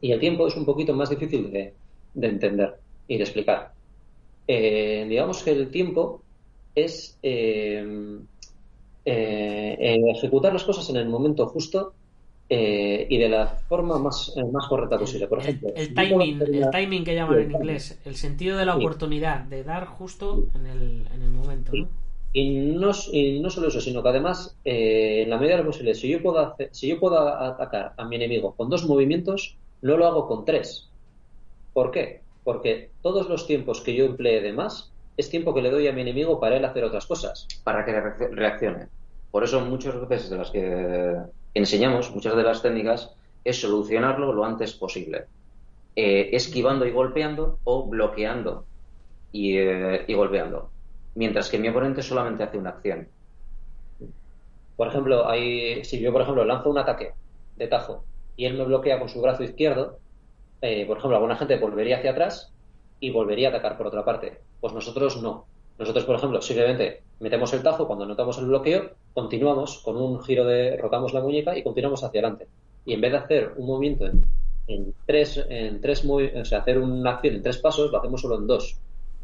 Y 0.00 0.12
el 0.12 0.20
tiempo 0.20 0.46
es 0.46 0.56
un 0.56 0.64
poquito 0.64 0.94
más 0.94 1.10
difícil 1.10 1.50
de, 1.50 1.74
de 2.14 2.26
entender 2.26 2.76
y 3.06 3.16
de 3.16 3.24
explicar. 3.24 3.72
Eh, 4.46 5.04
digamos 5.08 5.42
que 5.42 5.50
el 5.50 5.70
tiempo 5.70 6.22
es 6.74 7.18
eh, 7.22 8.18
eh, 9.10 9.76
eh, 9.80 10.00
ejecutar 10.16 10.52
las 10.52 10.64
cosas 10.64 10.88
en 10.90 10.96
el 10.96 11.08
momento 11.08 11.46
justo 11.48 11.94
eh, 12.50 13.06
y 13.10 13.18
de 13.18 13.28
la 13.28 13.46
forma 13.68 13.98
más, 13.98 14.34
más 14.52 14.66
correcta 14.68 14.98
posible. 14.98 15.26
Por 15.28 15.40
ejemplo, 15.40 15.70
el 15.74 15.94
timing, 15.94 16.40
el 16.42 16.70
timing 16.70 17.04
que 17.04 17.14
llaman 17.14 17.40
en 17.40 17.50
inglés, 17.52 18.00
el 18.04 18.16
sentido 18.16 18.56
de 18.56 18.66
la 18.66 18.74
Sí. 18.74 18.80
oportunidad, 18.80 19.40
de 19.44 19.64
dar 19.64 19.86
justo 19.86 20.46
en 20.54 20.66
el, 20.66 21.06
en 21.14 21.22
el 21.22 21.30
momento, 21.30 21.72
¿no? 21.74 21.88
Y 22.32 22.50
no, 22.50 22.90
y 23.12 23.40
no 23.40 23.48
solo 23.50 23.68
eso, 23.68 23.80
sino 23.80 24.02
que 24.02 24.08
además, 24.10 24.58
eh, 24.64 25.22
en 25.22 25.30
la 25.30 25.38
medida 25.38 25.56
de 25.56 25.62
lo 25.62 25.70
posible, 25.70 25.94
si 25.94 26.08
yo, 26.10 26.22
puedo 26.22 26.38
hacer- 26.40 26.68
si 26.72 26.86
yo 26.88 27.00
puedo 27.00 27.18
atacar 27.18 27.94
a 27.96 28.04
mi 28.04 28.16
enemigo 28.16 28.54
con 28.54 28.68
dos 28.68 28.84
movimientos, 28.86 29.58
no 29.80 29.96
lo 29.96 30.06
hago 30.06 30.28
con 30.28 30.44
tres. 30.44 30.90
¿Por 31.72 31.90
qué? 31.90 32.24
Porque 32.44 32.92
todos 33.02 33.28
los 33.28 33.46
tiempos 33.46 33.80
que 33.80 33.94
yo 33.94 34.04
emplee 34.04 34.40
de 34.42 34.52
más 34.52 34.92
es 35.16 35.30
tiempo 35.30 35.54
que 35.54 35.62
le 35.62 35.70
doy 35.70 35.88
a 35.88 35.92
mi 35.92 36.02
enemigo 36.02 36.38
para 36.38 36.56
él 36.56 36.64
hacer 36.64 36.84
otras 36.84 37.06
cosas. 37.06 37.46
para 37.64 37.84
que 37.84 37.92
reacc- 37.92 38.30
reaccione. 38.32 38.88
Por 39.30 39.44
eso 39.44 39.60
muchas 39.60 40.08
veces 40.08 40.30
de 40.30 40.36
las 40.36 40.50
que 40.50 41.16
enseñamos, 41.54 42.14
muchas 42.14 42.36
de 42.36 42.42
las 42.42 42.62
técnicas, 42.62 43.14
es 43.44 43.60
solucionarlo 43.60 44.32
lo 44.32 44.44
antes 44.44 44.72
posible. 44.74 45.26
Eh, 45.96 46.30
esquivando 46.32 46.86
y 46.86 46.92
golpeando 46.92 47.58
o 47.64 47.86
bloqueando 47.86 48.64
y, 49.32 49.58
eh, 49.58 50.04
y 50.06 50.14
golpeando. 50.14 50.70
Mientras 51.14 51.48
que 51.48 51.58
mi 51.58 51.68
oponente 51.68 52.02
solamente 52.02 52.44
hace 52.44 52.58
una 52.58 52.70
acción. 52.70 53.08
Por 54.76 54.86
ejemplo, 54.86 55.28
hay, 55.28 55.84
si 55.84 55.98
yo, 55.98 56.12
por 56.12 56.22
ejemplo, 56.22 56.44
lanzo 56.44 56.70
un 56.70 56.78
ataque 56.78 57.12
de 57.56 57.66
tajo 57.66 58.04
y 58.36 58.44
él 58.44 58.56
me 58.56 58.64
bloquea 58.64 59.00
con 59.00 59.08
su 59.08 59.20
brazo 59.20 59.42
izquierdo, 59.42 59.98
eh, 60.62 60.86
por 60.86 60.98
ejemplo, 60.98 61.16
alguna 61.16 61.36
gente 61.36 61.58
volvería 61.58 61.98
hacia 61.98 62.12
atrás 62.12 62.52
y 63.00 63.10
volvería 63.10 63.48
a 63.48 63.50
atacar 63.50 63.76
por 63.76 63.88
otra 63.88 64.04
parte. 64.04 64.40
Pues 64.60 64.72
nosotros 64.72 65.20
no. 65.20 65.46
Nosotros, 65.78 66.04
por 66.04 66.16
ejemplo, 66.16 66.40
simplemente 66.40 67.02
metemos 67.20 67.52
el 67.52 67.62
tajo 67.62 67.86
cuando 67.86 68.06
notamos 68.06 68.38
el 68.38 68.46
bloqueo, 68.46 68.92
continuamos 69.20 69.70
con 69.84 69.96
un 69.96 70.22
giro 70.26 70.44
de 70.44 70.76
rotamos 70.76 71.12
la 71.12 71.20
muñeca 71.20 71.56
y 71.56 71.64
continuamos 71.68 72.04
hacia 72.04 72.20
adelante. 72.20 72.44
Y 72.84 72.92
en 72.94 73.00
vez 73.00 73.12
de 73.12 73.18
hacer 73.18 73.42
un 73.56 73.66
movimiento 73.66 74.06
en, 74.06 74.22
en 74.68 74.94
tres, 75.08 75.44
en 75.48 75.80
tres 75.80 76.04
movi- 76.08 76.34
o 76.40 76.44
sea, 76.44 76.60
hacer 76.60 76.78
una 76.78 77.10
acción 77.14 77.34
en 77.34 77.42
tres 77.42 77.58
pasos, 77.58 77.90
lo 77.90 77.98
hacemos 77.98 78.20
solo 78.20 78.36
en 78.36 78.46
dos. 78.46 78.64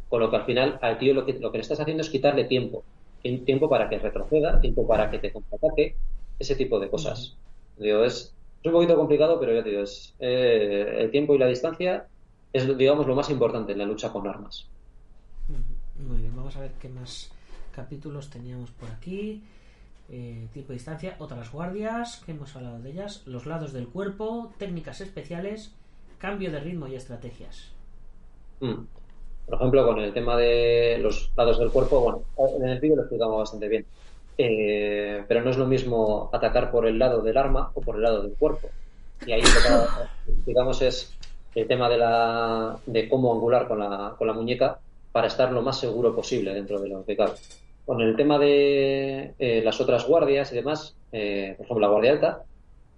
Con 0.09 0.21
lo 0.21 0.29
que 0.31 0.37
al 0.37 0.47
final 0.51 0.79
al 0.83 0.99
tío 0.99 1.15
lo 1.15 1.25
que, 1.25 1.35
lo 1.35 1.51
que 1.51 1.59
le 1.59 1.63
estás 1.63 1.81
haciendo 1.81 2.03
es 2.03 2.11
quitarle 2.11 2.45
tiempo. 2.45 2.85
Tiempo 3.23 3.69
para 3.69 3.89
que 3.89 3.99
retroceda, 3.99 4.61
tiempo 4.61 4.87
para 4.87 5.11
que 5.11 5.19
te 5.19 5.33
contraataque, 5.33 5.97
ese 6.39 6.57
tipo 6.57 6.81
de 6.81 6.91
cosas. 6.91 7.39
Digo, 7.77 8.03
es, 8.05 8.35
es 8.63 8.67
un 8.67 8.73
poquito 8.73 8.97
complicado, 8.97 9.39
pero 9.39 9.55
ya 9.55 9.63
te 9.63 9.71
digo, 9.71 9.83
es, 9.83 10.15
eh, 10.19 10.99
el 11.03 11.11
tiempo 11.11 11.35
y 11.35 11.39
la 11.39 11.47
distancia 11.47 12.07
es, 12.53 12.63
digamos, 12.77 13.07
lo 13.07 13.15
más 13.15 13.31
importante 13.31 13.73
en 13.73 13.79
la 13.79 13.87
lucha 13.87 14.13
con 14.13 14.27
armas. 14.27 14.67
Muy 15.97 16.19
bien, 16.19 16.35
vamos 16.35 16.57
a 16.57 16.61
ver 16.61 16.73
qué 16.81 16.89
más 16.89 17.31
capítulos 17.75 18.29
teníamos 18.29 18.71
por 18.73 18.89
aquí. 18.91 19.43
Eh, 20.11 20.49
tipo 20.53 20.69
de 20.69 20.75
distancia, 20.75 21.17
otras 21.19 21.51
guardias, 21.51 22.23
que 22.27 22.33
hemos 22.33 22.55
hablado 22.55 22.79
de 22.79 22.91
ellas, 22.91 23.23
los 23.27 23.47
lados 23.47 23.73
del 23.73 23.89
cuerpo, 23.89 24.53
técnicas 24.59 25.01
especiales, 25.01 25.75
cambio 26.19 26.53
de 26.53 26.61
ritmo 26.61 26.87
y 26.87 26.95
estrategias. 26.95 27.73
Mm. 28.61 28.85
Por 29.47 29.55
ejemplo, 29.57 29.87
con 29.87 30.01
el 30.01 30.13
tema 30.13 30.37
de 30.37 30.99
los 31.01 31.31
lados 31.37 31.59
del 31.59 31.71
cuerpo, 31.71 32.01
bueno, 32.01 32.23
en 32.59 32.69
el 32.69 32.81
vídeo 32.81 32.97
lo 32.97 33.03
explicamos 33.03 33.39
bastante 33.39 33.69
bien. 33.69 33.87
Eh, 34.37 35.23
pero 35.29 35.43
no 35.43 35.51
es 35.51 35.59
lo 35.59 35.67
mismo 35.67 36.29
atacar 36.33 36.71
por 36.71 36.87
el 36.87 36.99
lado 36.99 37.23
del 37.23 37.37
arma 37.37 37.71
o 37.75 37.81
por 37.81 37.97
el 37.97 38.03
lado 38.03 38.23
del 38.23 38.33
cuerpo. 38.35 38.69
Y 39.27 39.33
ahí, 39.33 39.43
lo 39.43 39.49
que, 39.49 40.33
digamos, 40.47 40.83
es 40.83 41.15
el 41.55 41.67
tema 41.67 41.89
de, 41.89 41.99
la, 41.99 42.79
de 42.87 43.09
cómo 43.09 43.33
angular 43.33 43.69
con 43.69 43.79
la, 43.79 44.15
con 44.19 44.27
la 44.27 44.33
muñeca 44.33 44.79
para 45.13 45.29
estar 45.29 45.53
lo 45.53 45.63
más 45.63 45.79
seguro 45.79 46.15
posible 46.15 46.53
dentro 46.53 46.81
de 46.81 46.89
lo 46.89 47.05
que 47.05 47.17
cabe. 47.17 47.35
Con 47.87 48.01
el 48.01 48.17
tema 48.17 48.39
de 48.39 49.35
eh, 49.39 49.63
las 49.63 49.81
otras 49.81 50.07
guardias 50.07 50.51
y 50.53 50.55
demás, 50.55 50.97
eh, 51.13 51.55
por 51.57 51.67
ejemplo, 51.67 51.87
la 51.87 51.93
guardia 51.93 52.13
alta, 52.13 52.43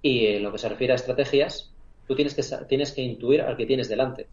y 0.00 0.26
en 0.26 0.42
lo 0.42 0.52
que 0.52 0.58
se 0.58 0.68
refiere 0.68 0.92
a 0.92 0.96
estrategias, 0.96 1.72
tú 2.06 2.14
tienes 2.14 2.34
que, 2.34 2.42
tienes 2.66 2.92
que 2.92 3.02
intuir 3.02 3.40
al 3.40 3.56
que 3.56 3.66
tienes 3.66 3.88
delante. 3.88 4.28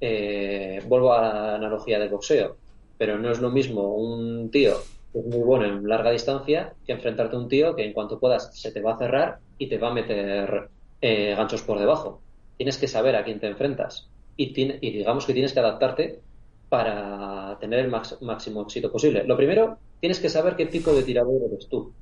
Eh, 0.00 0.82
vuelvo 0.86 1.12
a 1.12 1.20
la 1.20 1.54
analogía 1.56 1.98
del 1.98 2.08
boxeo, 2.08 2.56
pero 2.98 3.18
no 3.18 3.30
es 3.30 3.40
lo 3.40 3.50
mismo 3.50 3.94
un 3.94 4.50
tío 4.50 4.74
que 5.12 5.20
es 5.20 5.26
muy 5.26 5.42
bueno 5.44 5.64
en 5.66 5.88
larga 5.88 6.10
distancia 6.10 6.74
que 6.86 6.92
enfrentarte 6.92 7.36
a 7.36 7.38
un 7.38 7.48
tío 7.48 7.74
que 7.74 7.84
en 7.84 7.92
cuanto 7.92 8.18
puedas 8.18 8.58
se 8.58 8.72
te 8.72 8.80
va 8.80 8.94
a 8.94 8.98
cerrar 8.98 9.38
y 9.58 9.68
te 9.68 9.78
va 9.78 9.88
a 9.88 9.94
meter 9.94 10.68
eh, 11.00 11.34
ganchos 11.36 11.62
por 11.62 11.78
debajo. 11.78 12.20
Tienes 12.56 12.78
que 12.78 12.88
saber 12.88 13.16
a 13.16 13.24
quién 13.24 13.40
te 13.40 13.46
enfrentas 13.46 14.08
y, 14.36 14.52
y 14.60 14.90
digamos 14.90 15.26
que 15.26 15.32
tienes 15.32 15.52
que 15.52 15.60
adaptarte 15.60 16.20
para 16.68 17.58
tener 17.60 17.80
el 17.80 17.90
máximo 17.90 18.62
éxito 18.62 18.90
posible. 18.90 19.24
Lo 19.24 19.36
primero, 19.36 19.78
tienes 20.00 20.20
que 20.20 20.28
saber 20.28 20.56
qué 20.56 20.66
tipo 20.66 20.92
de 20.92 21.02
tirador 21.02 21.40
eres 21.50 21.68
tú. 21.68 21.94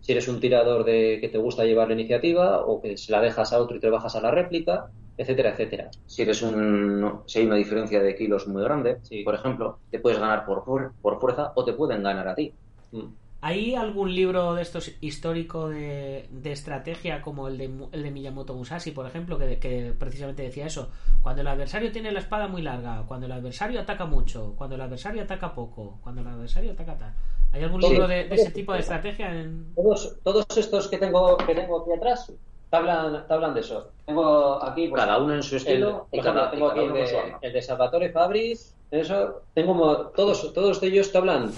Si 0.00 0.12
eres 0.12 0.28
un 0.28 0.40
tirador 0.40 0.84
de 0.84 1.18
que 1.20 1.28
te 1.28 1.38
gusta 1.38 1.64
llevar 1.64 1.88
la 1.88 1.94
iniciativa 1.94 2.64
o 2.64 2.80
que 2.80 2.96
se 2.96 3.12
la 3.12 3.20
dejas 3.20 3.52
a 3.52 3.60
otro 3.60 3.76
y 3.76 3.80
te 3.80 3.90
bajas 3.90 4.14
a 4.16 4.20
la 4.20 4.30
réplica, 4.30 4.86
etcétera, 5.16 5.50
etcétera. 5.50 5.90
Si 6.06 6.22
eres 6.22 6.42
un, 6.42 7.22
si 7.26 7.40
hay 7.40 7.46
una 7.46 7.56
diferencia 7.56 8.00
de 8.02 8.14
kilos 8.14 8.46
muy 8.46 8.62
grande, 8.62 8.98
Sí. 9.02 9.22
por 9.24 9.34
ejemplo, 9.34 9.80
te 9.90 9.98
puedes 9.98 10.18
ganar 10.18 10.44
por, 10.46 10.64
por 11.00 11.20
fuerza 11.20 11.52
o 11.56 11.64
te 11.64 11.72
pueden 11.72 12.02
ganar 12.02 12.28
a 12.28 12.34
ti. 12.34 12.54
Mm. 12.92 13.14
¿Hay 13.42 13.74
algún 13.74 14.14
libro 14.14 14.54
de 14.54 14.62
estos 14.62 14.90
histórico 15.00 15.68
de, 15.68 16.26
de 16.30 16.52
estrategia 16.52 17.20
como 17.22 17.48
el 17.48 17.58
de, 17.58 17.70
el 17.92 18.02
de 18.02 18.10
Miyamoto 18.10 18.54
Musashi, 18.54 18.90
por 18.90 19.06
ejemplo, 19.06 19.38
que, 19.38 19.58
que 19.58 19.94
precisamente 19.96 20.42
decía 20.42 20.66
eso? 20.66 20.90
Cuando 21.22 21.42
el 21.42 21.48
adversario 21.48 21.92
tiene 21.92 22.10
la 22.12 22.20
espada 22.20 22.48
muy 22.48 22.62
larga, 22.62 23.04
cuando 23.06 23.26
el 23.26 23.32
adversario 23.32 23.80
ataca 23.80 24.06
mucho, 24.06 24.54
cuando 24.56 24.74
el 24.74 24.80
adversario 24.80 25.22
ataca 25.22 25.54
poco, 25.54 25.98
cuando 26.02 26.22
el 26.22 26.28
adversario 26.28 26.72
ataca 26.72 26.96
tal. 26.96 27.14
¿Hay 27.52 27.62
algún 27.62 27.82
Sí. 27.82 27.90
libro 27.90 28.08
de, 28.08 28.24
de 28.24 28.34
ese 28.34 28.50
tipo 28.50 28.72
de 28.72 28.80
estrategia? 28.80 29.30
En... 29.32 29.72
Todos, 29.74 30.16
todos 30.24 30.46
estos 30.56 30.88
que 30.88 30.98
tengo, 30.98 31.36
que 31.36 31.54
tengo 31.54 31.82
aquí 31.82 31.92
atrás 31.92 32.32
te 32.70 32.76
hablan, 32.76 33.26
te 33.28 33.32
hablan 33.34 33.54
de 33.54 33.60
eso. 33.60 33.92
Tengo 34.06 34.64
aquí 34.64 34.88
pues, 34.88 35.00
Cada 35.00 35.18
uno 35.18 35.34
en 35.34 35.42
su 35.42 35.54
el, 35.56 35.62
estilo 35.62 36.08
y 36.10 36.16
por 36.16 36.26
ejemplo, 36.26 36.42
cada, 36.42 36.48
y 36.48 36.50
tengo 36.50 36.68
cada 36.68 36.80
aquí 36.80 36.86
el 36.86 36.92
uno 36.92 37.06
su 37.06 37.14
de, 37.14 37.34
el 37.42 37.52
de 37.52 37.62
Salvatore 37.62 38.10
Fabris, 38.10 38.74
eso, 38.90 39.42
tengo 39.54 40.06
todos, 40.16 40.52
todos 40.52 40.82
ellos 40.82 41.12
te 41.12 41.18
hablan, 41.18 41.52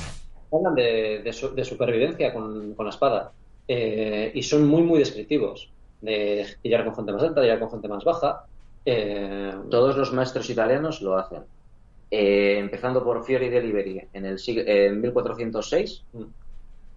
hablan 0.53 0.75
de, 0.75 1.21
de 1.23 1.33
su- 1.33 1.55
de 1.55 1.65
supervivencia 1.65 2.33
con, 2.33 2.75
con 2.75 2.87
la 2.87 2.91
espada 2.91 3.33
Eh, 3.71 4.31
y 4.35 4.43
son 4.43 4.67
muy 4.67 4.83
muy 4.83 4.99
descriptivos 4.99 5.71
de 6.01 6.47
tirar 6.63 6.85
con 6.87 6.95
gente 6.97 7.13
más 7.13 7.23
alta, 7.23 7.43
tirar 7.43 7.59
con 7.59 7.71
gente 7.71 7.89
más 7.89 8.03
baja. 8.05 8.45
Eh, 8.87 9.53
Todos 9.71 9.95
los 9.97 10.11
maestros 10.15 10.49
italianos 10.49 11.03
lo 11.03 11.19
hacen. 11.19 11.43
Eh, 12.11 12.57
empezando 12.59 13.05
por 13.05 13.25
Fiori 13.27 13.51
de 13.51 13.61
Liberi 13.61 14.01
en 14.15 14.25
el 14.25 14.37
sig- 14.39 14.65
en 14.67 15.01
1406, 15.03 16.05
Mm. 16.15 16.23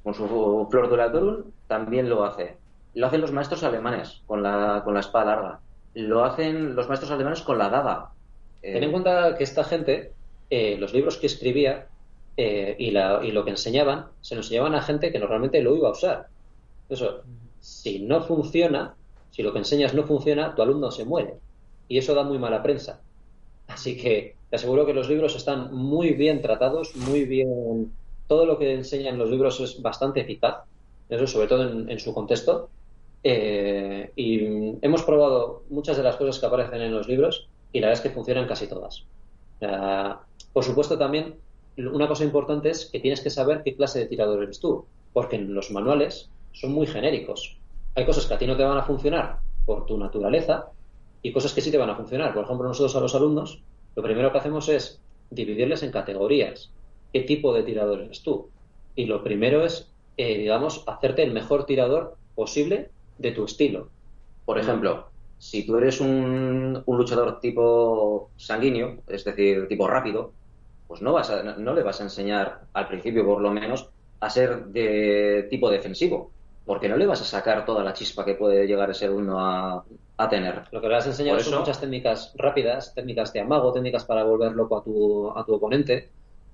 con 0.04 0.14
su 0.14 0.68
Flor 0.72 0.88
Duratorum, 0.90 1.44
también 1.68 2.08
lo 2.10 2.24
hace. 2.24 2.56
Lo 2.94 3.08
hacen 3.08 3.20
los 3.22 3.34
maestros 3.34 3.64
alemanes 3.64 4.22
con 4.26 4.42
la, 4.42 4.82
con 4.86 4.94
la 4.94 5.02
espada 5.02 5.26
larga. 5.36 5.60
Lo 5.94 6.24
hacen 6.24 6.74
los 6.76 6.88
maestros 6.88 7.12
alemanes 7.12 7.42
con 7.42 7.58
la 7.58 7.68
daga. 7.70 8.12
Eh, 8.62 8.74
Ten 8.74 8.84
en 8.84 8.92
cuenta 8.92 9.36
que 9.36 9.44
esta 9.44 9.64
gente, 9.66 10.14
eh, 10.50 10.78
los 10.80 10.94
libros 10.94 11.18
que 11.18 11.28
escribía 11.28 11.88
eh, 12.44 12.76
y, 12.80 12.90
la- 12.90 13.22
y 13.24 13.32
lo 13.32 13.44
que 13.46 13.52
enseñaban, 13.52 14.08
se 14.20 14.34
lo 14.34 14.42
enseñaban 14.42 14.74
a 14.74 14.82
gente 14.82 15.12
que 15.12 15.20
normalmente 15.20 15.62
lo 15.62 15.76
iba 15.76 15.90
a 15.90 15.92
usar. 15.92 16.28
Eso, 16.90 17.24
si 17.60 18.00
no 18.00 18.24
funciona, 18.24 18.96
si 19.30 19.44
lo 19.44 19.54
que 19.54 19.60
enseñas 19.60 19.94
no 19.94 20.06
funciona, 20.06 20.56
tu 20.56 20.64
alumno 20.64 20.90
se 20.90 21.06
muere. 21.06 21.36
Y 21.88 22.00
eso 22.00 22.16
da 22.16 22.24
muy 22.24 22.40
mala 22.40 22.64
prensa. 22.64 23.04
Así 23.68 23.96
que 23.96 24.38
te 24.50 24.56
aseguro 24.56 24.88
que 24.88 24.94
los 24.96 25.08
libros 25.08 25.36
están 25.36 25.72
muy 25.72 26.14
bien 26.14 26.42
tratados, 26.42 26.96
muy 26.96 27.26
bien. 27.26 27.96
Todo 28.26 28.48
lo 28.48 28.58
que 28.58 28.74
enseñan 28.74 29.20
los 29.20 29.30
libros 29.30 29.60
es 29.60 29.80
bastante 29.80 30.22
eficaz, 30.22 30.64
eso 31.10 31.28
sobre 31.28 31.48
todo 31.48 31.70
en, 31.70 32.00
su 32.00 32.12
contexto. 32.12 32.72
Eh, 33.24 34.12
y 34.16 34.40
hemos 34.82 35.04
probado 35.04 35.64
muchas 35.70 35.96
de 35.96 36.04
las 36.04 36.16
cosas 36.16 36.40
que 36.40 36.48
aparecen 36.48 36.82
en 36.82 36.94
los 36.94 37.08
libros 37.08 37.50
y 37.72 37.82
la 37.82 37.90
verdad 37.90 38.04
es 38.04 38.10
que 38.10 38.16
funcionan 38.16 38.48
casi 38.48 38.68
todas. 38.68 39.06
Por 40.54 40.64
supuesto, 40.64 40.98
también 40.98 41.40
una 41.78 42.08
cosa 42.08 42.24
importante 42.24 42.70
es 42.70 42.86
que 42.86 43.00
tienes 43.00 43.22
que 43.22 43.30
saber 43.30 43.64
qué 43.64 43.76
clase 43.76 44.00
de 44.00 44.06
tirador 44.06 44.44
eres 44.44 44.60
tú, 44.60 44.86
porque 45.14 45.38
en 45.38 45.54
los 45.54 45.72
manuales 45.72 46.30
son 46.52 46.74
muy 46.74 46.88
genéricos. 46.88 47.58
Hay 47.96 48.06
cosas 48.06 48.26
que 48.26 48.34
a 48.34 48.38
ti 48.38 48.48
no 48.48 48.58
te 48.58 48.64
van 48.64 48.78
a 48.78 48.84
funcionar 48.84 49.40
por 49.66 49.86
tu 49.86 49.98
naturaleza 49.98 50.70
y 51.22 51.32
cosas 51.32 51.54
que 51.54 51.62
sí 51.62 51.72
te 51.72 51.78
van 51.78 51.90
a 51.90 51.96
funcionar. 51.96 52.34
Por 52.34 52.44
ejemplo, 52.44 52.68
nosotros 52.68 52.96
a 52.96 53.00
los 53.00 53.16
alumnos 53.16 53.62
lo 53.96 54.04
primero 54.04 54.32
que 54.32 54.38
hacemos 54.38 54.70
es 54.70 55.00
dividirles 55.30 55.84
en 55.84 55.92
categorías. 55.92 56.72
¿Qué 57.14 57.22
tipo 57.22 57.54
de 57.54 57.64
tirador 57.64 58.02
eres 58.02 58.22
tú? 58.22 58.50
Y 58.96 59.06
lo 59.06 59.24
primero 59.24 59.66
es, 59.66 59.92
eh, 60.18 60.38
digamos, 60.38 60.84
hacerte 60.88 61.24
el 61.24 61.32
mejor 61.32 61.66
tirador 61.66 62.16
posible 62.36 62.90
de 63.18 63.32
tu 63.32 63.46
estilo. 63.46 63.90
Por 64.46 64.60
ejemplo, 64.60 65.08
si 65.38 65.66
tú 65.66 65.78
eres 65.78 66.00
un, 66.02 66.82
un 66.86 66.98
luchador 66.98 67.40
tipo 67.40 68.30
sanguíneo, 68.38 69.00
es 69.08 69.24
decir, 69.24 69.68
tipo 69.68 69.88
rápido, 69.88 70.34
pues 70.92 71.02
no, 71.02 71.14
vas 71.14 71.30
a- 71.30 71.44
no- 71.44 71.74
le 71.74 71.84
vas 71.84 72.00
a 72.02 72.04
enseñar, 72.04 72.68
al 72.74 72.88
principio 72.88 73.26
por 73.26 73.42
lo 73.42 73.52
menos, 73.52 73.92
a 74.20 74.30
ser 74.30 74.66
de 74.68 75.48
tipo 75.50 75.70
defensivo, 75.70 76.36
porque 76.66 76.90
no 76.90 76.98
le 76.98 77.06
vas 77.08 77.22
a 77.22 77.26
sacar 77.26 77.66
toda 77.66 77.84
la 77.84 77.94
chispa 77.94 78.26
que 78.26 78.36
puede 78.36 78.68
llegar 78.68 78.90
ese 78.92 79.10
uno 79.10 79.40
a, 79.40 79.86
a 80.18 80.30
tener. 80.30 80.64
Lo 80.72 80.82
que 80.82 80.88
le 80.88 80.94
vas 80.96 81.06
a 81.08 81.10
enseñar 81.10 81.40
son 81.40 81.56
muchas 81.56 81.80
técnicas 81.80 82.34
rápidas, 82.36 82.94
técnicas 82.94 83.34
de 83.34 83.40
amago, 83.42 83.74
técnicas 83.74 84.06
para 84.06 84.24
volver 84.24 84.52
loco 84.54 84.78
a 84.78 84.84
tu, 84.84 85.32
a 85.38 85.46
tu 85.46 85.54
oponente. 85.56 86.14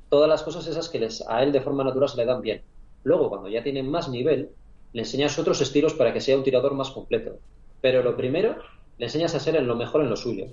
Todas 0.09 0.29
las 0.29 0.43
cosas 0.43 0.67
esas 0.67 0.89
que 0.89 0.99
les, 0.99 1.21
a 1.27 1.43
él 1.43 1.51
de 1.51 1.61
forma 1.61 1.83
natural 1.83 2.09
se 2.09 2.17
le 2.17 2.25
dan 2.25 2.41
bien. 2.41 2.63
Luego, 3.03 3.29
cuando 3.29 3.49
ya 3.49 3.63
tiene 3.63 3.83
más 3.83 4.09
nivel, 4.09 4.55
le 4.93 5.01
enseñas 5.01 5.38
otros 5.39 5.61
estilos 5.61 5.93
para 5.95 6.13
que 6.13 6.21
sea 6.21 6.38
un 6.38 6.43
tirador 6.43 6.73
más 6.75 6.91
completo. 6.91 7.41
Pero 7.81 8.03
lo 8.03 8.15
primero, 8.15 8.57
le 8.97 9.05
enseñas 9.07 9.35
a 9.35 9.39
ser 9.39 9.55
en 9.57 9.67
lo 9.67 9.75
mejor 9.75 10.01
en 10.01 10.09
lo 10.09 10.15
suyo. 10.15 10.45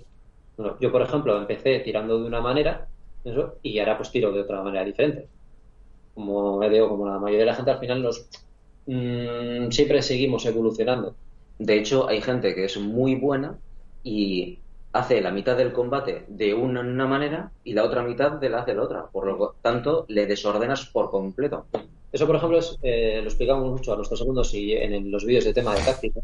Bueno, 0.56 0.76
yo, 0.80 0.90
por 0.92 1.02
ejemplo, 1.02 1.36
empecé 1.38 1.80
tirando 1.80 2.18
de 2.20 2.26
una 2.26 2.40
manera 2.40 2.90
eso, 3.24 3.56
y 3.62 3.78
ahora 3.78 3.96
pues 3.96 4.10
tiro 4.10 4.32
de 4.32 4.40
otra 4.40 4.62
manera 4.62 4.84
diferente. 4.84 5.26
Como 6.14 6.60
digo, 6.68 6.88
como 6.88 7.08
la 7.08 7.18
mayoría 7.18 7.40
de 7.40 7.46
la 7.46 7.54
gente, 7.54 7.70
al 7.70 7.80
final 7.80 8.02
nos 8.02 8.28
mm, 8.86 9.70
siempre 9.70 10.02
seguimos 10.02 10.46
evolucionando. 10.46 11.14
De 11.58 11.78
hecho, 11.78 12.08
hay 12.08 12.20
gente 12.20 12.54
que 12.54 12.64
es 12.64 12.76
muy 12.78 13.14
buena 13.14 13.58
y 14.02 14.58
hace 14.92 15.20
la 15.20 15.32
mitad 15.32 15.56
del 15.56 15.72
combate 15.72 16.24
de 16.28 16.54
una, 16.54 16.80
una 16.80 17.06
manera 17.06 17.50
y 17.64 17.72
la 17.72 17.84
otra 17.84 18.02
mitad 18.02 18.32
de 18.32 18.48
la 18.48 18.60
hace 18.60 18.74
de 18.74 18.80
otra. 18.80 19.06
Por 19.06 19.26
lo 19.26 19.54
tanto, 19.60 20.04
le 20.08 20.26
desordenas 20.26 20.86
por 20.86 21.10
completo. 21.10 21.66
Eso, 22.12 22.26
por 22.26 22.36
ejemplo, 22.36 22.58
es, 22.58 22.78
eh, 22.82 23.18
lo 23.20 23.28
explicamos 23.28 23.68
mucho 23.68 23.92
a 23.92 23.96
nuestros 23.96 24.20
alumnos 24.22 24.54
y 24.54 24.72
en, 24.72 24.94
en 24.94 25.10
los 25.10 25.24
vídeos 25.24 25.44
de 25.44 25.52
tema 25.52 25.74
de 25.74 25.82
táctica. 25.82 26.20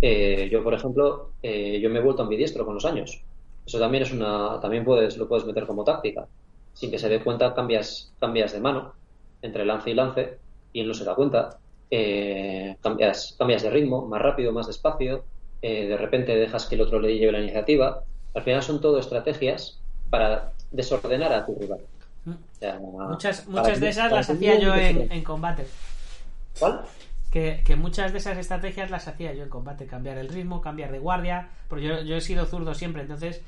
Eh, 0.00 0.48
yo, 0.50 0.62
por 0.62 0.74
ejemplo, 0.74 1.30
eh, 1.42 1.78
yo 1.80 1.88
me 1.88 1.98
he 1.98 2.02
vuelto 2.02 2.22
ambidiestro 2.22 2.64
con 2.66 2.74
los 2.74 2.84
años. 2.84 3.22
Eso 3.66 3.78
también 3.78 4.02
es 4.02 4.12
una, 4.12 4.60
también 4.60 4.84
puedes, 4.84 5.16
lo 5.16 5.26
puedes 5.28 5.44
meter 5.46 5.66
como 5.66 5.84
táctica. 5.84 6.26
Sin 6.74 6.90
que 6.90 6.98
se 6.98 7.08
dé 7.08 7.22
cuenta, 7.22 7.54
cambias, 7.54 8.12
cambias 8.20 8.52
de 8.52 8.60
mano 8.60 8.92
entre 9.42 9.64
lance 9.64 9.90
y 9.90 9.94
lance 9.94 10.38
y 10.72 10.80
él 10.80 10.88
no 10.88 10.94
se 10.94 11.04
da 11.04 11.14
cuenta. 11.14 11.58
Eh, 11.90 12.76
cambias, 12.82 13.34
cambias 13.38 13.62
de 13.62 13.70
ritmo, 13.70 14.06
más 14.06 14.20
rápido, 14.20 14.52
más 14.52 14.66
despacio. 14.66 15.24
eh, 15.62 15.86
de 15.86 15.96
repente 15.96 16.34
dejas 16.36 16.66
que 16.66 16.74
el 16.74 16.82
otro 16.82 17.00
le 17.00 17.16
lleve 17.16 17.32
la 17.32 17.40
iniciativa. 17.40 18.02
Al 18.34 18.42
final 18.42 18.62
son 18.62 18.80
todo 18.80 18.98
estrategias 18.98 19.80
para 20.10 20.52
desordenar 20.72 21.32
a 21.32 21.46
tu 21.46 21.54
rival. 21.58 21.80
Mm. 22.24 22.30
O 22.32 22.58
sea, 22.58 22.78
Muchas, 22.80 23.46
muchas 23.48 23.80
de 23.80 23.88
esas 23.88 24.10
las 24.12 24.28
hacía 24.28 24.58
yo 24.58 24.74
en, 24.74 25.10
en 25.12 25.24
combate. 25.24 25.66
¿Cuál? 26.58 26.82
Que, 27.34 27.62
que 27.66 27.74
muchas 27.74 28.12
de 28.12 28.18
esas 28.18 28.38
estrategias 28.38 28.90
las 28.92 29.08
hacía 29.08 29.34
yo 29.34 29.42
en 29.42 29.48
combate. 29.48 29.86
Cambiar 29.86 30.18
el 30.18 30.28
ritmo, 30.28 30.60
cambiar 30.60 30.92
de 30.92 31.00
guardia. 31.00 31.48
Porque 31.68 31.84
yo, 31.84 32.00
yo 32.02 32.14
he 32.16 32.20
sido 32.20 32.46
zurdo 32.46 32.74
siempre, 32.74 33.02
entonces 33.02 33.42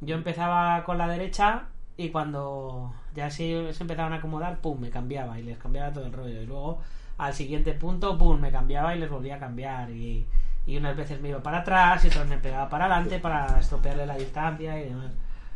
yo 0.00 0.16
empezaba 0.16 0.82
con 0.84 0.98
la 0.98 1.06
derecha 1.06 1.68
y 1.96 2.08
cuando 2.08 2.92
ya 3.14 3.30
se, 3.30 3.72
se 3.72 3.82
empezaban 3.84 4.12
a 4.14 4.16
acomodar, 4.16 4.58
pum, 4.60 4.80
me 4.80 4.90
cambiaba 4.90 5.38
y 5.38 5.44
les 5.44 5.58
cambiaba 5.58 5.92
todo 5.92 6.06
el 6.06 6.12
rollo. 6.12 6.42
Y 6.42 6.46
luego 6.46 6.80
al 7.18 7.32
siguiente 7.32 7.72
punto, 7.72 8.18
pum, 8.18 8.40
me 8.40 8.50
cambiaba 8.50 8.96
y 8.96 8.98
les 8.98 9.08
volvía 9.08 9.36
a 9.36 9.38
cambiar. 9.38 9.90
Y, 9.90 10.26
y 10.66 10.76
unas 10.76 10.96
veces 10.96 11.20
me 11.20 11.28
iba 11.28 11.40
para 11.40 11.58
atrás 11.60 12.04
y 12.04 12.08
otras 12.08 12.26
me 12.28 12.38
pegaba 12.38 12.68
para 12.68 12.86
adelante 12.86 13.20
para 13.20 13.60
estropearle 13.60 14.06
la 14.06 14.16
distancia 14.16 14.76
y 14.80 14.84
demás. 14.88 15.12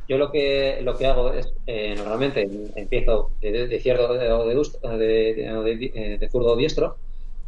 Yo 0.09 0.17
lo 0.19 0.31
que 0.31 0.81
lo 0.83 0.97
que 0.97 1.07
hago 1.07 1.33
es, 1.33 1.53
eh, 1.67 1.95
normalmente 1.97 2.49
empiezo 2.77 3.31
de, 3.41 3.51
de 3.67 4.33
o 4.33 4.47
de, 4.47 4.57
dust- 4.57 4.81
de, 4.81 5.35
de- 5.35 5.53
o 5.57 5.63
de- 5.63 5.91
eh, 5.93 6.19
de 6.19 6.29
zurdo 6.29 6.53
o 6.53 6.57
diestro 6.57 6.99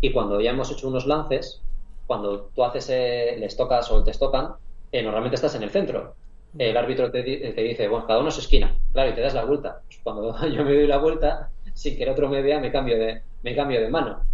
y 0.06 0.12
cuando 0.12 0.40
ya 0.40 0.50
hemos 0.50 0.70
hecho 0.72 0.88
unos 0.88 1.06
lances, 1.06 1.64
cuando 2.06 2.48
tú 2.50 2.64
haces, 2.64 2.88
eh, 2.90 3.36
les 3.38 3.56
tocas 3.56 3.90
o 3.90 4.02
te 4.04 4.12
tocan, 4.12 4.54
eh, 4.92 5.02
normalmente 5.02 5.36
estás 5.36 5.54
en 5.56 5.62
el 5.64 5.70
centro. 5.70 6.18
El 6.56 6.76
árbitro 6.76 7.10
te, 7.10 7.22
di- 7.22 7.40
te 7.54 7.62
dice, 7.62 7.88
bueno, 7.88 8.06
cada 8.06 8.20
uno 8.20 8.28
es 8.30 8.38
esquina, 8.38 8.78
claro, 8.92 9.10
y 9.10 9.14
te 9.14 9.20
das 9.20 9.34
la 9.34 9.44
vuelta. 9.44 9.82
Pues 9.86 10.00
cuando 10.02 10.48
yo 10.48 10.64
me 10.64 10.74
doy 10.74 10.86
la 10.86 10.98
vuelta, 10.98 11.52
sin 11.74 11.96
que 11.96 12.04
el 12.04 12.10
otro 12.10 12.28
me 12.28 12.42
vea, 12.42 12.60
me 12.60 12.72
cambio 12.72 12.98
de, 12.98 13.24
me 13.42 13.54
cambio 13.56 13.80
de 13.80 13.88
mano. 13.90 14.26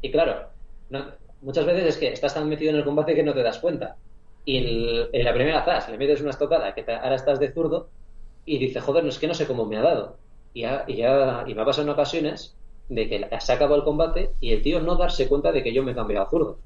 Y 0.00 0.10
claro, 0.12 0.52
no- 0.88 1.14
muchas 1.40 1.66
veces 1.66 1.84
es 1.86 1.96
que 1.98 2.08
estás 2.12 2.34
tan 2.34 2.48
metido 2.48 2.70
en 2.70 2.76
el 2.76 2.84
combate 2.84 3.14
que 3.14 3.22
no 3.22 3.34
te 3.34 3.42
das 3.42 3.58
cuenta. 3.58 3.98
Y 4.44 4.58
el- 4.58 5.10
en 5.12 5.24
la 5.24 5.32
primera 5.34 5.64
zas 5.64 5.88
le 5.88 5.98
metes 5.98 6.20
una 6.20 6.30
estocada 6.30 6.74
que 6.74 6.82
te- 6.82 6.94
ahora 6.94 7.14
estás 7.16 7.40
de 7.40 7.52
zurdo 7.52 7.92
y 8.44 8.58
dice, 8.58 8.80
joder, 8.80 9.04
no 9.04 9.10
es 9.10 9.18
que 9.18 9.28
no 9.28 9.34
sé 9.34 9.46
cómo 9.46 9.66
me 9.66 9.76
ha 9.78 9.82
dado. 9.82 10.22
Y, 10.52 10.62
ya, 10.62 10.84
y, 10.88 10.96
ya- 10.96 11.44
y 11.46 11.54
me 11.54 11.62
ha 11.62 11.64
pasado 11.64 11.86
en 11.88 11.92
ocasiones 11.94 12.58
de 12.88 13.08
que 13.08 13.40
se 13.40 13.52
ha 13.52 13.54
acabado 13.54 13.76
el 13.76 13.84
combate 13.84 14.30
y 14.40 14.52
el 14.52 14.62
tío 14.62 14.80
no 14.80 14.96
darse 14.96 15.28
cuenta 15.28 15.52
de 15.52 15.62
que 15.62 15.72
yo 15.72 15.82
me 15.82 15.92
he 15.92 15.94
cambiado 15.94 16.26
a 16.26 16.30
zurdo. 16.30 16.58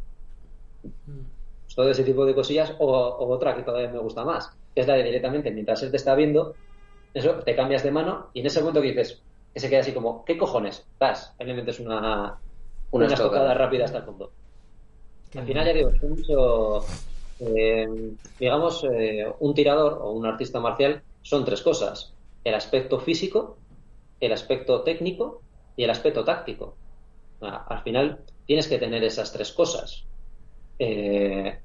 Pues 0.82 1.74
todo 1.74 1.90
ese 1.90 2.04
tipo 2.04 2.24
de 2.24 2.34
cosillas 2.34 2.74
o, 2.78 2.86
o 2.86 3.28
otra 3.28 3.54
que 3.54 3.62
todavía 3.62 3.90
me 3.90 3.98
gusta 3.98 4.24
más, 4.24 4.50
que 4.74 4.80
es 4.80 4.86
la 4.86 4.94
de 4.94 5.04
directamente, 5.04 5.50
mientras 5.50 5.82
él 5.82 5.90
te 5.90 5.96
está 5.96 6.14
viendo, 6.14 6.54
eso, 7.14 7.34
te 7.44 7.54
cambias 7.54 7.82
de 7.82 7.90
mano 7.90 8.30
y 8.32 8.40
en 8.40 8.46
ese 8.46 8.60
momento 8.60 8.80
que 8.80 8.88
dices, 8.88 9.22
que 9.52 9.60
se 9.60 9.68
queda 9.68 9.80
así 9.80 9.92
como, 9.92 10.24
¿qué 10.24 10.36
cojones? 10.36 10.86
Das, 10.98 11.34
ahí 11.38 11.46
le 11.46 11.54
metes 11.54 11.80
una, 11.80 11.98
una, 12.90 13.06
Una 13.06 13.14
estocada 13.14 13.54
rápida 13.54 13.84
hasta 13.84 13.98
el 13.98 14.04
fondo. 14.04 14.30
Qué 15.30 15.38
Al 15.38 15.46
final 15.46 15.66
ya 15.66 15.72
digo, 15.72 15.90
es 15.90 16.02
mucho, 16.02 16.84
eh, 17.40 17.86
digamos, 18.38 18.84
eh, 18.90 19.26
un 19.40 19.54
tirador 19.54 19.98
o 20.02 20.12
un 20.12 20.26
artista 20.26 20.60
marcial 20.60 21.02
son 21.22 21.44
tres 21.44 21.62
cosas. 21.62 22.12
El 22.44 22.54
aspecto 22.54 22.98
físico, 22.98 23.58
el 24.20 24.32
aspecto 24.32 24.82
técnico 24.82 25.42
y 25.78 25.84
el 25.84 25.90
aspecto 25.90 26.24
táctico. 26.24 26.76
Al 27.40 27.82
final 27.84 28.18
tienes 28.44 28.66
que 28.66 28.78
tener 28.78 29.02
esas 29.04 29.32
tres 29.32 29.52
cosas. 29.52 30.04
Eh, 30.78 31.56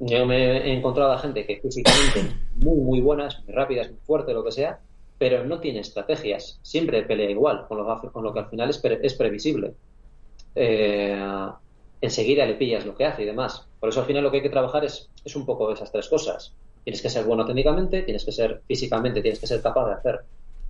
yo 0.00 0.26
me 0.26 0.58
he 0.58 0.72
encontrado 0.72 1.12
a 1.12 1.18
gente 1.18 1.46
que 1.46 1.60
físicamente 1.60 2.18
es 2.20 2.64
muy, 2.64 2.78
muy 2.78 3.00
buena, 3.00 3.28
muy 3.46 3.54
rápida, 3.54 3.84
muy 3.84 4.00
fuerte, 4.02 4.34
lo 4.34 4.42
que 4.44 4.50
sea, 4.50 4.80
pero 5.18 5.44
no 5.44 5.60
tiene 5.60 5.80
estrategias. 5.80 6.58
Siempre 6.62 7.04
pelea 7.04 7.30
igual, 7.30 7.66
con 7.68 7.78
lo, 7.78 8.12
con 8.12 8.24
lo 8.24 8.32
que 8.32 8.40
al 8.40 8.50
final 8.50 8.70
es, 8.70 8.78
pre- 8.78 8.98
es 9.02 9.14
previsible. 9.14 9.74
Eh, 10.56 11.16
enseguida 12.00 12.46
le 12.46 12.54
pillas 12.54 12.84
lo 12.84 12.96
que 12.96 13.04
hace 13.04 13.22
y 13.22 13.26
demás. 13.26 13.68
Por 13.78 13.90
eso 13.90 14.00
al 14.00 14.06
final 14.06 14.24
lo 14.24 14.32
que 14.32 14.38
hay 14.38 14.42
que 14.42 14.50
trabajar 14.50 14.84
es, 14.84 15.08
es 15.24 15.36
un 15.36 15.46
poco 15.46 15.72
esas 15.72 15.92
tres 15.92 16.08
cosas. 16.08 16.54
Tienes 16.82 17.02
que 17.02 17.10
ser 17.10 17.24
bueno 17.24 17.46
técnicamente, 17.46 18.02
tienes 18.02 18.24
que 18.24 18.32
ser 18.32 18.62
físicamente, 18.66 19.22
tienes 19.22 19.38
que 19.38 19.46
ser 19.46 19.62
capaz 19.62 19.86
de 19.86 19.94
hacer 19.94 20.20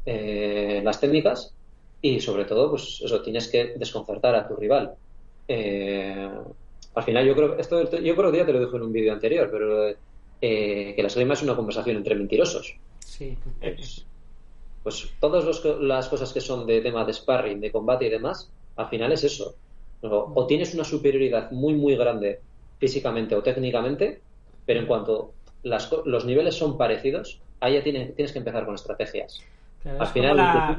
eh, 0.05 0.82
las 0.84 1.01
técnicas 1.01 1.55
y 2.03 2.20
sobre 2.20 2.44
todo, 2.44 2.70
pues 2.70 3.01
eso, 3.05 3.22
tienes 3.22 3.48
que 3.48 3.74
desconcertar 3.76 4.34
a 4.34 4.48
tu 4.48 4.57
rival. 4.57 4.94
Eh, 5.48 6.30
al 6.94 7.03
final 7.03 7.26
yo 7.26 7.34
creo, 7.34 7.59
esto 7.59 7.82
yo 8.01 8.16
creo 8.16 8.32
que 8.32 8.38
ya 8.38 8.46
te 8.46 8.53
lo 8.53 8.61
dije 8.61 8.76
en 8.76 8.82
un 8.82 8.92
vídeo 8.92 9.12
anterior, 9.12 9.48
pero 9.51 9.88
eh, 9.88 10.92
que 10.94 11.03
la 11.03 11.09
esgrima 11.09 11.34
es 11.34 11.42
una 11.42 11.57
conversación 11.57 11.96
entre 11.96 12.14
mentirosos. 12.14 12.74
Sí. 13.01 13.36
Pues, 13.61 14.07
pues 14.82 15.09
todas 15.20 15.44
los 15.44 15.64
las 15.80 16.09
cosas 16.09 16.32
que 16.32 16.40
son 16.40 16.66
de 16.66 16.80
tema 16.80 17.05
de 17.05 17.12
sparring, 17.12 17.61
de 17.61 17.70
combate 17.70 18.07
y 18.07 18.11
demás, 18.11 18.51
al 18.76 18.88
final 18.88 19.12
es 19.12 19.24
eso. 19.24 19.57
O, 20.03 20.32
o 20.34 20.46
tienes 20.46 20.74
una 20.74 20.84
superioridad 20.84 21.51
muy, 21.51 21.74
muy 21.74 21.94
grande 21.96 22.40
físicamente 22.78 23.34
o 23.34 23.42
técnicamente, 23.42 24.22
pero 24.64 24.80
en 24.80 24.86
cuanto 24.86 25.34
las 25.62 25.90
los 26.07 26.24
niveles 26.24 26.55
son 26.55 26.78
parecidos, 26.78 27.42
ahí 27.61 27.74
ya 27.74 27.82
tiene- 27.82 28.12
tienes 28.12 28.32
que 28.32 28.38
empezar 28.38 28.64
con 28.64 28.74
estrategias. 28.74 29.42
Claro, 29.82 30.00
Al 30.02 30.06
final, 30.08 30.30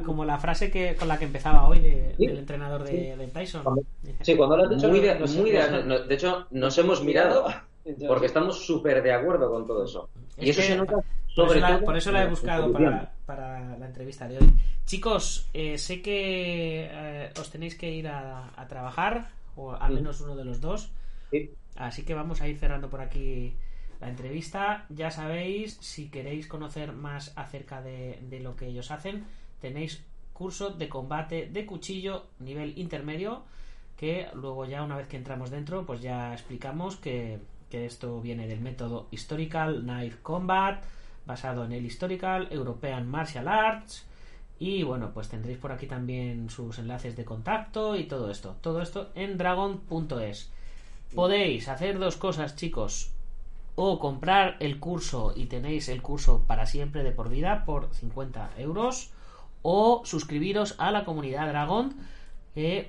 como, 0.05 0.25
la, 0.25 0.35
como 0.35 0.39
frase 0.39 0.69
que 0.69 0.95
con 0.95 1.07
la 1.07 1.17
que 1.17 1.25
empezaba 1.25 1.67
hoy 1.67 1.79
de- 1.79 2.13
Sí, 2.17 2.27
del 2.27 2.37
entrenador 2.37 2.83
de, 2.83 2.89
sí. 2.91 3.19
de 3.19 3.27
Tyson. 3.27 3.63
Cuando- 3.63 3.83
Sí, 4.21 4.35
cuando 4.35 4.57
lo 4.57 4.63
has 4.63 4.69
dicho, 4.69 4.89
Muy 4.89 4.99
de, 4.99 5.15
muy 5.15 5.51
de, 5.51 5.61
sé- 5.63 5.83
no- 5.83 5.99
de 5.99 6.13
hecho, 6.15 6.45
nos 6.51 6.77
hemos 6.77 7.03
mirado 7.03 7.45
porque 8.07 8.27
estamos 8.27 8.63
súper 8.63 9.01
de 9.01 9.11
acuerdo 9.11 9.49
con 9.49 9.65
todo 9.65 9.85
eso. 9.85 10.07
Es 10.37 10.45
Y 10.45 10.49
eso 10.51 10.61
que- 10.61 10.67
se 10.67 10.75
nota 10.77 10.93
Por 11.35 11.47
eso, 11.49 11.59
la, 11.59 11.67
todo 11.77 11.85
por 11.85 11.97
eso 11.97 12.11
la 12.11 12.23
he 12.23 12.27
buscado 12.27 12.71
para, 12.71 13.11
para 13.25 13.77
la 13.77 13.85
entrevista 13.87 14.27
de 14.27 14.37
hoy. 14.37 14.53
Chicos, 14.85 15.47
eh, 15.53 15.77
sé 15.79 16.01
que 16.01 16.89
eh, 16.91 17.29
os 17.39 17.49
tenéis 17.49 17.75
que 17.75 17.89
ir 17.89 18.07
a, 18.07 18.51
a 18.55 18.67
trabajar, 18.67 19.29
o 19.55 19.71
al 19.71 19.93
menos 19.93 20.21
uno 20.21 20.35
de 20.35 20.45
los 20.45 20.61
dos. 20.61 20.91
Sí. 21.31 21.49
Así 21.77 22.03
que 22.03 22.13
vamos 22.13 22.41
a 22.41 22.47
ir 22.47 22.57
cerrando 22.59 22.89
por 22.89 22.99
aquí 23.01 23.55
la 24.01 24.09
entrevista. 24.09 24.85
Ya 24.89 25.11
sabéis, 25.11 25.77
si 25.79 26.09
queréis 26.09 26.47
conocer 26.47 26.91
más 26.91 27.31
acerca 27.37 27.81
de, 27.81 28.19
de 28.29 28.39
lo 28.39 28.55
que 28.55 28.67
ellos 28.67 28.91
hacen, 28.91 29.23
tenéis 29.61 30.03
curso 30.33 30.71
de 30.71 30.89
combate 30.89 31.47
de 31.51 31.65
cuchillo 31.65 32.25
nivel 32.39 32.77
intermedio 32.77 33.43
que 33.95 34.27
luego 34.33 34.65
ya 34.65 34.81
una 34.81 34.97
vez 34.97 35.07
que 35.07 35.17
entramos 35.17 35.51
dentro 35.51 35.85
pues 35.85 36.01
ya 36.01 36.33
explicamos 36.33 36.95
que, 36.95 37.37
que 37.69 37.85
esto 37.85 38.19
viene 38.19 38.47
del 38.47 38.59
método 38.59 39.07
Historical 39.11 39.81
Knife 39.83 40.17
Combat 40.23 40.83
basado 41.27 41.63
en 41.63 41.71
el 41.73 41.85
Historical 41.85 42.47
European 42.49 43.07
Martial 43.07 43.47
Arts. 43.47 44.07
Y 44.57 44.81
bueno 44.81 45.11
pues 45.13 45.29
tendréis 45.29 45.59
por 45.59 45.71
aquí 45.71 45.85
también 45.85 46.49
sus 46.49 46.79
enlaces 46.79 47.15
de 47.15 47.25
contacto 47.25 47.95
y 47.95 48.05
todo 48.05 48.31
esto. 48.31 48.55
Todo 48.61 48.81
esto 48.81 49.11
en 49.13 49.37
dragon.es 49.37 50.51
podéis 51.13 51.67
hacer 51.67 51.99
dos 51.99 52.17
cosas 52.17 52.55
chicos 52.55 53.11
o 53.76 53.99
comprar 53.99 54.57
el 54.59 54.80
curso 54.80 55.34
y 55.36 55.45
tenéis 55.45 55.89
el 55.89 56.01
curso 56.01 56.43
para 56.45 56.65
siempre 56.65 57.03
de 57.03 57.11
por 57.11 57.30
vida 57.30 57.63
por 57.65 57.93
50 57.93 58.51
euros 58.57 59.11
o 59.61 60.01
suscribiros 60.05 60.76
a 60.78 60.91
la 60.91 61.05
comunidad 61.05 61.47
Dragon 61.47 61.95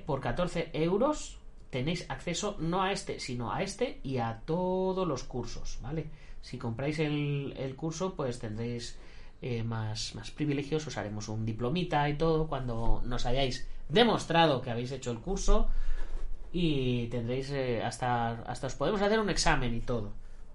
por 0.05 0.19
14 0.19 0.71
euros 0.73 1.37
tenéis 1.69 2.05
acceso 2.09 2.57
no 2.59 2.83
a 2.83 2.91
este 2.91 3.19
sino 3.19 3.53
a 3.53 3.63
este 3.63 3.99
y 4.03 4.17
a 4.17 4.41
todos 4.45 5.07
los 5.07 5.23
cursos 5.23 5.79
vale 5.81 6.07
si 6.41 6.57
compráis 6.57 6.99
el, 6.99 7.53
el 7.57 7.75
curso 7.75 8.15
pues 8.15 8.39
tendréis 8.39 8.97
eh, 9.41 9.63
más, 9.63 10.15
más 10.15 10.31
privilegios 10.31 10.85
os 10.85 10.97
haremos 10.97 11.29
un 11.29 11.45
diplomita 11.45 12.07
y 12.09 12.17
todo 12.17 12.47
cuando 12.47 13.01
nos 13.05 13.25
hayáis 13.25 13.67
demostrado 13.89 14.61
que 14.61 14.71
habéis 14.71 14.91
hecho 14.91 15.11
el 15.11 15.19
curso 15.19 15.69
y 16.51 17.07
tendréis 17.07 17.49
eh, 17.51 17.81
hasta 17.83 18.41
hasta 18.43 18.67
os 18.67 18.75
podemos 18.75 19.01
hacer 19.01 19.19
un 19.19 19.29
examen 19.29 19.73
y 19.73 19.79
todo 19.79 20.13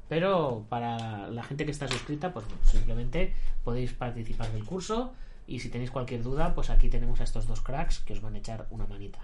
pero 0.08 0.64
para 0.68 1.28
la 1.28 1.42
gente 1.42 1.64
que 1.64 1.70
está 1.70 1.88
suscrita 1.88 2.32
pues 2.32 2.46
simplemente 2.64 3.34
podéis 3.64 3.92
participar 3.92 4.50
del 4.52 4.64
curso 4.64 5.12
y 5.46 5.60
si 5.60 5.68
tenéis 5.70 5.90
cualquier 5.90 6.22
duda 6.22 6.54
pues 6.54 6.70
aquí 6.70 6.88
tenemos 6.88 7.20
a 7.20 7.24
estos 7.24 7.46
dos 7.46 7.60
cracks 7.60 8.00
que 8.00 8.12
os 8.14 8.20
van 8.20 8.34
a 8.34 8.38
echar 8.38 8.66
una 8.70 8.86
manita 8.86 9.18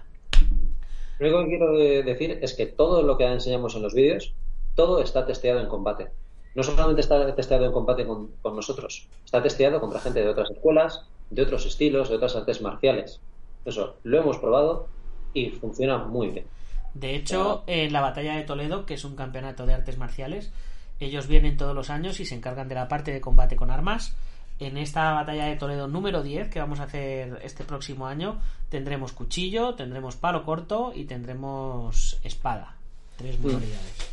Lo 1.19 1.27
único 1.27 1.43
que 1.43 1.49
quiero 1.49 1.71
de- 1.77 2.03
decir 2.03 2.39
es 2.41 2.53
que 2.53 2.65
todo 2.65 3.01
lo 3.03 3.17
que 3.17 3.25
enseñamos 3.25 3.75
en 3.75 3.81
los 3.83 3.93
vídeos, 3.93 4.33
todo 4.75 5.01
está 5.01 5.25
testeado 5.25 5.61
en 5.61 5.67
combate. 5.67 6.09
No 6.55 6.63
solamente 6.63 7.01
está 7.01 7.33
testeado 7.35 7.65
en 7.65 7.71
combate 7.71 8.05
con, 8.05 8.31
con 8.41 8.55
nosotros, 8.55 9.07
está 9.23 9.41
testeado 9.41 9.79
contra 9.79 9.99
gente 10.01 10.21
de 10.21 10.27
otras 10.29 10.49
escuelas, 10.51 11.05
de 11.29 11.41
otros 11.41 11.65
estilos, 11.65 12.09
de 12.09 12.15
otras 12.15 12.35
artes 12.35 12.61
marciales. 12.61 13.19
Eso, 13.65 13.95
lo 14.03 14.19
hemos 14.19 14.37
probado 14.39 14.87
y 15.33 15.51
funciona 15.51 15.97
muy 15.99 16.27
bien. 16.29 16.45
De 16.93 17.15
hecho, 17.15 17.63
en 17.67 17.91
la 17.93 17.99
batalla 18.01 18.35
de 18.35 18.43
Toledo, 18.43 18.85
que 18.85 18.93
es 18.93 19.03
un 19.05 19.15
campeonato 19.15 19.65
de 19.65 19.73
artes 19.73 19.97
marciales, 19.97 20.51
ellos 20.99 21.27
vienen 21.27 21.57
todos 21.57 21.75
los 21.75 21.89
años 21.89 22.19
y 22.19 22.25
se 22.25 22.35
encargan 22.35 22.67
de 22.67 22.75
la 22.75 22.87
parte 22.87 23.11
de 23.11 23.21
combate 23.21 23.55
con 23.55 23.71
armas. 23.71 24.15
En 24.59 24.77
esta 24.77 25.11
batalla 25.11 25.45
de 25.45 25.57
Toledo 25.57 25.87
número 25.87 26.23
10, 26.23 26.49
que 26.49 26.59
vamos 26.59 26.79
a 26.79 26.83
hacer 26.83 27.39
este 27.43 27.65
próximo 27.65 28.07
año, 28.07 28.39
tendremos 28.69 29.11
cuchillo, 29.11 29.75
tendremos 29.75 30.15
palo 30.15 30.45
corto 30.45 30.93
y 30.95 31.03
tendremos 31.03 32.19
espada. 32.23 32.75
Tres 33.17 33.39
modalidades. 33.39 34.11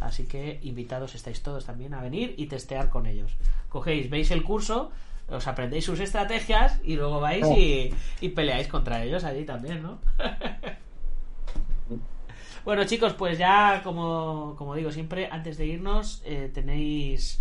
Así 0.00 0.24
que 0.26 0.58
invitados 0.62 1.14
estáis 1.14 1.42
todos 1.42 1.64
también 1.64 1.94
a 1.94 2.02
venir 2.02 2.34
y 2.36 2.46
testear 2.46 2.90
con 2.90 3.06
ellos. 3.06 3.32
Cogéis, 3.68 4.10
veis 4.10 4.30
el 4.32 4.42
curso, 4.42 4.90
os 5.28 5.46
aprendéis 5.46 5.84
sus 5.84 6.00
estrategias 6.00 6.80
y 6.84 6.96
luego 6.96 7.20
vais 7.20 7.46
y, 7.56 7.92
y 8.20 8.28
peleáis 8.30 8.66
contra 8.68 9.04
ellos 9.04 9.22
allí 9.24 9.44
también, 9.44 9.82
¿no? 9.82 9.98
Bueno, 12.66 12.82
chicos, 12.84 13.12
pues 13.12 13.38
ya, 13.38 13.80
como, 13.84 14.56
como 14.58 14.74
digo 14.74 14.90
siempre, 14.90 15.28
antes 15.30 15.56
de 15.56 15.66
irnos, 15.66 16.20
eh, 16.24 16.50
tenéis 16.52 17.40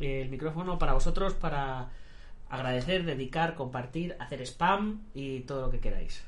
eh, 0.00 0.22
el 0.22 0.30
micrófono 0.30 0.78
para 0.78 0.94
vosotros 0.94 1.34
para 1.34 1.90
agradecer, 2.48 3.04
dedicar, 3.04 3.54
compartir, 3.54 4.16
hacer 4.18 4.40
spam 4.40 5.02
y 5.14 5.40
todo 5.40 5.60
lo 5.60 5.70
que 5.70 5.78
queráis. 5.78 6.24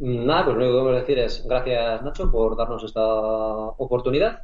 Nada, 0.00 0.46
pues 0.46 0.56
lo 0.56 0.64
único 0.64 0.76
que 0.76 0.82
podemos 0.82 1.00
decir 1.02 1.18
es 1.20 1.46
gracias 1.46 2.02
Nacho 2.02 2.32
por 2.32 2.56
darnos 2.56 2.82
esta 2.82 3.04
oportunidad 3.04 4.42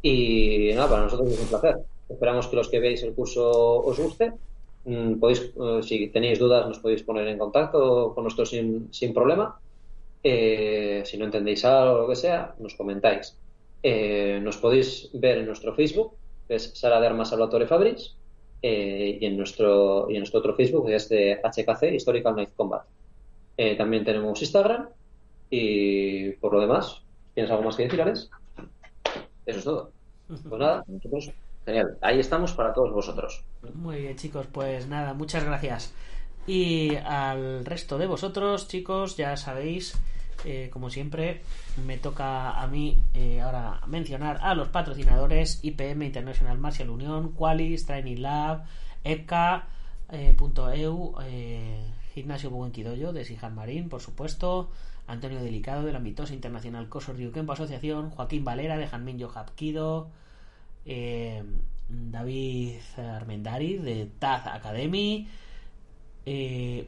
y 0.00 0.70
nada, 0.74 0.88
para 0.88 1.02
nosotros 1.02 1.30
es 1.30 1.40
un 1.40 1.48
placer. 1.48 1.76
Esperamos 2.08 2.46
que 2.46 2.56
los 2.56 2.70
que 2.70 2.80
veáis 2.80 3.02
el 3.02 3.12
curso 3.12 3.50
os 3.84 3.98
guste 3.98 4.32
mm, 4.86 5.16
podéis, 5.16 5.52
eh, 5.60 5.82
si 5.82 6.08
tenéis 6.08 6.38
dudas, 6.38 6.66
nos 6.66 6.78
podéis 6.78 7.02
poner 7.02 7.28
en 7.28 7.36
contacto 7.36 8.14
con 8.14 8.24
nosotros 8.24 8.48
sin, 8.48 8.88
sin 8.90 9.12
problema. 9.12 9.60
Eh, 10.22 11.02
si 11.04 11.18
no 11.18 11.24
entendéis 11.24 11.64
algo 11.64 11.94
o 11.94 11.98
lo 12.02 12.08
que 12.08 12.16
sea, 12.16 12.54
nos 12.58 12.74
comentáis. 12.74 13.36
Eh, 13.82 14.38
nos 14.42 14.56
podéis 14.58 15.10
ver 15.14 15.38
en 15.38 15.46
nuestro 15.46 15.74
Facebook, 15.74 16.14
que 16.46 16.56
es 16.56 16.72
Sara 16.78 17.00
de 17.00 17.06
Armas 17.06 17.30
Salvatore 17.30 17.66
Fabris, 17.66 18.16
eh, 18.62 19.18
y, 19.20 19.26
en 19.26 19.36
nuestro, 19.36 20.08
y 20.08 20.14
en 20.14 20.20
nuestro 20.20 20.40
otro 20.40 20.54
Facebook, 20.54 20.86
que 20.86 20.94
es 20.94 21.08
de 21.08 21.40
HKC, 21.42 21.94
Historical 21.94 22.36
Night 22.36 22.50
Combat. 22.56 22.84
También 23.76 24.04
tenemos 24.04 24.40
Instagram, 24.40 24.88
y 25.48 26.30
por 26.32 26.54
lo 26.54 26.60
demás, 26.60 27.02
¿tienes 27.34 27.50
algo 27.50 27.62
más 27.62 27.76
que 27.76 27.84
decir, 27.84 28.02
Alex? 28.02 28.28
Eso 29.46 29.58
es 29.58 29.64
todo. 29.64 29.92
Pues 30.26 30.58
nada, 30.58 30.84
nosotros 30.88 31.32
Genial. 31.64 31.96
Ahí 32.00 32.18
estamos 32.18 32.52
para 32.52 32.72
todos 32.72 32.92
vosotros. 32.92 33.44
Muy 33.74 34.00
bien, 34.00 34.16
chicos, 34.16 34.46
pues 34.50 34.88
nada, 34.88 35.14
muchas 35.14 35.44
gracias. 35.44 35.94
Y 36.46 36.96
al 36.96 37.64
resto 37.64 37.98
de 37.98 38.06
vosotros, 38.06 38.66
chicos, 38.66 39.16
ya 39.16 39.36
sabéis, 39.36 39.96
eh, 40.44 40.70
como 40.72 40.90
siempre, 40.90 41.42
me 41.86 41.98
toca 41.98 42.60
a 42.60 42.66
mí 42.66 43.02
eh, 43.14 43.40
ahora 43.40 43.80
mencionar 43.86 44.38
a 44.42 44.54
los 44.54 44.68
patrocinadores 44.68 45.60
IPM 45.62 46.02
International 46.02 46.58
Martial 46.58 46.90
Union, 46.90 47.32
Qualis, 47.32 47.86
Training 47.86 48.20
Lab, 48.20 48.64
EPCA, 49.04 49.66
eh, 50.10 50.34
.eu, 50.74 51.14
eh, 51.22 51.84
Gimnasio 52.14 52.50
Buenquidoyo 52.50 53.12
de 53.12 53.24
Sijan 53.24 53.54
Marín, 53.54 53.88
por 53.88 54.00
supuesto, 54.00 54.70
Antonio 55.06 55.42
Delicado 55.42 55.84
de 55.84 55.92
la 55.92 55.98
Mitosa 55.98 56.34
Internacional 56.34 56.88
Coso 56.88 57.12
Ryukempo 57.12 57.52
Asociación, 57.52 58.10
Joaquín 58.10 58.44
Valera 58.44 58.76
de 58.76 58.88
Janmin 58.88 59.22
Hapkido, 59.34 60.10
eh, 60.84 61.42
David 61.88 62.80
Armendari 62.96 63.78
de 63.78 64.10
Taz 64.18 64.46
Academy, 64.46 65.28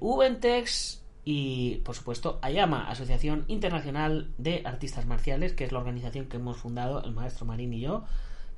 Ubentex 0.00 1.03
y, 1.24 1.76
por 1.84 1.94
supuesto, 1.94 2.38
Ayama, 2.42 2.90
Asociación 2.90 3.44
Internacional 3.48 4.30
de 4.36 4.62
Artistas 4.64 5.06
Marciales, 5.06 5.54
que 5.54 5.64
es 5.64 5.72
la 5.72 5.78
organización 5.78 6.26
que 6.26 6.36
hemos 6.36 6.58
fundado 6.58 7.02
el 7.02 7.12
maestro 7.12 7.46
Marín 7.46 7.72
y 7.72 7.80
yo, 7.80 8.04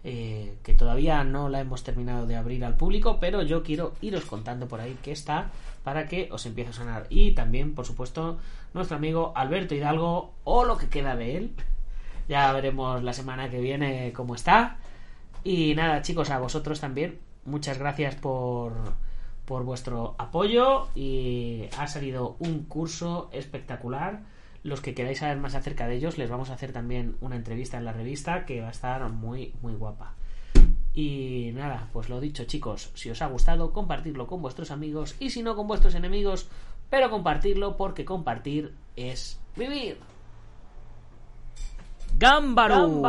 eh, 0.03 0.59
que 0.63 0.75
todavía 0.75 1.23
no 1.25 1.49
la 1.49 1.61
hemos 1.61 1.85
terminado 1.85 2.27
de 2.27 2.37
abrir 2.37 2.65
al 2.65 2.77
público, 2.77 3.19
pero 3.21 3.43
yo 3.43 3.63
quiero 3.63 3.95
iros 4.01 4.25
contando 4.25 4.69
por 4.69 4.81
ahí 4.81 4.97
que 5.03 5.13
está 5.13 5.51
para 5.85 6.07
que 6.07 6.29
os 6.33 6.45
empiece 6.47 6.71
a 6.71 6.73
sonar. 6.73 7.07
Y 7.09 7.33
también, 7.33 7.75
por 7.75 7.87
supuesto, 7.87 8.39
nuestro 8.75 8.97
amigo 8.97 9.33
Alberto 9.37 9.75
Hidalgo, 9.75 10.35
o 10.45 10.65
lo 10.65 10.77
que 10.77 10.89
queda 10.89 11.17
de 11.17 11.37
él. 11.37 11.55
Ya 12.29 12.53
veremos 12.53 13.05
la 13.05 13.13
semana 13.13 13.51
que 13.51 13.61
viene 13.61 14.13
cómo 14.13 14.35
está. 14.35 14.79
Y 15.45 15.77
nada, 15.77 16.03
chicos, 16.03 16.31
a 16.31 16.41
vosotros 16.41 16.81
también. 16.81 17.21
Muchas 17.45 17.79
gracias 17.79 18.17
por, 18.17 18.73
por 19.47 19.65
vuestro 19.65 20.15
apoyo. 20.19 20.89
Y 20.95 21.65
ha 21.79 21.87
salido 21.87 22.37
un 22.39 22.65
curso 22.65 23.31
espectacular. 23.33 24.25
Los 24.63 24.81
que 24.81 24.95
queráis 24.95 25.21
saber 25.21 25.39
más 25.39 25.55
acerca 25.55 25.87
de 25.87 25.97
ellos, 25.97 26.19
les 26.19 26.29
vamos 26.29 26.51
a 26.51 26.55
hacer 26.55 26.73
también 26.73 27.17
una 27.21 27.37
entrevista 27.37 27.79
en 27.79 27.85
la 27.85 27.93
revista 27.93 28.45
que 28.45 28.61
va 28.61 28.69
a 28.69 28.73
estar 28.73 29.09
muy, 29.09 29.55
muy 29.63 29.75
guapa. 29.75 30.15
Y 30.93 31.51
nada, 31.55 31.89
pues 31.93 32.09
lo 32.09 32.21
dicho, 32.21 32.45
chicos, 32.45 32.91
si 32.95 33.11
os 33.11 33.21
ha 33.23 33.27
gustado, 33.27 33.73
compartirlo 33.73 34.27
con 34.27 34.41
vuestros 34.43 34.71
amigos 34.71 35.15
y 35.21 35.31
si 35.31 35.43
no 35.43 35.55
con 35.55 35.69
vuestros 35.69 35.95
enemigos, 35.95 36.49
pero 36.89 37.11
compartirlo 37.11 37.77
porque 37.77 38.05
compartir 38.05 38.75
es 38.97 39.39
vivir. 39.57 39.99
¡Gámbaro! 42.19 43.03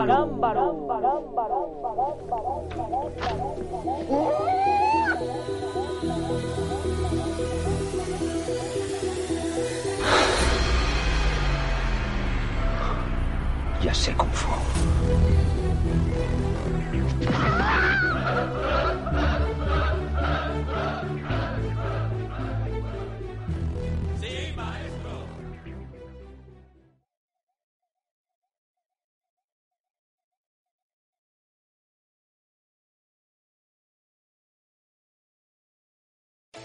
Ya 13.81 13.93
sé 13.93 14.11
Kung 14.13 14.31
Fu. 14.33 14.49